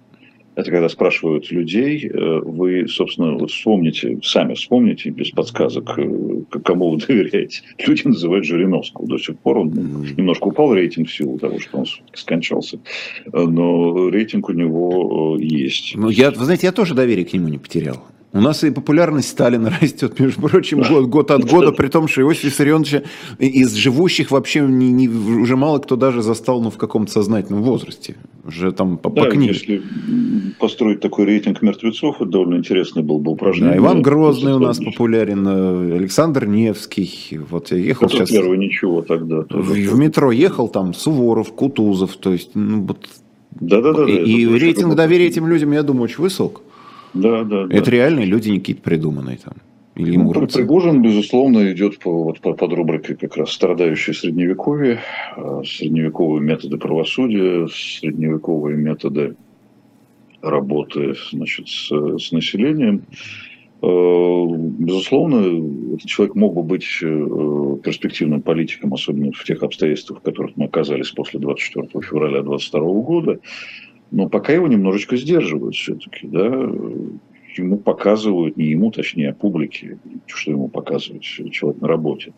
это 0.57 0.71
когда 0.71 0.89
спрашивают 0.89 1.51
людей, 1.51 2.09
э, 2.11 2.39
вы, 2.43 2.87
собственно, 2.87 3.33
вот 3.33 3.51
вспомните, 3.51 4.17
сами 4.23 4.55
вспомните, 4.55 5.11
без 5.11 5.29
подсказок, 5.29 5.99
э, 5.99 6.59
кому 6.63 6.89
вы 6.89 6.97
доверяете. 7.07 7.61
Люди 7.85 8.07
называют 8.07 8.43
Жириновского. 8.43 9.07
До 9.07 9.19
сих 9.19 9.37
пор 9.37 9.59
он 9.59 9.69
немножко 10.17 10.47
упал 10.47 10.73
рейтинг 10.73 11.09
в 11.09 11.13
силу 11.13 11.37
того, 11.37 11.59
что 11.59 11.77
он 11.77 11.85
скончался. 12.11 12.79
Но 13.31 14.09
рейтинг 14.09 14.49
у 14.49 14.53
него 14.53 15.37
э, 15.39 15.43
есть. 15.43 15.93
Ну, 15.95 16.09
я, 16.09 16.31
вы 16.31 16.43
знаете, 16.43 16.65
я 16.65 16.73
тоже 16.73 16.95
доверие 16.95 17.25
к 17.25 17.33
нему 17.33 17.49
не 17.49 17.59
потерял. 17.59 18.03
У 18.33 18.41
нас 18.41 18.63
и 18.63 18.71
популярность 18.71 19.29
Сталина 19.29 19.71
растет, 19.81 20.19
между 20.19 20.41
прочим, 20.41 20.81
год, 20.81 21.05
год 21.05 21.31
от 21.31 21.49
года, 21.49 21.71
при 21.71 21.87
том, 21.87 22.07
что 22.07 22.21
Иосиф 22.21 22.43
Виссарионовича 22.43 23.03
из 23.39 23.73
живущих 23.73 24.31
вообще 24.31 24.61
не, 24.61 24.91
не, 24.91 25.07
уже 25.07 25.55
мало 25.55 25.79
кто 25.79 25.95
даже 25.95 26.21
застал 26.21 26.61
ну, 26.61 26.69
в 26.69 26.77
каком-то 26.77 27.11
сознательном 27.11 27.63
возрасте. 27.63 28.15
Уже 28.45 28.73
там 28.73 28.97
по, 28.97 29.09
да, 29.09 29.23
по 29.23 29.29
книге. 29.29 29.53
Если 29.53 29.81
построить 30.59 30.99
такой 30.99 31.25
рейтинг 31.25 31.61
мертвецов, 31.61 32.17
это 32.17 32.29
довольно 32.29 32.57
интересно 32.57 33.01
было 33.01 33.17
бы 33.17 33.31
упражнение. 33.31 33.75
Да, 33.75 33.77
Иван 33.77 34.01
Грозный 34.01 34.53
у 34.53 34.59
нас 34.59 34.77
популярен, 34.79 35.47
э, 35.47 35.95
Александр 35.95 36.47
Невский. 36.47 37.39
Вот 37.49 37.71
я 37.71 37.77
ехал 37.77 38.07
это 38.07 38.17
сейчас... 38.17 38.29
первый 38.29 38.57
ничего 38.57 39.01
тогда. 39.01 39.45
В, 39.49 39.71
в 39.71 39.97
метро 39.97 40.31
ехал 40.31 40.67
там 40.67 40.93
Суворов, 40.93 41.53
Кутузов, 41.53 42.17
то 42.17 42.33
есть, 42.33 42.51
ну 42.55 42.81
вот... 42.81 43.07
Да-да-да. 43.51 44.03
И, 44.03 44.41
и 44.41 44.45
рейтинг 44.45 44.95
доверия 44.95 45.27
этим 45.27 45.47
людям, 45.47 45.71
я 45.71 45.81
думаю, 45.81 46.03
очень 46.03 46.21
высок. 46.21 46.61
Да, 47.17 47.43
да. 47.43 47.65
Это 47.69 47.85
да. 47.85 47.91
реальные 47.91 48.25
люди, 48.25 48.49
не 48.49 48.59
какие-то 48.59 48.81
придуманные 48.81 49.37
там. 49.37 49.53
Или 49.97 50.15
ну, 50.15 50.31
Пригожин, 50.31 51.01
безусловно, 51.01 51.71
идет 51.71 51.97
по, 51.97 52.25
вот, 52.25 52.39
по, 52.39 52.53
под 52.53 52.71
рубрикой 52.73 53.15
как 53.15 53.35
раз 53.35 53.51
страдающие 53.51 54.13
средневековье, 54.13 54.99
а, 55.35 55.63
средневековые 55.65 56.39
методы 56.39 56.77
правосудия, 56.77 57.67
средневековые 57.67 58.77
методы 58.77 59.35
работы 60.43 61.15
значит, 61.31 61.67
с, 61.67 61.89
с 61.89 62.31
населением. 62.31 63.01
А, 63.81 64.45
безусловно, 64.47 65.95
этот 65.95 66.07
человек 66.07 66.35
мог 66.35 66.53
бы 66.53 66.61
быть 66.61 66.85
э, 67.01 67.77
перспективным 67.83 68.43
политиком, 68.43 68.93
особенно 68.93 69.31
в 69.31 69.43
тех 69.45 69.63
обстоятельствах, 69.63 70.19
в 70.19 70.23
которых 70.23 70.55
мы 70.57 70.65
оказались 70.65 71.09
после 71.09 71.39
24 71.39 71.87
февраля 72.03 72.43
2022 72.43 73.01
года. 73.01 73.39
Но 74.11 74.29
пока 74.29 74.53
его 74.53 74.67
немножечко 74.67 75.17
сдерживают 75.17 75.75
все-таки, 75.75 76.27
да, 76.27 76.45
ему 77.57 77.77
показывают, 77.77 78.57
не 78.57 78.65
ему, 78.65 78.91
точнее, 78.91 79.29
а 79.29 79.33
публике, 79.33 79.97
что 80.27 80.51
ему 80.51 80.67
показывают 80.67 81.23
человек 81.23 81.81
на 81.81 81.87
работе, 81.87 82.33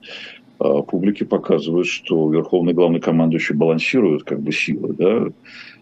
а 0.58 0.82
публике 0.82 1.26
показывают, 1.26 1.88
что 1.88 2.32
верховный 2.32 2.74
главный 2.74 3.00
командующий 3.00 3.56
балансирует 3.56 4.24
как 4.24 4.42
бы 4.42 4.52
силы, 4.52 4.94
да, 4.94 5.28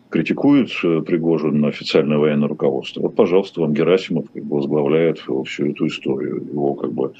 критикует 0.09 0.69
э, 0.83 1.01
Пригожин 1.01 1.59
на 1.59 1.67
официальное 1.69 2.17
военное 2.17 2.47
руководство. 2.47 3.01
Вот, 3.01 3.15
пожалуйста, 3.15 3.61
вам 3.61 3.73
Герасимов 3.73 4.25
как 4.31 4.43
бы 4.43 4.57
возглавляет 4.57 5.19
всю 5.45 5.67
эту 5.67 5.87
историю. 5.87 6.43
Его 6.49 6.75
как 6.75 6.93
бы 6.93 7.13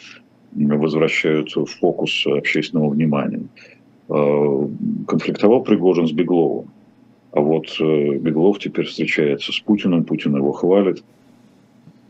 возвращают 0.53 1.55
в 1.55 1.65
фокус 1.65 2.25
общественного 2.25 2.89
внимания. 2.89 3.43
А, 4.09 4.69
конфликтовал 5.07 5.63
Пригожин 5.63 6.07
с 6.07 6.11
Бегловым. 6.11 6.69
А 7.37 7.39
вот 7.39 7.67
э, 7.79 8.17
Беглов 8.17 8.57
теперь 8.57 8.87
встречается 8.87 9.51
с 9.51 9.59
Путиным, 9.59 10.05
Путин 10.05 10.35
его 10.35 10.53
хвалит. 10.53 11.03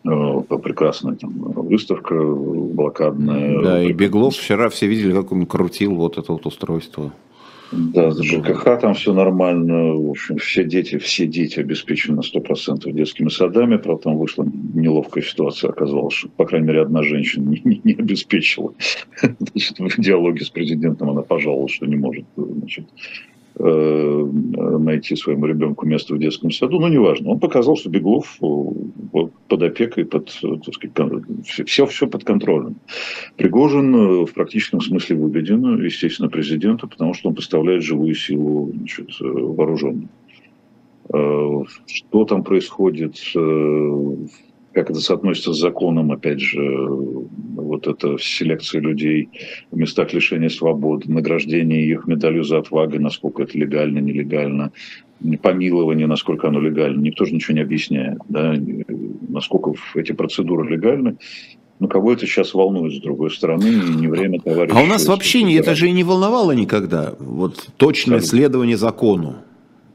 Э, 0.05 0.41
прекрасная 0.63 1.15
там 1.15 1.33
выставка 1.33 2.15
блокадная. 2.15 3.61
Да, 3.61 3.83
и 3.83 3.91
Беглов 3.91 4.37
вчера 4.37 4.69
все 4.69 4.87
видели, 4.87 5.11
как 5.11 5.33
он 5.33 5.45
крутил 5.45 5.95
вот 5.95 6.17
это 6.17 6.31
вот 6.31 6.45
устройство. 6.45 7.11
Да, 7.73 8.11
с 8.11 8.21
ЖКХ 8.21 8.79
там 8.79 8.93
все 8.93 9.13
нормально. 9.13 9.95
В 9.95 10.11
общем, 10.11 10.37
все 10.37 10.63
дети, 10.63 10.97
все 10.97 11.27
дети 11.27 11.59
обеспечены 11.59 12.15
на 12.15 12.21
100% 12.21 12.89
детскими 12.93 13.27
садами. 13.27 13.75
Правда, 13.75 14.03
там 14.03 14.17
вышла 14.17 14.47
неловкая 14.73 15.25
ситуация. 15.25 15.71
Оказалось, 15.71 16.13
что, 16.13 16.29
по 16.29 16.45
крайней 16.45 16.67
мере, 16.67 16.83
одна 16.83 17.03
женщина 17.03 17.49
не, 17.49 17.61
не, 17.65 17.81
не 17.83 17.93
обеспечила. 17.95 18.73
Значит, 19.21 19.77
в 19.77 19.99
диалоге 19.99 20.45
с 20.45 20.49
президентом 20.49 21.09
она 21.09 21.21
пожаловалась, 21.21 21.73
что 21.73 21.85
не 21.85 21.97
может 21.97 22.23
значит, 22.37 22.85
Э, 22.87 23.36
найти 23.59 25.15
своему 25.15 25.47
ребенку 25.47 25.85
место 25.85 26.13
в 26.13 26.19
детском 26.19 26.51
саду, 26.51 26.79
но 26.79 26.89
неважно. 26.89 27.31
Он 27.31 27.39
показал, 27.39 27.75
что 27.75 27.89
Беглов 27.89 28.37
э, 28.41 29.27
под 29.47 29.63
опекой, 29.63 30.05
под, 30.05 30.25
так 30.25 30.73
сказать, 30.73 31.23
все, 31.65 31.85
все 31.85 32.07
под 32.07 32.23
контролем. 32.23 32.75
Пригожин 33.35 33.95
э, 33.95 34.25
в 34.25 34.33
практическом 34.33 34.81
смысле 34.81 35.15
выведен, 35.15 35.83
естественно, 35.83 36.29
президента, 36.29 36.87
потому 36.87 37.13
что 37.13 37.29
он 37.29 37.35
представляет 37.35 37.83
живую 37.83 38.13
силу 38.15 38.71
значит, 38.75 39.09
вооруженную. 39.19 40.09
Что 41.09 42.25
там 42.25 42.43
происходит, 42.43 43.15
как 44.77 44.91
это 44.91 44.99
соотносится 44.99 45.53
с 45.53 45.59
законом, 45.59 46.11
опять 46.11 46.39
же, 46.39 46.59
вот 46.59 47.87
это 47.87 48.15
селекция 48.19 48.79
людей 48.79 49.29
в 49.71 49.77
местах 49.77 50.13
лишения 50.13 50.49
свободы, 50.49 51.11
награждение 51.11 51.83
их 51.83 52.05
медалью 52.05 52.43
за 52.43 52.59
отвагу, 52.59 52.99
насколько 52.99 53.41
это 53.41 53.57
легально, 53.57 53.97
нелегально, 53.97 54.71
помилование, 55.41 56.05
насколько 56.05 56.49
оно 56.49 56.59
легально, 56.59 57.01
никто 57.01 57.25
же 57.25 57.33
ничего 57.33 57.55
не 57.55 57.61
объясняет, 57.61 58.19
да, 58.29 58.53
насколько 59.27 59.73
эти 59.95 60.11
процедуры 60.11 60.69
легальны. 60.69 61.17
Ну, 61.79 61.87
кого 61.87 62.13
это 62.13 62.27
сейчас 62.27 62.53
волнует, 62.53 62.93
с 62.93 63.01
другой 63.01 63.31
стороны, 63.31 63.63
не 63.95 64.07
время 64.07 64.39
товарищей. 64.39 64.77
А 64.77 64.83
у 64.83 64.85
нас 64.85 65.07
вообще 65.07 65.41
не, 65.41 65.55
это 65.55 65.73
же 65.73 65.87
и 65.87 65.91
не 65.91 66.03
волновало 66.03 66.51
никогда. 66.51 67.15
Вот 67.17 67.69
точное 67.77 68.19
как? 68.19 68.27
следование 68.27 68.77
закону. 68.77 69.37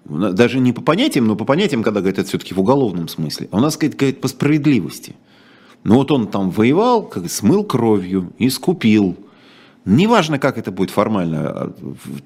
Даже 0.04 0.58
не 0.58 0.72
по 0.72 0.82
понятиям, 0.82 1.26
но 1.26 1.36
по 1.36 1.44
понятиям, 1.44 1.82
когда 1.82 2.00
говорят, 2.00 2.18
это 2.18 2.28
все-таки 2.28 2.54
в 2.54 2.60
уголовном 2.60 3.08
смысле. 3.08 3.48
А 3.52 3.58
у 3.58 3.60
нас 3.60 3.76
говорит, 3.76 3.96
говорит 3.96 4.20
по 4.20 4.28
справедливости. 4.28 5.14
Ну 5.84 5.96
вот 5.96 6.10
он 6.10 6.26
там 6.26 6.50
воевал, 6.50 7.02
как 7.02 7.30
смыл 7.30 7.64
кровью, 7.64 8.32
искупил. 8.38 9.16
Неважно, 9.84 10.38
как 10.38 10.58
это 10.58 10.70
будет 10.70 10.90
формально, 10.90 11.40
а, 11.40 11.74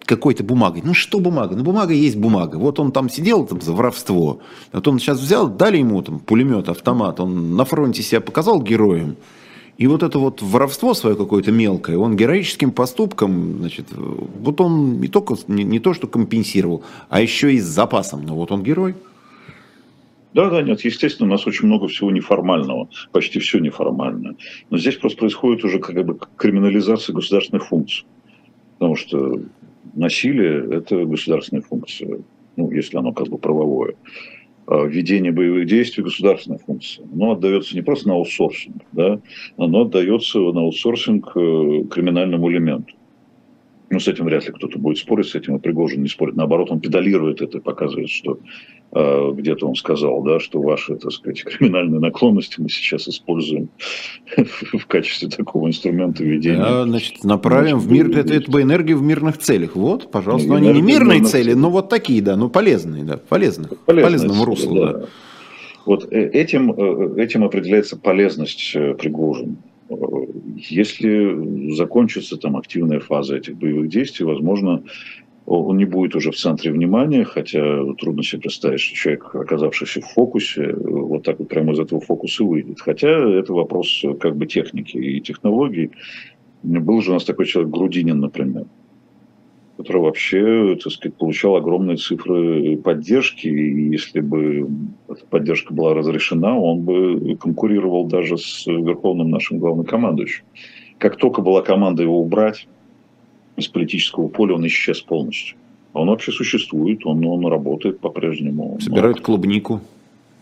какой-то 0.04 0.44
бумагой. 0.44 0.82
Ну 0.84 0.92
что 0.92 1.20
бумага? 1.20 1.56
Ну 1.56 1.64
бумага 1.64 1.94
есть 1.94 2.16
бумага. 2.16 2.56
Вот 2.56 2.78
он 2.78 2.92
там 2.92 3.08
сидел 3.08 3.46
там, 3.46 3.62
за 3.62 3.72
воровство. 3.72 4.40
Вот 4.72 4.86
он 4.88 4.98
сейчас 4.98 5.18
взял, 5.20 5.48
дали 5.48 5.78
ему 5.78 6.02
там 6.02 6.18
пулемет, 6.18 6.68
автомат. 6.68 7.18
Он 7.18 7.56
на 7.56 7.64
фронте 7.64 8.02
себя 8.02 8.20
показал 8.20 8.60
героем. 8.60 9.16
И 9.78 9.86
вот 9.86 10.02
это 10.02 10.18
вот 10.18 10.40
воровство 10.40 10.94
свое 10.94 11.16
какое-то 11.16 11.52
мелкое, 11.52 11.98
он 11.98 12.16
героическим 12.16 12.70
поступком, 12.70 13.58
значит, 13.58 13.86
вот 13.92 14.60
он 14.60 15.00
не 15.00 15.08
только 15.08 15.34
не, 15.48 15.64
не 15.64 15.80
то, 15.80 15.92
что 15.92 16.06
компенсировал, 16.06 16.82
а 17.10 17.20
еще 17.20 17.52
и 17.52 17.58
с 17.58 17.64
запасом. 17.64 18.24
Но 18.24 18.34
вот 18.34 18.52
он 18.52 18.62
герой. 18.62 18.94
Да, 20.32 20.50
да, 20.50 20.62
нет, 20.62 20.82
естественно, 20.82 21.28
у 21.28 21.32
нас 21.32 21.46
очень 21.46 21.66
много 21.66 21.88
всего 21.88 22.10
неформального, 22.10 22.88
почти 23.12 23.38
все 23.38 23.58
неформальное. 23.58 24.36
Но 24.70 24.78
здесь 24.78 24.96
просто 24.96 25.18
происходит 25.18 25.64
уже 25.64 25.78
как 25.78 26.04
бы 26.04 26.18
криминализация 26.36 27.14
государственных 27.14 27.66
функций. 27.66 28.06
Потому 28.78 28.96
что 28.96 29.40
насилие– 29.94 30.66
это 30.72 31.04
государственная 31.04 31.62
функция, 31.62 32.20
ну, 32.56 32.70
если 32.70 32.96
оно 32.96 33.12
как 33.12 33.28
бы 33.28 33.38
правовое. 33.38 33.94
А 34.66 34.84
ведение 34.84 35.30
боевых 35.30 35.66
действий 35.66 36.02
государственная 36.02 36.58
функция. 36.58 37.06
Оно 37.12 37.32
отдается 37.32 37.76
не 37.76 37.82
просто 37.82 38.08
на 38.08 38.14
аутсорсинг, 38.14 38.82
да, 38.92 39.20
оно 39.56 39.82
отдается 39.82 40.38
на 40.38 40.62
аутсорсинг 40.62 41.28
э, 41.36 41.84
криминальному 41.88 42.50
элементу. 42.50 42.95
Ну, 43.88 44.00
с 44.00 44.08
этим 44.08 44.24
вряд 44.24 44.44
ли 44.46 44.52
кто-то 44.52 44.78
будет 44.78 44.98
спорить, 44.98 45.28
с 45.28 45.34
этим 45.36 45.56
и 45.56 45.60
Пригожин 45.60 46.02
не 46.02 46.08
спорит. 46.08 46.34
Наоборот, 46.34 46.70
он 46.72 46.80
педалирует 46.80 47.40
это, 47.40 47.60
показывает, 47.60 48.08
что 48.08 48.40
э, 48.90 49.32
где-то 49.34 49.68
он 49.68 49.76
сказал, 49.76 50.22
да, 50.22 50.40
что 50.40 50.60
ваши, 50.60 50.96
так 50.96 51.12
сказать, 51.12 51.44
криминальные 51.44 52.00
наклонности 52.00 52.60
мы 52.60 52.68
сейчас 52.68 53.06
используем 53.06 53.68
в 54.36 54.86
качестве 54.86 55.28
такого 55.28 55.68
инструмента 55.68 56.24
ведения. 56.24 56.58
Да, 56.58 56.84
значит, 56.84 57.22
направим 57.22 57.78
в 57.78 57.90
мир, 57.90 58.10
это, 58.10 58.34
это 58.34 58.50
бы 58.50 58.62
энергию 58.62 58.98
в 58.98 59.02
мирных 59.02 59.38
целях. 59.38 59.76
Вот, 59.76 60.10
пожалуйста. 60.10 60.48
Ну, 60.48 60.54
они 60.56 60.72
не 60.72 60.82
мирные 60.82 61.22
цели, 61.22 61.52
но 61.52 61.70
вот 61.70 61.88
такие, 61.88 62.20
да, 62.22 62.36
ну 62.36 62.48
полезные, 62.48 63.04
да, 63.04 63.18
полезных, 63.18 63.78
полезным 63.84 64.42
руслом, 64.42 64.78
да. 64.78 65.06
Вот 65.84 66.12
э, 66.12 66.28
этим, 66.30 66.72
э, 66.72 67.22
этим 67.22 67.44
определяется 67.44 67.96
полезность 67.96 68.72
Пригожина. 68.72 69.54
Если 69.88 71.72
закончится 71.74 72.36
там 72.36 72.56
активная 72.56 73.00
фаза 73.00 73.36
этих 73.36 73.56
боевых 73.56 73.88
действий, 73.88 74.24
возможно, 74.24 74.82
он 75.44 75.76
не 75.76 75.84
будет 75.84 76.16
уже 76.16 76.32
в 76.32 76.36
центре 76.36 76.72
внимания, 76.72 77.24
хотя 77.24 77.60
трудно 77.94 78.22
себе 78.22 78.42
представить, 78.42 78.80
что 78.80 78.96
человек, 78.96 79.34
оказавшийся 79.34 80.00
в 80.00 80.06
фокусе, 80.06 80.72
вот 80.74 81.22
так 81.22 81.38
вот 81.38 81.48
прямо 81.48 81.72
из 81.72 81.78
этого 81.78 82.00
фокуса 82.00 82.44
выйдет. 82.44 82.80
Хотя 82.80 83.08
это 83.08 83.52
вопрос 83.52 84.02
как 84.20 84.36
бы 84.36 84.46
техники 84.46 84.96
и 84.96 85.20
технологий. 85.20 85.92
Был 86.62 87.00
же 87.00 87.10
у 87.10 87.14
нас 87.14 87.24
такой 87.24 87.46
человек 87.46 87.70
Грудинин, 87.70 88.18
например 88.18 88.66
который 89.76 90.00
вообще, 90.02 90.76
так 90.82 90.92
сказать, 90.92 91.16
получал 91.16 91.56
огромные 91.56 91.98
цифры 91.98 92.78
поддержки, 92.78 93.46
и 93.46 93.90
если 93.90 94.20
бы 94.20 94.68
эта 95.08 95.24
поддержка 95.26 95.74
была 95.74 95.92
разрешена, 95.94 96.58
он 96.58 96.80
бы 96.80 97.36
конкурировал 97.36 98.06
даже 98.06 98.38
с 98.38 98.66
верховным 98.66 99.30
нашим 99.30 99.58
главнокомандующим. 99.58 100.44
Как 100.98 101.16
только 101.16 101.42
была 101.42 101.60
команда 101.60 102.02
его 102.02 102.18
убрать 102.20 102.66
из 103.56 103.68
политического 103.68 104.28
поля, 104.28 104.54
он 104.54 104.66
исчез 104.66 105.02
полностью. 105.02 105.58
А 105.92 106.00
он 106.00 106.08
вообще 106.08 106.32
существует, 106.32 107.04
он, 107.04 107.24
он 107.24 107.46
работает 107.46 108.00
по-прежнему. 108.00 108.78
Собирает 108.80 109.20
клубнику. 109.20 109.82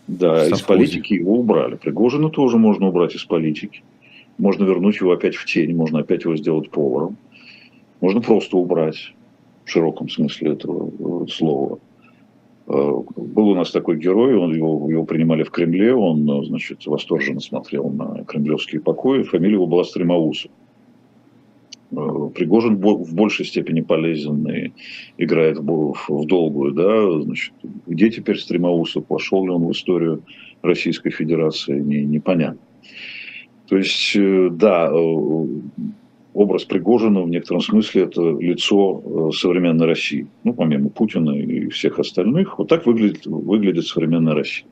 Да, 0.07 0.47
из 0.47 0.61
политики 0.61 1.13
его 1.13 1.39
убрали. 1.39 1.75
Пригожина 1.75 2.29
тоже 2.29 2.57
можно 2.57 2.87
убрать 2.87 3.15
из 3.15 3.25
политики. 3.25 3.83
Можно 4.37 4.65
вернуть 4.65 4.99
его 4.99 5.11
опять 5.11 5.35
в 5.35 5.45
тень, 5.45 5.75
можно 5.75 5.99
опять 5.99 6.23
его 6.23 6.35
сделать 6.37 6.69
поваром. 6.69 7.17
Можно 8.01 8.21
просто 8.21 8.57
убрать 8.57 9.13
в 9.65 9.69
широком 9.69 10.09
смысле 10.09 10.53
этого 10.53 11.23
э, 11.23 11.27
слова. 11.27 11.79
Э, 12.67 12.91
был 13.17 13.49
у 13.49 13.55
нас 13.55 13.71
такой 13.71 13.97
герой, 13.97 14.35
он, 14.35 14.53
его, 14.53 14.89
его 14.89 15.05
принимали 15.05 15.43
в 15.43 15.51
Кремле, 15.51 15.93
он, 15.93 16.29
э, 16.29 16.45
значит, 16.45 16.85
восторженно 16.85 17.41
смотрел 17.41 17.89
на 17.89 18.23
кремлевские 18.23 18.81
покои, 18.81 19.23
фамилия 19.23 19.55
его 19.55 19.67
была 19.67 19.83
Стремоусов. 19.83 20.51
Пригожин 21.91 22.77
в 22.77 23.13
большей 23.13 23.45
степени 23.45 23.79
полезен 23.79 24.45
и 24.49 24.73
играет 25.17 25.59
в, 25.59 26.25
долгую, 26.25 26.73
да, 26.73 27.21
значит, 27.21 27.53
где 27.85 28.09
теперь 28.09 28.37
Стремоусов, 28.37 29.05
пошел 29.05 29.45
ли 29.45 29.51
он 29.51 29.65
в 29.65 29.71
историю 29.71 30.23
Российской 30.61 31.11
Федерации, 31.11 31.79
не, 31.79 32.03
непонятно. 32.03 32.59
То 33.69 33.77
есть, 33.77 34.17
да, 34.57 34.91
образ 36.35 36.65
Пригожина 36.65 37.21
в 37.21 37.29
некотором 37.29 37.61
смысле 37.61 38.03
это 38.03 38.21
лицо 38.21 39.01
э, 39.03 39.31
современной 39.33 39.87
России. 39.87 40.27
Ну, 40.43 40.53
помимо 40.53 40.89
Путина 40.89 41.31
и 41.31 41.69
всех 41.69 41.97
остальных, 41.97 42.59
вот 42.59 42.67
так 42.67 42.85
выглядит, 42.85 43.25
выглядит 43.25 43.87
современная 43.87 44.35
Россия. 44.35 44.67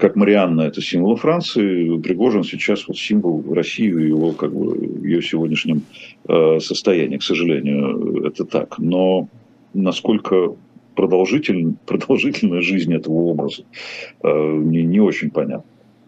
Как 0.00 0.16
Марианна– 0.16 0.62
это 0.62 0.80
символ 0.80 1.16
Франции, 1.16 1.98
Пригожин 1.98 2.44
сейчас 2.44 2.88
вот 2.88 2.98
символ 2.98 3.44
России 3.54 3.86
и 3.86 4.08
его, 4.08 4.32
как 4.32 4.52
бы, 4.52 5.06
ее 5.06 5.22
сегодняшнем 5.22 5.82
э, 6.28 6.58
состоянии. 6.60 7.18
К 7.18 7.22
сожалению, 7.22 8.24
это 8.26 8.44
так. 8.44 8.78
Но 8.78 9.28
насколько 9.74 10.54
продолжитель, 10.96 11.74
продолжительная 11.86 12.60
жизнь 12.60 12.92
этого 12.92 13.14
образа, 13.14 13.62
э, 14.22 14.60
не, 14.64 14.82
не 14.82 15.00
очень 15.00 15.30
понятно. 15.30 15.64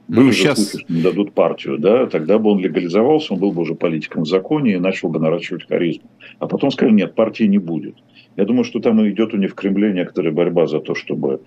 Были 0.07 0.27
ну, 0.27 0.33
сейчас... 0.33 0.77
не 0.89 1.01
дадут 1.01 1.33
партию, 1.33 1.79
да, 1.79 2.07
тогда 2.07 2.39
бы 2.39 2.51
он 2.51 2.59
легализовался, 2.59 3.33
он 3.33 3.41
был 3.41 3.53
бы 3.53 3.63
уже 3.63 3.75
политиком 3.75 4.25
в 4.25 4.29
законе 4.29 4.75
и 4.75 4.79
начал 4.79 5.09
бы 5.09 5.19
наращивать 5.19 5.67
харизму. 5.67 6.11
А 6.39 6.47
потом 6.47 6.71
сказали, 6.71 6.95
нет, 6.95 7.15
партии 7.15 7.45
не 7.45 7.59
будет. 7.59 7.97
Я 8.37 8.45
думаю, 8.45 8.65
что 8.65 8.81
там 8.81 9.07
идет 9.09 9.33
у 9.33 9.39
них 9.39 9.53
в 9.53 9.55
Кремле 9.55 9.93
некоторая 9.93 10.33
борьба 10.33 10.67
за 10.67 10.81
то, 10.81 10.95
чтобы, 10.95 11.41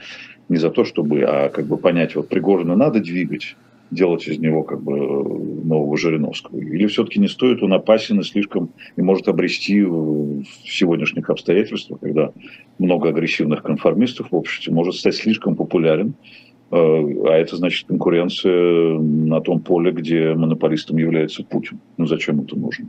не 0.49 0.57
за 0.57 0.71
то, 0.71 0.85
чтобы, 0.85 1.21
а 1.21 1.49
как 1.49 1.67
бы 1.67 1.77
понять, 1.77 2.15
вот 2.15 2.29
Пригожина 2.29 2.75
надо 2.75 2.99
двигать, 2.99 3.55
делать 3.91 4.27
из 4.27 4.39
него 4.39 4.63
как 4.63 4.81
бы 4.81 4.95
нового 4.95 5.95
Жириновского? 5.95 6.57
Или 6.57 6.87
все-таки 6.87 7.19
не 7.19 7.27
стоит, 7.27 7.61
он 7.61 7.73
опасен 7.73 8.19
и 8.21 8.23
слишком, 8.23 8.71
и 8.95 9.01
может 9.01 9.27
обрести 9.27 9.83
в 9.83 10.43
сегодняшних 10.65 11.29
обстоятельствах, 11.29 11.99
когда 11.99 12.31
много 12.79 13.09
агрессивных 13.09 13.61
конформистов 13.61 14.31
в 14.31 14.35
обществе, 14.35 14.73
может 14.73 14.95
стать 14.95 15.15
слишком 15.15 15.55
популярен, 15.55 16.15
Э, 16.15 16.46
а 16.69 17.31
это 17.31 17.55
значит 17.55 17.87
конкуренция 17.87 18.99
на 18.99 19.39
том 19.41 19.59
поле, 19.61 19.91
где 19.91 20.33
монополистом 20.33 20.97
является 20.97 21.43
Путин. 21.43 21.79
Ну 21.97 22.05
зачем 22.05 22.41
это 22.41 22.57
нужно 22.57 22.87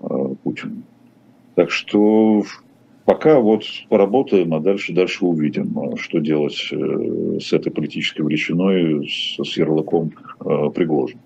э, 0.00 0.34
Путину? 0.42 0.82
Так 1.54 1.70
что 1.70 2.42
пока 3.04 3.40
вот 3.40 3.64
поработаем, 3.88 4.54
а 4.54 4.60
дальше, 4.60 4.94
дальше 4.94 5.26
увидим, 5.26 5.78
э, 5.78 5.96
что 5.96 6.20
делать 6.20 6.54
с 6.54 7.52
этой 7.52 7.70
политической 7.70 8.22
величиной, 8.22 9.06
с, 9.06 9.56
ярлыком 9.56 10.12
Пригожин. 10.38 11.18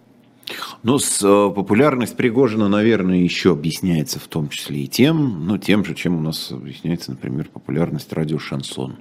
Ну, 0.82 0.98
с, 0.98 1.20
популярность 1.54 2.16
Пригожина, 2.16 2.68
наверное, 2.68 3.18
еще 3.18 3.52
объясняется 3.52 4.18
в 4.18 4.26
том 4.26 4.48
числе 4.48 4.80
и 4.80 4.88
тем, 4.88 5.46
ну, 5.46 5.58
тем 5.58 5.84
же, 5.84 5.94
чем 5.94 6.18
у 6.18 6.20
нас 6.20 6.52
объясняется, 6.52 7.12
например, 7.12 7.48
популярность 7.52 8.12
радио 8.12 8.38
«Шансон» 8.38 8.96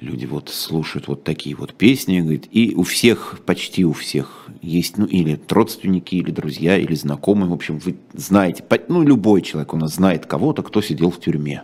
люди 0.00 0.26
вот 0.26 0.48
слушают 0.50 1.08
вот 1.08 1.24
такие 1.24 1.56
вот 1.56 1.74
песни, 1.74 2.20
говорит, 2.20 2.48
и 2.50 2.74
у 2.74 2.82
всех, 2.82 3.40
почти 3.46 3.84
у 3.84 3.92
всех 3.92 4.46
есть, 4.62 4.98
ну, 4.98 5.06
или 5.06 5.40
родственники, 5.48 6.16
или 6.16 6.30
друзья, 6.30 6.76
или 6.76 6.94
знакомые, 6.94 7.48
в 7.48 7.54
общем, 7.54 7.78
вы 7.78 7.96
знаете, 8.12 8.64
ну, 8.88 9.02
любой 9.02 9.42
человек 9.42 9.72
у 9.72 9.76
нас 9.76 9.94
знает 9.94 10.26
кого-то, 10.26 10.62
кто 10.62 10.82
сидел 10.82 11.10
в 11.10 11.20
тюрьме, 11.20 11.62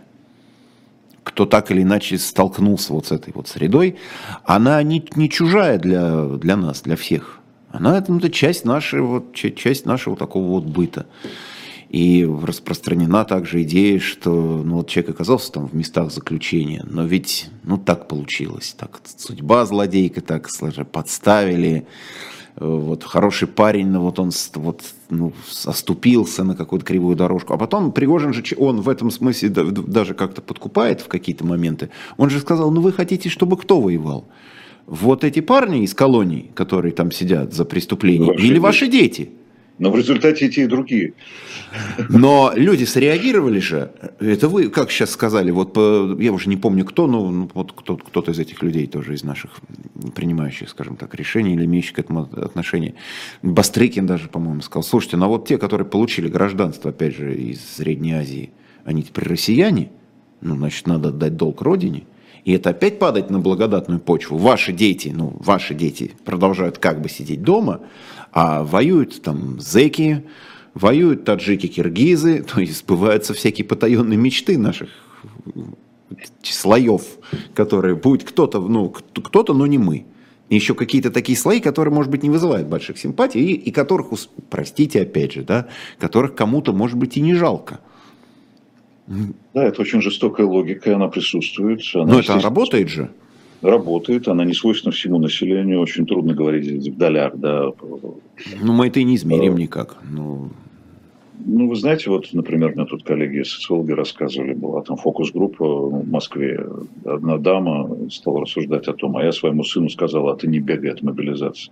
кто 1.23 1.45
так 1.45 1.71
или 1.71 1.83
иначе 1.83 2.17
столкнулся 2.17 2.93
вот 2.93 3.07
с 3.07 3.11
этой 3.11 3.33
вот 3.33 3.47
средой, 3.47 3.97
она 4.43 4.81
не, 4.83 5.03
не 5.15 5.29
чужая 5.29 5.77
для, 5.77 6.25
для 6.25 6.57
нас, 6.57 6.81
для 6.81 6.95
всех. 6.95 7.39
Она 7.71 7.97
это, 7.97 8.29
часть 8.29 8.65
нашей, 8.65 9.01
вот, 9.01 9.33
часть 9.33 9.85
нашего 9.85 10.15
такого 10.15 10.47
вот 10.47 10.65
быта. 10.65 11.07
И 11.93 12.25
распространена 12.25 13.23
также 13.23 13.61
идея, 13.61 13.99
что 13.99 14.31
ну, 14.31 14.77
вот 14.77 14.89
человек 14.89 15.11
оказался 15.11 15.51
там 15.51 15.67
в 15.67 15.75
местах 15.75 16.11
заключения, 16.11 16.83
но 16.89 17.05
ведь 17.05 17.51
ну 17.63 17.77
так 17.77 18.07
получилось, 18.07 18.75
так 18.75 18.99
судьба 19.15 19.63
злодейка 19.67 20.21
так 20.21 20.49
подставили, 20.91 21.85
вот 22.55 23.03
хороший 23.03 23.47
парень, 23.47 23.89
но 23.89 24.01
вот 24.01 24.17
он 24.17 24.31
вот, 24.55 24.81
ну, 25.11 25.33
оступился 25.65 26.43
на 26.43 26.55
какую-то 26.55 26.83
кривую 26.83 27.15
дорожку. 27.15 27.53
А 27.53 27.57
потом 27.57 27.91
Пригожин 27.91 28.33
же, 28.33 28.43
он 28.57 28.81
в 28.81 28.89
этом 28.89 29.11
смысле 29.11 29.49
даже 29.49 30.15
как-то 30.15 30.41
подкупает 30.41 31.01
в 31.01 31.07
какие-то 31.07 31.45
моменты. 31.45 31.91
Он 32.17 32.31
же 32.31 32.39
сказал, 32.39 32.71
ну 32.71 32.81
вы 32.81 32.91
хотите, 32.91 33.29
чтобы 33.29 33.55
кто 33.55 33.79
воевал? 33.79 34.25
Вот 34.87 35.23
эти 35.23 35.41
парни 35.41 35.83
из 35.83 35.93
колоний, 35.93 36.51
которые 36.55 36.91
там 36.91 37.11
сидят 37.11 37.53
за 37.53 37.65
преступление, 37.65 38.31
ваши 38.31 38.43
или 38.43 38.53
дети. 38.53 38.59
ваши 38.59 38.87
дети? 38.87 39.29
Но 39.79 39.91
в 39.91 39.97
результате 39.97 40.45
и 40.45 40.61
и 40.61 40.65
другие. 40.67 41.13
Но 42.09 42.51
люди 42.55 42.83
среагировали 42.83 43.59
же. 43.59 43.91
Это 44.19 44.47
вы, 44.47 44.69
как 44.69 44.91
сейчас 44.91 45.11
сказали, 45.11 45.49
вот 45.51 45.75
я 46.19 46.31
уже 46.31 46.49
не 46.49 46.57
помню 46.57 46.85
кто, 46.85 47.07
но 47.07 47.31
ну, 47.31 47.49
вот 47.53 47.71
кто, 47.71 47.97
кто-то 47.97 48.31
из 48.31 48.39
этих 48.39 48.61
людей 48.61 48.85
тоже 48.85 49.15
из 49.15 49.23
наших 49.23 49.51
принимающих, 50.15 50.69
скажем 50.69 50.95
так, 50.95 51.15
решений 51.15 51.55
или 51.55 51.65
имеющих 51.65 51.93
к 51.93 51.99
этому 51.99 52.29
отношение. 52.35 52.93
Бастрыкин 53.41 54.05
даже, 54.05 54.27
по-моему, 54.29 54.61
сказал, 54.61 54.83
слушайте, 54.83 55.17
ну 55.17 55.25
а 55.25 55.27
вот 55.29 55.47
те, 55.47 55.57
которые 55.57 55.87
получили 55.87 56.27
гражданство, 56.27 56.91
опять 56.91 57.15
же, 57.15 57.35
из 57.35 57.59
Средней 57.75 58.13
Азии, 58.13 58.51
они 58.85 59.01
теперь 59.01 59.27
россияне, 59.27 59.89
ну, 60.41 60.55
значит, 60.55 60.85
надо 60.87 61.09
отдать 61.09 61.35
долг 61.35 61.61
родине. 61.61 62.03
И 62.43 62.51
это 62.51 62.71
опять 62.71 62.99
падает 62.99 63.29
на 63.29 63.39
благодатную 63.39 64.01
почву. 64.01 64.37
Ваши 64.37 64.73
дети, 64.73 65.13
ну, 65.15 65.33
ваши 65.39 65.73
дети 65.73 66.11
продолжают 66.25 66.77
как 66.77 67.01
бы 67.01 67.07
сидеть 67.07 67.41
дома, 67.41 67.79
а 68.33 68.63
воюют 68.63 69.21
там 69.21 69.59
зеки, 69.59 70.23
воюют 70.73 71.23
таджики, 71.23 71.67
киргизы, 71.67 72.43
то 72.53 72.59
есть 72.59 72.77
сбываются 72.79 73.33
всякие 73.33 73.65
потаенные 73.65 74.17
мечты 74.17 74.57
наших 74.57 74.89
слоев, 76.41 77.03
которые 77.55 77.95
будет 77.95 78.23
кто-то, 78.23 78.59
ну, 78.59 78.89
кто-то, 78.89 79.53
но 79.53 79.65
не 79.67 79.77
мы. 79.77 80.05
И 80.49 80.55
еще 80.55 80.75
какие-то 80.75 81.09
такие 81.09 81.37
слои, 81.37 81.59
которые, 81.59 81.93
может 81.93 82.11
быть, 82.11 82.21
не 82.21 82.29
вызывают 82.29 82.67
больших 82.67 82.97
симпатий, 82.97 83.41
и, 83.41 83.53
и 83.53 83.71
которых, 83.71 84.07
простите, 84.49 85.01
опять 85.01 85.33
же, 85.33 85.43
да, 85.43 85.67
которых 85.97 86.35
кому-то, 86.35 86.73
может 86.73 86.97
быть, 86.97 87.17
и 87.17 87.21
не 87.21 87.33
жалко. 87.33 87.79
Да, 89.07 89.63
это 89.63 89.81
очень 89.81 90.01
жестокая 90.01 90.45
логика, 90.45 90.95
она 90.95 91.07
присутствует. 91.07 91.81
Она, 91.95 92.13
Но 92.13 92.19
это 92.19 92.39
работает 92.39 92.89
же 92.89 93.09
работает, 93.63 94.27
она 94.27 94.45
не 94.45 94.53
свойственна 94.53 94.91
всему 94.91 95.19
населению, 95.19 95.79
очень 95.79 96.05
трудно 96.05 96.33
говорить 96.33 96.67
в 96.67 96.97
долях, 96.97 97.35
да. 97.37 97.71
Ну, 98.61 98.73
мы 98.73 98.87
это 98.87 98.99
и 98.99 99.03
не 99.03 99.15
измерим 99.15 99.55
никак. 99.57 99.97
Ну... 100.09 100.49
ну, 101.45 101.69
вы 101.69 101.75
знаете, 101.75 102.09
вот, 102.09 102.33
например, 102.33 102.75
мне 102.75 102.85
тут 102.85 103.03
коллеги 103.03 103.43
социологи 103.43 103.91
рассказывали, 103.91 104.53
была 104.53 104.81
там 104.81 104.97
фокус-группа 104.97 105.65
в 105.65 106.09
Москве, 106.09 106.65
одна 107.05 107.37
дама 107.37 108.09
стала 108.11 108.41
рассуждать 108.41 108.87
о 108.87 108.93
том, 108.93 109.17
а 109.17 109.23
я 109.23 109.31
своему 109.31 109.63
сыну 109.63 109.89
сказала, 109.89 110.33
а 110.33 110.35
ты 110.35 110.47
не 110.47 110.59
бегай 110.59 110.91
от 110.91 111.01
мобилизации. 111.01 111.71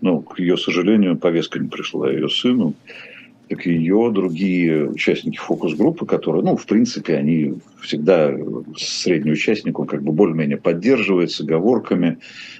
Ну, 0.00 0.20
к 0.20 0.38
ее 0.38 0.56
сожалению, 0.56 1.16
повестка 1.16 1.58
не 1.58 1.68
пришла 1.68 2.10
ее 2.10 2.28
сыну 2.28 2.74
так 3.54 3.68
и 3.68 3.72
ее 3.72 4.10
другие 4.12 4.90
участники 4.90 5.36
фокус-группы, 5.36 6.06
которые, 6.06 6.42
ну, 6.42 6.56
в 6.56 6.66
принципе, 6.66 7.14
они 7.14 7.54
всегда 7.80 8.34
средний 8.76 9.30
участник, 9.30 9.78
он 9.78 9.86
как 9.86 10.02
бы 10.02 10.10
более-менее 10.10 10.56
поддерживает 10.56 11.30
с 11.30 11.40
оговорками 11.40 12.18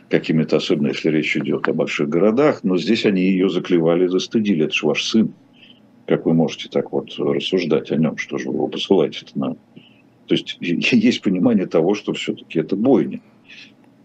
какими-то, 0.08 0.58
особенно 0.58 0.88
если 0.88 1.10
речь 1.10 1.36
идет 1.36 1.66
о 1.66 1.72
больших 1.72 2.08
городах, 2.08 2.60
но 2.62 2.78
здесь 2.78 3.06
они 3.06 3.22
ее 3.22 3.50
заклевали, 3.50 4.06
застыдили, 4.06 4.66
это 4.66 4.74
же 4.74 4.86
ваш 4.86 5.02
сын. 5.02 5.32
Как 6.06 6.26
вы 6.26 6.34
можете 6.34 6.68
так 6.68 6.92
вот 6.92 7.12
рассуждать 7.18 7.90
о 7.90 7.96
нем, 7.96 8.16
что 8.16 8.38
же 8.38 8.50
вы 8.50 8.54
его 8.54 8.68
посылаете-то 8.68 9.36
на... 9.36 9.54
То 10.26 10.34
есть 10.34 10.58
есть 10.60 11.22
понимание 11.22 11.66
того, 11.66 11.94
что 11.94 12.12
все-таки 12.12 12.60
это 12.60 12.76
бойня. 12.76 13.20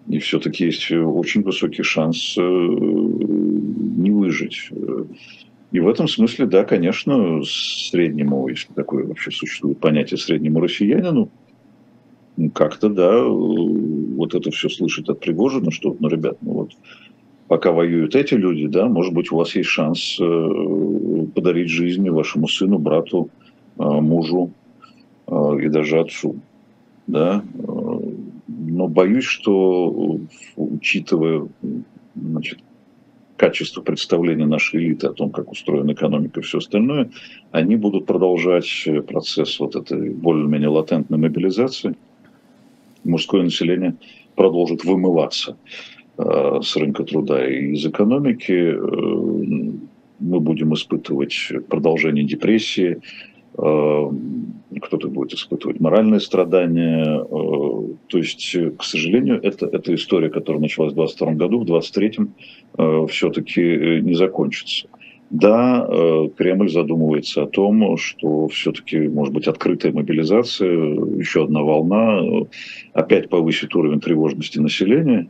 И 0.08 0.18
все-таки 0.18 0.66
есть 0.66 0.92
очень 0.92 1.44
высокий 1.44 1.84
шанс 1.84 2.36
э, 2.36 2.42
не 2.42 4.10
выжить. 4.10 4.72
И 5.72 5.80
в 5.80 5.88
этом 5.88 6.08
смысле, 6.08 6.48
да, 6.48 6.64
конечно, 6.64 7.44
среднему, 7.44 8.48
если 8.48 8.74
такое 8.74 9.06
вообще 9.06 9.30
существует 9.32 9.80
понятие 9.80 10.18
среднему 10.18 10.62
россиянину, 10.62 11.30
ну, 12.38 12.50
как-то, 12.52 12.90
да, 12.90 13.24
вот 13.24 14.34
это 14.34 14.50
все 14.50 14.70
слышать 14.70 15.10
от 15.10 15.20
Пригожина, 15.20 15.72
что, 15.72 15.96
ну, 16.00 16.08
ребят, 16.08 16.38
ну 16.42 16.54
вот, 16.54 16.72
пока 17.48 17.72
воюют 17.72 18.16
эти 18.16 18.34
люди, 18.34 18.68
да, 18.68 18.88
может 18.88 19.14
быть, 19.14 19.32
у 19.32 19.36
вас 19.36 19.56
есть 19.56 19.70
шанс 19.70 20.18
э, 20.20 21.26
подарить 21.36 21.70
жизнь 21.70 22.10
вашему 22.10 22.48
сыну, 22.48 22.80
брату, 22.80 23.30
э, 23.78 23.84
мужу 23.84 24.52
э, 25.28 25.58
и 25.62 25.68
даже 25.68 26.00
отцу, 26.00 26.38
да. 27.08 27.44
Но 28.48 28.88
боюсь, 28.88 29.26
что, 29.26 30.20
учитывая, 30.56 31.48
значит, 32.16 32.60
качество 33.40 33.82
представления 33.82 34.46
нашей 34.46 34.84
элиты 34.84 35.08
о 35.08 35.14
том, 35.14 35.32
как 35.32 35.52
устроена 35.52 35.94
экономика 35.94 36.42
и 36.42 36.44
все 36.44 36.58
остальное, 36.58 37.10
они 37.52 37.78
будут 37.78 38.06
продолжать 38.06 38.88
процесс 39.08 39.60
вот 39.60 39.76
этой 39.76 40.10
более-менее 40.10 40.68
латентной 40.68 41.18
мобилизации. 41.18 41.96
Мужское 43.06 43.44
население 43.44 43.96
продолжит 44.36 44.84
вымываться 44.84 45.58
э, 46.18 46.60
с 46.62 46.76
рынка 46.76 47.06
труда 47.06 47.48
и 47.48 47.72
из 47.72 47.86
экономики. 47.86 48.52
Э, 48.52 48.78
мы 50.20 50.40
будем 50.42 50.74
испытывать 50.74 51.52
продолжение 51.70 52.26
депрессии, 52.26 53.00
кто-то 54.82 55.08
будет 55.08 55.34
испытывать 55.34 55.80
моральные 55.80 56.20
страдания. 56.20 57.22
Э, 57.22 57.94
то 58.08 58.18
есть, 58.18 58.56
к 58.78 58.84
сожалению, 58.84 59.40
это, 59.42 59.66
это 59.66 59.94
история, 59.96 60.30
которая 60.30 60.62
началась 60.62 60.94
в 60.94 60.96
2022 60.96 61.34
году, 61.34 61.60
в 61.60 61.66
2023 61.66 62.28
э, 62.78 63.08
все-таки 63.10 63.62
э, 63.62 64.00
не 64.00 64.14
закончится. 64.14 64.88
Да, 65.32 65.88
Кремль 66.38 66.72
задумывается 66.72 67.44
о 67.44 67.46
том, 67.46 67.98
что 67.98 68.48
все-таки 68.48 68.98
может 69.08 69.32
быть 69.32 69.48
открытая 69.48 69.92
мобилизация, 69.92 70.72
еще 71.20 71.44
одна 71.44 71.62
волна, 71.62 72.20
опять 72.94 73.30
повысит 73.30 73.76
уровень 73.76 74.00
тревожности 74.00 74.58
населения. 74.58 75.30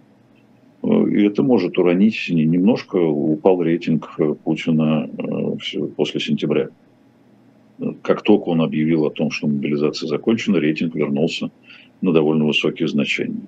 И 0.84 1.26
это 1.26 1.44
может 1.44 1.78
уронить 1.78 2.30
немножко, 2.30 2.96
упал 2.96 3.62
рейтинг 3.62 4.18
Путина 4.46 5.10
после 5.98 6.22
сентября 6.22 6.70
как 8.02 8.22
только 8.24 8.50
он 8.50 8.62
объявил 8.62 9.06
о 9.06 9.12
том, 9.12 9.32
что 9.32 9.48
мобилизация 9.48 10.08
закончена, 10.08 10.58
рейтинг 10.58 10.96
вернулся 10.96 11.52
на 12.02 12.14
довольно 12.14 12.46
высокие 12.46 12.88
значения. 12.88 13.42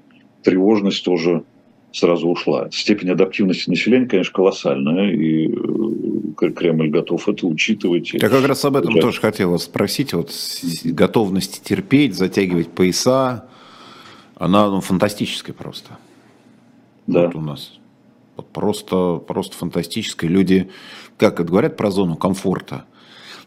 Тревожность 0.43 1.03
тоже 1.03 1.43
сразу 1.91 2.29
ушла. 2.29 2.69
Степень 2.71 3.09
адаптивности 3.09 3.69
населения, 3.69 4.07
конечно, 4.07 4.33
колоссальная, 4.33 5.11
и 5.11 5.47
э, 5.47 6.51
Кремль 6.51 6.89
готов 6.89 7.27
это 7.27 7.45
учитывать. 7.45 8.13
Я 8.13 8.29
как 8.29 8.45
раз 8.45 8.63
об 8.65 8.77
этом 8.77 8.99
тоже 8.99 9.19
хотел 9.19 9.51
вас 9.51 9.63
спросить. 9.63 10.13
Вот 10.13 10.31
готовность 10.85 11.63
терпеть, 11.63 12.15
затягивать 12.15 12.69
пояса, 12.69 13.45
она 14.35 14.69
ну, 14.69 14.81
фантастическая 14.81 15.53
просто. 15.53 15.97
Да. 17.07 17.25
Вот 17.25 17.35
у 17.35 17.41
нас. 17.41 17.79
Вот 18.37 18.47
просто, 18.47 19.17
просто 19.17 19.57
фантастическая. 19.57 20.29
Люди, 20.29 20.69
как 21.17 21.39
это 21.39 21.49
говорят 21.49 21.77
про 21.77 21.91
зону 21.91 22.15
комфорта, 22.15 22.85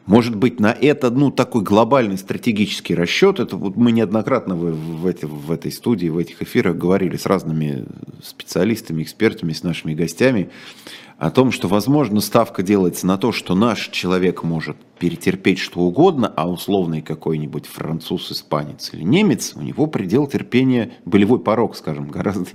может 0.06 0.36
быть, 0.36 0.60
на 0.60 0.70
это, 0.70 1.10
ну, 1.10 1.30
такой 1.30 1.62
глобальный 1.62 2.18
стратегический 2.18 2.94
расчет, 2.94 3.40
это 3.40 3.56
вот 3.56 3.76
мы 3.76 3.90
неоднократно 3.90 4.54
в, 4.54 5.00
в, 5.00 5.06
эти, 5.06 5.24
в 5.24 5.50
этой 5.50 5.72
студии, 5.72 6.08
в 6.08 6.18
этих 6.18 6.42
эфирах 6.42 6.76
говорили 6.76 7.16
с 7.16 7.24
разными 7.24 7.86
специалистами, 8.22 9.02
экспертами, 9.02 9.52
с 9.52 9.62
нашими 9.62 9.94
гостями, 9.94 10.50
о 11.18 11.30
том, 11.30 11.52
что, 11.52 11.68
возможно, 11.68 12.20
ставка 12.20 12.62
делается 12.62 13.06
на 13.06 13.16
то, 13.16 13.32
что 13.32 13.54
наш 13.54 13.88
человек 13.88 14.42
может 14.42 14.76
перетерпеть 14.98 15.58
что 15.58 15.80
угодно, 15.80 16.32
а 16.34 16.48
условный 16.48 17.02
какой-нибудь 17.02 17.66
француз, 17.66 18.32
испанец 18.32 18.92
или 18.92 19.02
немец, 19.02 19.52
у 19.54 19.62
него 19.62 19.86
предел 19.86 20.26
терпения, 20.26 20.92
болевой 21.04 21.38
порог, 21.38 21.76
скажем, 21.76 22.08
гораздо 22.08 22.46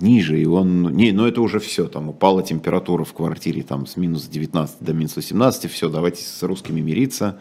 ниже, 0.00 0.40
и 0.40 0.46
он, 0.46 0.94
не, 0.94 1.12
ну 1.12 1.26
это 1.26 1.40
уже 1.42 1.58
все, 1.58 1.86
там 1.86 2.08
упала 2.08 2.42
температура 2.42 3.04
в 3.04 3.12
квартире 3.12 3.62
там 3.62 3.86
с 3.86 3.96
минус 3.96 4.26
19 4.26 4.76
до 4.80 4.92
минус 4.92 5.16
18, 5.16 5.70
все, 5.70 5.88
давайте 5.88 6.22
с 6.22 6.42
русскими 6.42 6.80
мириться, 6.80 7.38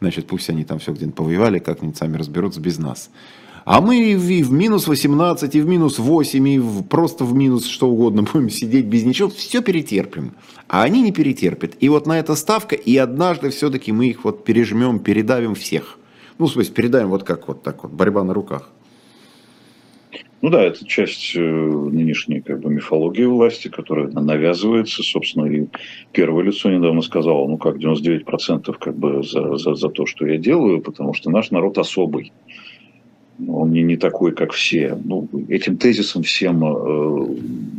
значит, 0.00 0.26
пусть 0.26 0.50
они 0.50 0.64
там 0.64 0.78
все 0.78 0.92
где-нибудь 0.92 1.16
повоевали, 1.16 1.58
как-нибудь 1.58 1.96
сами 1.96 2.16
разберутся 2.16 2.60
без 2.60 2.78
нас. 2.78 3.10
А 3.64 3.80
мы 3.80 4.12
и 4.12 4.14
в 4.16 4.52
минус 4.52 4.86
18, 4.86 5.54
и 5.54 5.60
в 5.60 5.66
минус 5.66 5.98
8, 5.98 6.48
и 6.48 6.58
в, 6.58 6.82
просто 6.82 7.24
в 7.24 7.34
минус 7.34 7.66
что 7.66 7.88
угодно 7.88 8.22
будем 8.32 8.50
сидеть 8.50 8.84
без 8.84 9.04
ничего, 9.04 9.30
все 9.30 9.62
перетерпим. 9.62 10.32
А 10.68 10.82
они 10.82 11.00
не 11.00 11.12
перетерпят. 11.12 11.72
И 11.80 11.88
вот 11.88 12.06
на 12.06 12.18
это 12.18 12.34
ставка, 12.34 12.74
и 12.74 12.96
однажды 12.96 13.50
все-таки 13.50 13.92
мы 13.92 14.08
их 14.08 14.24
вот 14.24 14.44
пережмем, 14.44 14.98
передавим 14.98 15.54
всех. 15.54 15.98
Ну, 16.38 16.46
в 16.46 16.52
смысле, 16.52 16.74
передаем 16.74 17.08
вот 17.08 17.24
как 17.24 17.48
вот 17.48 17.62
так 17.62 17.84
вот, 17.84 17.92
борьба 17.92 18.22
на 18.24 18.34
руках. 18.34 18.70
Ну 20.42 20.50
да, 20.50 20.62
это 20.62 20.84
часть 20.84 21.34
э, 21.34 21.40
нынешней 21.40 22.42
как 22.42 22.60
бы, 22.60 22.68
мифологии 22.68 23.24
власти, 23.24 23.68
которая 23.68 24.08
навязывается. 24.08 25.02
Собственно, 25.02 25.46
и 25.46 25.68
первое 26.12 26.44
лицо 26.44 26.70
недавно 26.70 27.00
сказало, 27.00 27.48
ну 27.48 27.56
как, 27.56 27.76
99% 27.76 28.76
как 28.78 28.94
бы 28.94 29.22
за, 29.22 29.56
за, 29.56 29.74
за 29.74 29.88
то, 29.88 30.04
что 30.04 30.26
я 30.26 30.36
делаю, 30.36 30.82
потому 30.82 31.14
что 31.14 31.30
наш 31.30 31.50
народ 31.50 31.78
особый 31.78 32.32
он 33.48 33.72
не, 33.72 33.82
не 33.82 33.96
такой, 33.96 34.32
как 34.32 34.52
все. 34.52 34.98
Ну, 35.04 35.28
этим 35.48 35.76
тезисом 35.76 36.22
всем 36.22 36.64
э, 36.64 37.36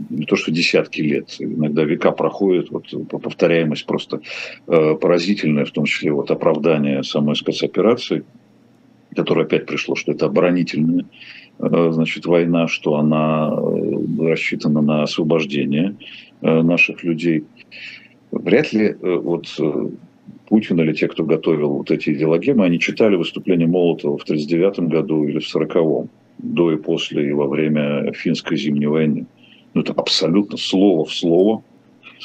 не 0.09 0.25
то 0.25 0.35
что 0.35 0.51
десятки 0.51 1.01
лет, 1.01 1.35
иногда 1.39 1.83
века 1.83 2.11
проходят, 2.11 2.69
вот 2.69 2.85
повторяемость 3.09 3.85
просто 3.85 4.21
э, 4.67 4.95
поразительная, 4.95 5.65
в 5.65 5.71
том 5.71 5.85
числе 5.85 6.11
вот 6.11 6.31
оправдание 6.31 7.03
самой 7.03 7.35
спецоперации, 7.35 8.23
которое 9.15 9.45
опять 9.45 9.65
пришло, 9.65 9.95
что 9.95 10.11
это 10.11 10.25
оборонительная 10.25 11.05
э, 11.59 11.89
значит, 11.91 12.25
война, 12.25 12.67
что 12.67 12.95
она 12.95 13.49
э, 13.51 14.27
рассчитана 14.29 14.81
на 14.81 15.03
освобождение 15.03 15.95
э, 16.41 16.61
наших 16.61 17.03
людей. 17.03 17.45
Вряд 18.31 18.73
ли 18.73 18.93
вот 19.01 19.47
Путин 20.47 20.79
или 20.79 20.93
те, 20.93 21.07
кто 21.07 21.23
готовил 21.23 21.69
вот 21.69 21.91
эти 21.91 22.11
идеологемы, 22.11 22.65
они 22.65 22.79
читали 22.79 23.15
выступление 23.15 23.67
Молотова 23.67 24.17
в 24.17 24.23
1939 24.23 24.91
году 24.91 25.23
или 25.23 25.39
в 25.39 25.47
1940 25.47 26.09
до 26.37 26.71
и 26.71 26.77
после 26.77 27.29
и 27.29 27.31
во 27.31 27.47
время 27.47 28.11
финской 28.13 28.57
зимней 28.57 28.87
войны. 28.87 29.25
Ну, 29.73 29.81
это 29.81 29.93
абсолютно 29.93 30.57
слово 30.57 31.05
в 31.05 31.13
слово 31.13 31.63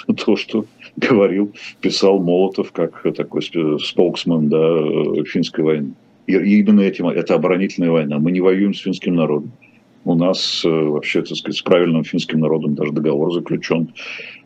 то, 0.25 0.37
что 0.37 0.65
говорил, 0.97 1.53
писал 1.81 2.21
Молотов 2.21 2.73
как 2.73 3.03
такой 3.17 3.43
споксмен 3.43 4.49
да, 4.49 5.25
финской 5.25 5.65
войны. 5.65 5.93
И 6.27 6.35
именно 6.35 6.81
этим, 6.81 7.09
это 7.09 7.35
оборонительная 7.35 7.91
война. 7.91 8.19
Мы 8.19 8.31
не 8.31 8.41
воюем 8.41 8.75
с 8.75 8.81
финским 8.81 9.17
народом. 9.17 9.53
У 10.05 10.15
нас 10.15 10.63
э, 10.65 10.69
вообще, 10.69 11.23
так 11.23 11.37
сказать, 11.37 11.59
с 11.59 11.63
правильным 11.63 12.05
финским 12.05 12.41
народом 12.41 12.75
даже 12.75 12.93
договор 12.93 13.33
заключен. 13.35 13.93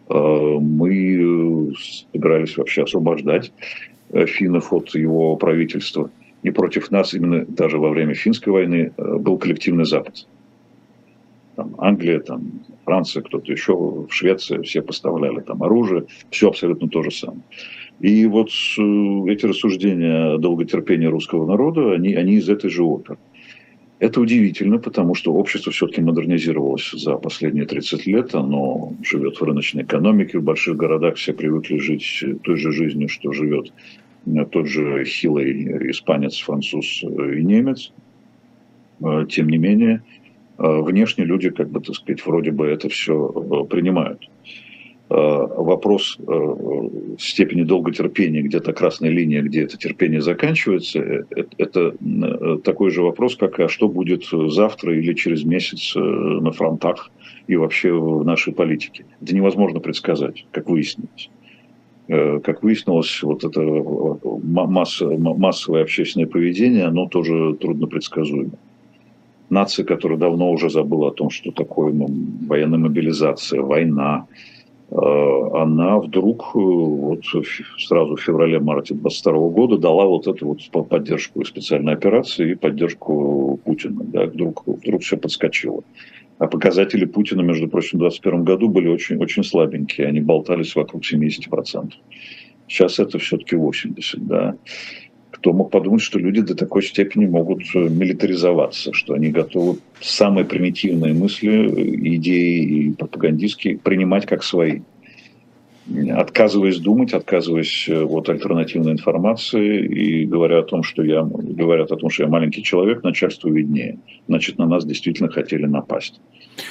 Э, 0.09 0.59
мы 0.61 1.75
собирались 2.13 2.57
вообще 2.57 2.83
освобождать 2.83 3.53
э, 4.11 4.27
финнов 4.27 4.73
от 4.73 4.95
его 4.95 5.37
правительства. 5.37 6.11
И 6.43 6.51
против 6.51 6.91
нас 6.91 7.15
именно 7.15 7.45
даже 7.47 7.79
во 7.79 7.91
время 7.91 8.15
финской 8.15 8.53
войны 8.53 8.93
был 8.99 9.39
коллективный 9.39 9.87
Запад. 9.87 10.27
Там 11.57 11.75
Англия, 11.79 12.21
там 12.21 12.65
Франция, 12.85 13.23
кто-то 13.23 13.51
еще, 13.51 13.75
в 13.75 14.09
Швеции 14.11 14.61
все 14.63 14.83
поставляли 14.83 15.41
там 15.41 15.63
оружие, 15.63 16.05
все 16.31 16.49
абсолютно 16.49 16.89
то 16.89 17.03
же 17.03 17.11
самое. 17.11 17.41
И 18.01 18.27
вот 18.27 18.51
эти 18.51 19.47
рассуждения 19.47 20.35
о 20.35 20.39
долготерпении 20.39 21.07
русского 21.07 21.47
народа, 21.47 21.93
они, 21.93 22.15
они 22.15 22.35
из 22.35 22.49
этой 22.51 22.69
же 22.69 22.83
оперы. 22.83 23.19
Это 24.05 24.21
удивительно, 24.21 24.79
потому 24.79 25.15
что 25.15 25.33
общество 25.33 25.73
все-таки 25.73 26.03
модернизировалось 26.03 26.91
за 26.91 27.15
последние 27.15 27.65
30 27.65 28.05
лет. 28.05 28.35
Оно 28.35 28.93
живет 29.03 29.41
в 29.41 29.43
рыночной 29.43 29.85
экономике. 29.85 30.39
В 30.39 30.43
больших 30.43 30.77
городах 30.77 31.15
все 31.15 31.33
привыкли 31.33 31.79
жить 31.79 32.23
той 32.43 32.57
же 32.59 32.71
жизнью, 32.71 33.09
что 33.09 33.33
живет 33.33 33.73
э, 34.27 34.45
тот 34.45 34.67
же 34.67 35.07
хилый 35.07 35.91
испанец, 35.91 36.39
француз 36.39 37.03
и 37.03 37.43
немец. 37.43 37.93
Э, 39.01 39.25
тем 39.27 39.49
не 39.49 39.57
менее, 39.57 40.03
э, 40.59 40.81
внешне 40.83 41.25
люди, 41.25 41.49
как 41.49 41.71
бы, 41.71 41.81
так 41.81 41.97
сказать, 41.97 42.27
вроде 42.27 42.51
бы 42.51 42.67
это 42.67 42.91
все 42.91 43.33
принимают. 43.71 44.21
Э, 45.11 45.17
вопрос 45.17 46.17
э, 46.27 46.55
степени 47.19 47.63
долготерпения, 47.63 48.43
где-то 48.43 48.73
красная 48.73 49.11
линия, 49.11 49.43
где 49.43 49.65
это 49.65 49.77
терпение 49.77 50.23
заканчивается, 50.23 50.99
э, 50.99 51.25
это 51.59 51.95
такой 52.65 52.91
же 52.91 53.03
вопрос, 53.03 53.37
как 53.37 53.61
а 53.61 53.69
что 53.69 53.89
будет 53.89 54.25
завтра 54.33 54.97
или 54.97 55.13
через 55.13 55.45
месяц 55.45 55.95
на 55.95 56.51
фронтах 56.53 57.11
и 57.49 57.57
вообще 57.57 57.93
в 57.93 58.25
нашей 58.25 58.55
политике. 58.55 59.05
Это 59.21 59.35
невозможно 59.35 59.79
предсказать, 59.81 60.47
как 60.51 60.71
выяснилось. 60.71 61.29
Как 62.07 62.63
выяснилось, 62.63 63.23
вот 63.23 63.45
это 63.45 63.61
масс, 64.43 65.01
массовое 65.01 65.83
общественное 65.83 66.27
поведение, 66.27 66.85
оно 66.85 67.07
тоже 67.09 67.55
трудно 67.55 67.87
предсказуемо. 67.87 68.53
Нация, 69.49 69.85
которая 69.87 70.19
давно 70.19 70.51
уже 70.51 70.69
забыла 70.69 71.09
о 71.09 71.13
том, 71.13 71.31
что 71.31 71.51
такое 71.51 71.93
ну, 71.95 72.09
военная 72.47 72.79
мобилизация, 72.79 73.63
война, 73.63 74.27
Э, 74.27 74.54
она 74.91 75.99
вдруг 75.99 76.53
э, 76.55 76.59
вот 76.59 77.23
сразу 77.79 78.17
в 78.17 78.21
феврале-марте 78.21 78.95
22 78.95 79.49
года 79.49 79.79
дала 79.79 80.05
вот 80.07 80.27
эту 80.27 80.49
вот 80.49 80.89
поддержку 80.89 81.45
специальной 81.45 81.95
операции 81.95 82.53
и 82.53 82.55
поддержку 82.55 83.59
Путина. 83.65 84.05
Да, 84.05 84.27
вдруг, 84.27 84.67
вдруг 84.67 85.03
все 85.03 85.17
подскочило. 85.17 85.83
А 86.39 86.47
показатели 86.47 87.05
Путина, 87.05 87.41
между 87.43 87.69
прочим, 87.69 87.99
в 87.99 88.03
2021 88.03 88.45
году 88.45 88.69
были 88.69 88.89
очень, 88.89 89.17
очень 89.17 89.45
слабенькие. 89.45 90.09
Они 90.09 90.21
болтались 90.21 90.75
вокруг 90.75 91.03
70%. 91.03 91.93
Сейчас 92.69 92.99
это 92.99 93.19
все-таки 93.19 93.57
80%. 93.57 93.95
Да. 94.17 94.57
Кто 95.45 95.53
мог 95.53 95.71
подумать, 95.71 96.01
что 96.01 96.19
люди 96.19 96.41
до 96.41 96.55
такой 96.55 96.83
степени 96.83 97.27
могут 97.27 97.65
э, 97.75 97.79
милитаризоваться, 97.79 98.95
что 98.95 99.13
они 99.13 99.29
готовы 99.29 99.77
самые 100.01 100.47
примитивные 100.47 101.13
мысли, 101.13 102.17
идеи 102.17 102.63
и 102.63 102.93
пропагандистские 102.93 103.77
принимать 103.77 104.25
как 104.25 104.43
свои 104.43 104.81
отказываясь 106.17 106.79
думать, 106.79 107.13
отказываясь 107.13 107.87
э, 107.91 108.05
от 108.05 108.31
альтернативной 108.31 108.93
информации 108.93 109.85
и 109.85 110.25
говоря 110.25 110.61
о 110.61 110.63
том, 110.63 110.83
что 110.83 111.03
я, 111.03 111.23
говорят 111.23 111.93
о 111.93 111.97
том, 111.97 112.09
что 112.09 112.23
я 112.23 112.31
маленький 112.31 112.63
человек, 112.63 113.03
начальству 113.03 113.51
виднее. 113.51 113.99
Значит, 114.27 114.57
на 114.57 114.67
нас 114.67 114.87
действительно 114.87 115.29
хотели 115.29 115.67
напасть. 115.67 116.23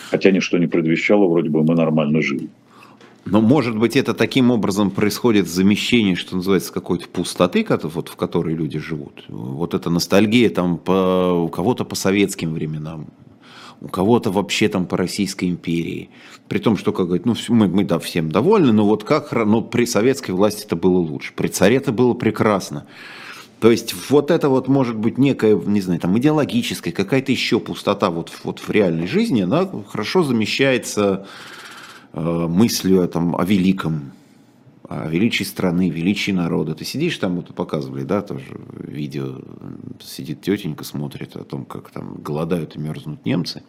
Хотя 0.10 0.32
ничто 0.32 0.58
не 0.58 0.66
предвещало, 0.66 1.28
вроде 1.28 1.50
бы 1.50 1.64
мы 1.64 1.76
нормально 1.76 2.24
жили. 2.24 2.50
Но, 3.26 3.40
может 3.40 3.78
быть, 3.78 3.96
это 3.96 4.14
таким 4.14 4.52
образом 4.52 4.92
происходит 4.92 5.48
замещение, 5.48 6.16
что 6.16 6.36
называется, 6.36 6.74
какой-то 6.74 7.08
пустоты, 7.08 7.66
вот, 7.70 8.10
в 8.10 8.16
которой 8.18 8.54
люди 8.54 8.80
живут. 8.80 9.24
Вот 9.30 9.74
эта 9.74 9.90
ностальгия 9.90 10.50
там 10.50 10.78
по, 10.78 11.44
у 11.46 11.48
кого-то 11.48 11.86
по 11.86 11.96
советским 11.96 12.54
временам, 12.54 13.08
у 13.80 13.88
кого-то 13.88 14.30
вообще 14.30 14.68
там 14.68 14.86
по 14.86 14.98
Российской 14.98 15.50
империи. 15.50 16.10
При 16.50 16.60
том, 16.60 16.76
что, 16.76 16.92
как 16.92 17.06
говорить, 17.06 17.26
ну, 17.26 17.36
мы, 17.48 17.70
мы 17.70 17.86
да, 17.86 17.98
всем 17.98 18.30
довольны, 18.30 18.74
но 18.74 18.86
вот 18.86 19.06
как, 19.06 19.32
но 19.32 19.62
при 19.62 19.86
советской 19.86 20.32
власти 20.32 20.66
это 20.66 20.76
было 20.76 20.98
лучше, 20.98 21.32
при 21.34 21.48
царе 21.48 21.78
это 21.78 21.94
было 21.94 22.14
прекрасно. 22.14 22.86
То 23.62 23.72
есть 23.72 23.96
вот 24.10 24.32
это 24.32 24.50
вот 24.50 24.68
может 24.68 24.98
быть 24.98 25.18
некая, 25.18 25.56
не 25.56 25.80
знаю, 25.80 26.02
там 26.02 26.18
идеологическая, 26.18 26.92
какая-то 26.92 27.32
еще 27.32 27.62
пустота 27.62 28.10
вот, 28.10 28.30
вот 28.44 28.60
в 28.60 28.70
реальной 28.70 29.08
жизни, 29.08 29.44
она 29.44 29.70
хорошо 29.88 30.24
замещается 30.24 31.26
Э, 32.14 32.48
мыслью 32.48 33.08
там, 33.08 33.36
о 33.36 33.44
великом, 33.44 34.12
о 34.88 35.08
величии 35.08 35.44
страны, 35.44 35.90
величии 35.90 36.30
народа. 36.30 36.76
Ты 36.76 36.86
сидишь 36.86 37.18
там, 37.18 37.38
вот 37.38 37.54
показывали, 37.56 38.04
да, 38.04 38.22
тоже 38.22 38.46
видео, 38.78 39.40
сидит 40.00 40.42
тетенька, 40.42 40.84
смотрит 40.84 41.36
о 41.36 41.44
том, 41.44 41.66
как 41.66 41.90
там 41.90 42.22
голодают 42.22 42.76
и 42.76 42.80
мерзнут 42.80 43.26
немцы. 43.26 43.64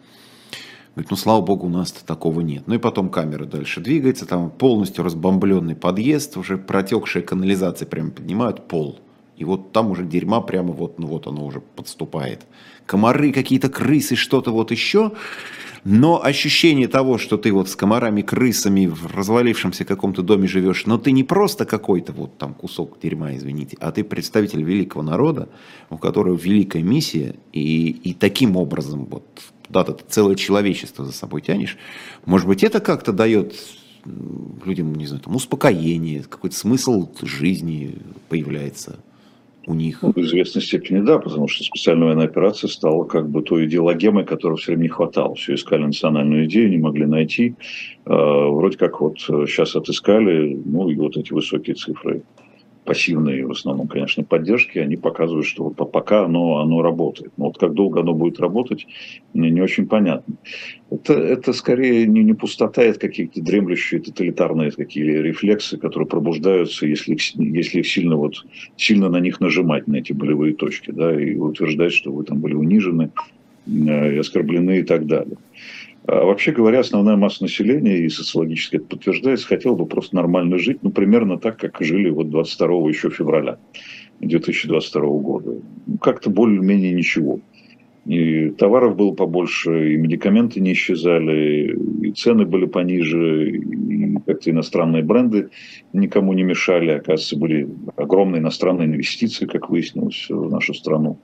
Говорит, 0.93 1.09
ну, 1.09 1.17
слава 1.17 1.41
богу, 1.41 1.65
у 1.65 1.69
нас-то 1.69 2.05
такого 2.05 2.41
нет. 2.41 2.67
Ну, 2.67 2.75
и 2.75 2.77
потом 2.77 3.09
камера 3.09 3.45
дальше 3.45 3.81
двигается, 3.81 4.27
там 4.27 4.51
полностью 4.51 5.03
разбомбленный 5.03 5.75
подъезд, 5.75 6.37
уже 6.37 6.59
протекшая 6.59 7.23
канализация 7.23 7.87
прямо 7.87 8.11
поднимают 8.11 8.67
пол. 8.67 8.99
И 9.37 9.43
вот 9.43 9.71
там 9.71 9.91
уже 9.91 10.05
дерьма 10.05 10.39
прямо 10.39 10.71
вот, 10.71 10.99
ну 10.99 11.07
вот 11.07 11.27
оно 11.27 11.45
уже 11.45 11.61
подступает. 11.61 12.45
Комары, 12.85 13.33
какие-то 13.33 13.69
крысы, 13.69 14.15
что-то 14.15 14.51
вот 14.51 14.71
еще. 14.71 15.11
Но 15.85 16.23
ощущение 16.23 16.87
того, 16.87 17.19
что 17.19 17.37
ты 17.37 17.53
вот 17.53 17.69
с 17.69 17.75
комарами, 17.75 18.23
крысами 18.23 18.87
в 18.87 19.05
развалившемся 19.15 19.85
каком-то 19.85 20.23
доме 20.23 20.47
живешь, 20.47 20.87
но 20.87 20.97
ты 20.97 21.11
не 21.11 21.23
просто 21.23 21.65
какой-то 21.65 22.11
вот 22.11 22.39
там 22.39 22.55
кусок 22.55 22.97
дерьма, 22.99 23.35
извините, 23.35 23.77
а 23.79 23.91
ты 23.91 24.03
представитель 24.03 24.63
великого 24.63 25.03
народа, 25.03 25.47
у 25.91 25.99
которого 25.99 26.35
великая 26.35 26.81
миссия, 26.81 27.35
и, 27.53 27.91
и 27.91 28.15
таким 28.15 28.57
образом 28.57 29.05
вот 29.05 29.25
куда-то 29.67 29.95
целое 30.09 30.33
человечество 30.33 31.05
за 31.05 31.11
собой 31.11 31.41
тянешь, 31.41 31.77
может 32.25 32.47
быть, 32.47 32.63
это 32.63 32.79
как-то 32.79 33.13
дает 33.13 33.53
людям, 34.65 34.95
не 34.95 35.05
знаю, 35.05 35.21
там, 35.21 35.35
успокоение, 35.35 36.23
какой-то 36.23 36.55
смысл 36.55 37.11
жизни 37.21 37.99
появляется 38.29 38.97
у 39.67 39.73
них? 39.73 40.01
В 40.01 40.17
известной 40.19 40.61
степени 40.61 40.99
да, 40.99 41.19
потому 41.19 41.47
что 41.47 41.63
специальная 41.63 42.05
военная 42.05 42.25
операция 42.25 42.67
стала 42.67 43.03
как 43.03 43.29
бы 43.29 43.41
той 43.41 43.65
идеологемой, 43.65 44.25
которой 44.25 44.57
все 44.57 44.71
время 44.71 44.83
не 44.83 44.89
хватало. 44.89 45.35
Все 45.35 45.55
искали 45.55 45.83
национальную 45.83 46.45
идею, 46.45 46.69
не 46.69 46.77
могли 46.77 47.05
найти. 47.05 47.55
А, 48.05 48.47
вроде 48.49 48.77
как 48.77 49.01
вот 49.01 49.19
сейчас 49.19 49.75
отыскали, 49.75 50.59
ну 50.65 50.89
и 50.89 50.95
вот 50.95 51.17
эти 51.17 51.33
высокие 51.33 51.75
цифры 51.75 52.23
пассивные 52.85 53.45
в 53.45 53.51
основном, 53.51 53.87
конечно, 53.87 54.23
поддержки, 54.23 54.77
они 54.77 54.95
показывают, 54.95 55.45
что 55.45 55.63
вот 55.65 55.91
пока 55.91 56.25
оно, 56.25 56.59
оно 56.59 56.81
работает. 56.81 57.33
Но 57.37 57.45
вот 57.45 57.57
как 57.57 57.73
долго 57.73 58.01
оно 58.01 58.13
будет 58.13 58.39
работать, 58.39 58.87
мне 59.33 59.49
не 59.49 59.61
очень 59.61 59.87
понятно. 59.87 60.35
Это, 60.89 61.13
это 61.13 61.51
скорее 61.53 62.05
не, 62.05 62.23
не 62.23 62.33
пустота, 62.33 62.83
это 62.83 62.99
какие-то 62.99 63.41
дремлющие 63.41 63.99
тоталитарные 63.99 64.71
такие 64.71 65.21
рефлексы, 65.21 65.77
которые 65.77 66.07
пробуждаются, 66.07 66.85
если, 66.85 67.17
если 67.37 67.79
их 67.79 67.87
сильно, 67.87 68.15
вот, 68.15 68.45
сильно 68.77 69.09
на 69.09 69.19
них 69.19 69.39
нажимать, 69.39 69.87
на 69.87 69.97
эти 69.97 70.13
болевые 70.13 70.53
точки, 70.53 70.91
да, 70.91 71.19
и 71.19 71.35
утверждать, 71.35 71.93
что 71.93 72.11
вы 72.11 72.23
там 72.23 72.39
были 72.39 72.53
унижены, 72.53 73.11
э, 73.67 74.19
оскорблены 74.19 74.79
и 74.79 74.83
так 74.83 75.07
далее. 75.07 75.37
А 76.07 76.23
вообще 76.23 76.51
говоря, 76.51 76.79
основная 76.79 77.15
масса 77.15 77.43
населения, 77.43 77.97
и 77.97 78.09
социологически 78.09 78.75
это 78.75 78.85
подтверждается, 78.85 79.47
хотела 79.47 79.75
бы 79.75 79.85
просто 79.85 80.15
нормально 80.15 80.57
жить, 80.59 80.79
ну, 80.83 80.91
примерно 80.91 81.39
так, 81.39 81.57
как 81.57 81.77
жили 81.81 82.09
вот 82.09 82.29
22 82.29 82.89
еще 82.89 83.09
февраля 83.09 83.57
2022 84.19 85.01
года. 85.19 85.55
Ну, 85.87 85.97
как-то 85.97 86.29
более-менее 86.29 86.93
ничего. 86.93 87.39
и 88.05 88.51
товаров 88.51 88.95
было 88.95 89.13
побольше, 89.13 89.93
и 89.93 89.97
медикаменты 89.97 90.59
не 90.59 90.73
исчезали, 90.73 91.75
и 92.03 92.11
цены 92.11 92.45
были 92.45 92.65
пониже, 92.65 93.49
и 93.49 94.17
как-то 94.27 94.51
иностранные 94.51 95.03
бренды 95.03 95.49
никому 95.91 96.33
не 96.33 96.43
мешали. 96.43 96.91
Оказывается, 96.91 97.37
были 97.37 97.67
огромные 97.95 98.41
иностранные 98.41 98.87
инвестиции, 98.87 99.47
как 99.47 99.69
выяснилось, 99.69 100.27
в 100.29 100.51
нашу 100.51 100.75
страну. 100.75 101.19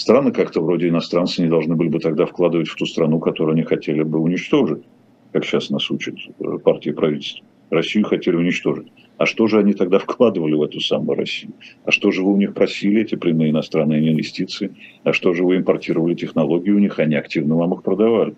Страны 0.00 0.32
как-то 0.32 0.62
вроде 0.62 0.88
иностранцы 0.88 1.42
не 1.42 1.48
должны 1.50 1.76
были 1.76 1.90
бы 1.90 1.98
тогда 1.98 2.24
вкладывать 2.24 2.68
в 2.68 2.74
ту 2.74 2.86
страну, 2.86 3.20
которую 3.20 3.52
они 3.52 3.64
хотели 3.64 4.02
бы 4.02 4.18
уничтожить, 4.18 4.82
как 5.30 5.44
сейчас 5.44 5.68
нас 5.68 5.90
учат 5.90 6.14
э, 6.38 6.58
партии 6.64 6.88
правительства. 6.88 7.44
Россию 7.68 8.06
хотели 8.06 8.34
уничтожить. 8.34 8.90
А 9.18 9.26
что 9.26 9.46
же 9.46 9.58
они 9.58 9.74
тогда 9.74 9.98
вкладывали 9.98 10.54
в 10.54 10.62
эту 10.62 10.80
самую 10.80 11.18
Россию? 11.18 11.52
А 11.84 11.90
что 11.90 12.12
же 12.12 12.22
вы 12.22 12.32
у 12.32 12.38
них 12.38 12.54
просили, 12.54 13.02
эти 13.02 13.14
прямые 13.14 13.50
иностранные 13.50 14.10
инвестиции? 14.10 14.74
А 15.04 15.12
что 15.12 15.34
же 15.34 15.44
вы 15.44 15.58
импортировали 15.58 16.14
технологии 16.14 16.70
у 16.70 16.78
них? 16.78 16.98
Они 16.98 17.14
активно 17.14 17.56
вам 17.56 17.74
их 17.74 17.82
продавали. 17.82 18.34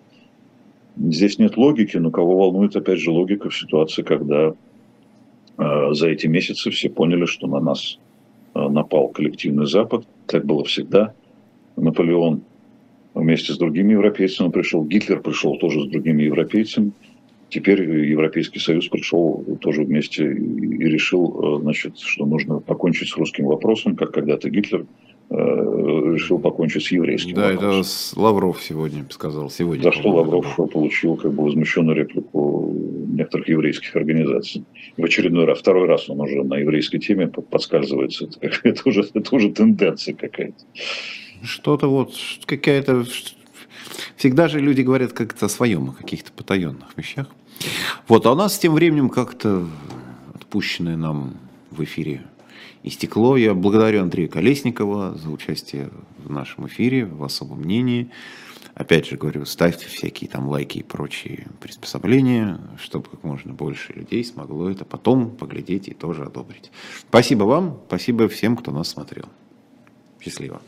Здесь 0.97 1.39
нет 1.39 1.55
логики, 1.55 1.95
но 1.95 2.11
кого 2.11 2.39
волнует, 2.39 2.75
опять 2.75 2.99
же, 2.99 3.09
логика 3.09 3.49
в 3.49 3.57
ситуации, 3.57 4.01
когда 4.01 4.53
э, 5.57 5.93
за 5.93 6.09
эти 6.09 6.27
месяцы 6.27 6.71
все 6.71 6.89
поняли, 6.89 7.23
что 7.23 7.47
на 7.47 7.61
нас 7.61 7.99
э, 8.53 8.67
напал 8.67 9.07
коллективный 9.07 9.65
Запад. 9.65 10.05
Так 10.27 10.45
было 10.45 10.65
всегда. 10.65 11.13
Наполеон 11.75 12.43
вместе 13.13 13.53
с 13.53 13.57
другими 13.57 13.93
европейцами 13.93 14.49
пришел, 14.49 14.83
Гитлер 14.83 15.21
пришел 15.21 15.57
тоже 15.57 15.81
с 15.81 15.87
другими 15.87 16.23
европейцами. 16.23 16.91
Теперь 17.49 17.83
Европейский 17.83 18.59
Союз 18.59 18.87
пришел 18.87 19.45
тоже 19.61 19.83
вместе 19.83 20.23
и 20.23 20.85
решил, 20.85 21.57
э, 21.57 21.61
значит, 21.61 21.99
что 21.99 22.25
нужно 22.25 22.59
покончить 22.59 23.09
с 23.09 23.17
русским 23.17 23.45
вопросом, 23.45 23.95
как 23.95 24.11
когда-то 24.11 24.49
Гитлер 24.49 24.87
э, 25.29 25.35
решил 25.35 26.39
покончить 26.39 26.83
с 26.83 26.91
еврейским 26.91 27.35
да, 27.35 27.51
вопросом. 27.51 27.81
это 27.81 28.19
Лавров 28.19 28.63
сегодня 28.63 29.05
сказал. 29.11 29.51
Сегодня, 29.51 29.83
За 29.83 29.91
что 29.91 30.09
Лавров 30.09 30.55
получил 30.71 31.15
как 31.15 31.31
бы 31.33 31.43
возмущенную 31.43 31.95
реплику 31.95 32.73
некоторых 33.13 33.47
еврейских 33.47 33.95
организаций. 33.95 34.63
В 34.97 35.03
очередной 35.03 35.45
раз, 35.45 35.59
второй 35.59 35.87
раз 35.87 36.09
он 36.09 36.21
уже 36.21 36.43
на 36.43 36.57
еврейской 36.57 36.97
теме 36.97 37.27
подскальзывается. 37.27 38.29
Это, 38.41 38.59
это, 38.63 38.81
уже, 38.89 39.05
это 39.13 39.35
уже 39.35 39.51
тенденция 39.51 40.15
какая-то. 40.15 40.65
Что-то 41.43 41.87
вот, 41.89 42.15
какая-то... 42.45 43.05
Всегда 44.15 44.47
же 44.47 44.59
люди 44.59 44.81
говорят 44.81 45.13
как-то 45.13 45.47
о 45.47 45.49
своем, 45.49 45.89
о 45.89 45.93
каких-то 45.93 46.31
потаенных 46.31 46.95
вещах. 46.95 47.27
Вот, 48.07 48.25
а 48.25 48.31
у 48.31 48.35
нас 48.35 48.57
тем 48.57 48.73
временем 48.73 49.09
как-то 49.09 49.67
отпущенное 50.33 50.95
нам 50.95 51.35
в 51.71 51.83
эфире 51.83 52.21
истекло. 52.83 53.37
Я 53.37 53.53
благодарю 53.53 54.01
Андрея 54.03 54.27
Колесникова 54.27 55.15
за 55.15 55.29
участие 55.29 55.89
в 56.17 56.31
нашем 56.31 56.67
эфире, 56.67 57.05
в 57.05 57.23
особом 57.23 57.59
мнении. 57.59 58.09
Опять 58.75 59.07
же 59.07 59.17
говорю, 59.17 59.45
ставьте 59.45 59.85
всякие 59.85 60.29
там 60.29 60.47
лайки 60.47 60.79
и 60.79 60.83
прочие 60.83 61.47
приспособления, 61.59 62.59
чтобы 62.81 63.07
как 63.09 63.23
можно 63.23 63.53
больше 63.53 63.93
людей 63.93 64.23
смогло 64.23 64.69
это 64.69 64.83
потом 64.83 65.29
поглядеть 65.29 65.87
и 65.87 65.93
тоже 65.93 66.23
одобрить. 66.23 66.71
Спасибо 67.07 67.43
вам, 67.43 67.79
спасибо 67.87 68.27
всем, 68.27 68.57
кто 68.57 68.71
нас 68.71 68.89
смотрел. 68.89 69.25
Счастливо. 70.19 70.61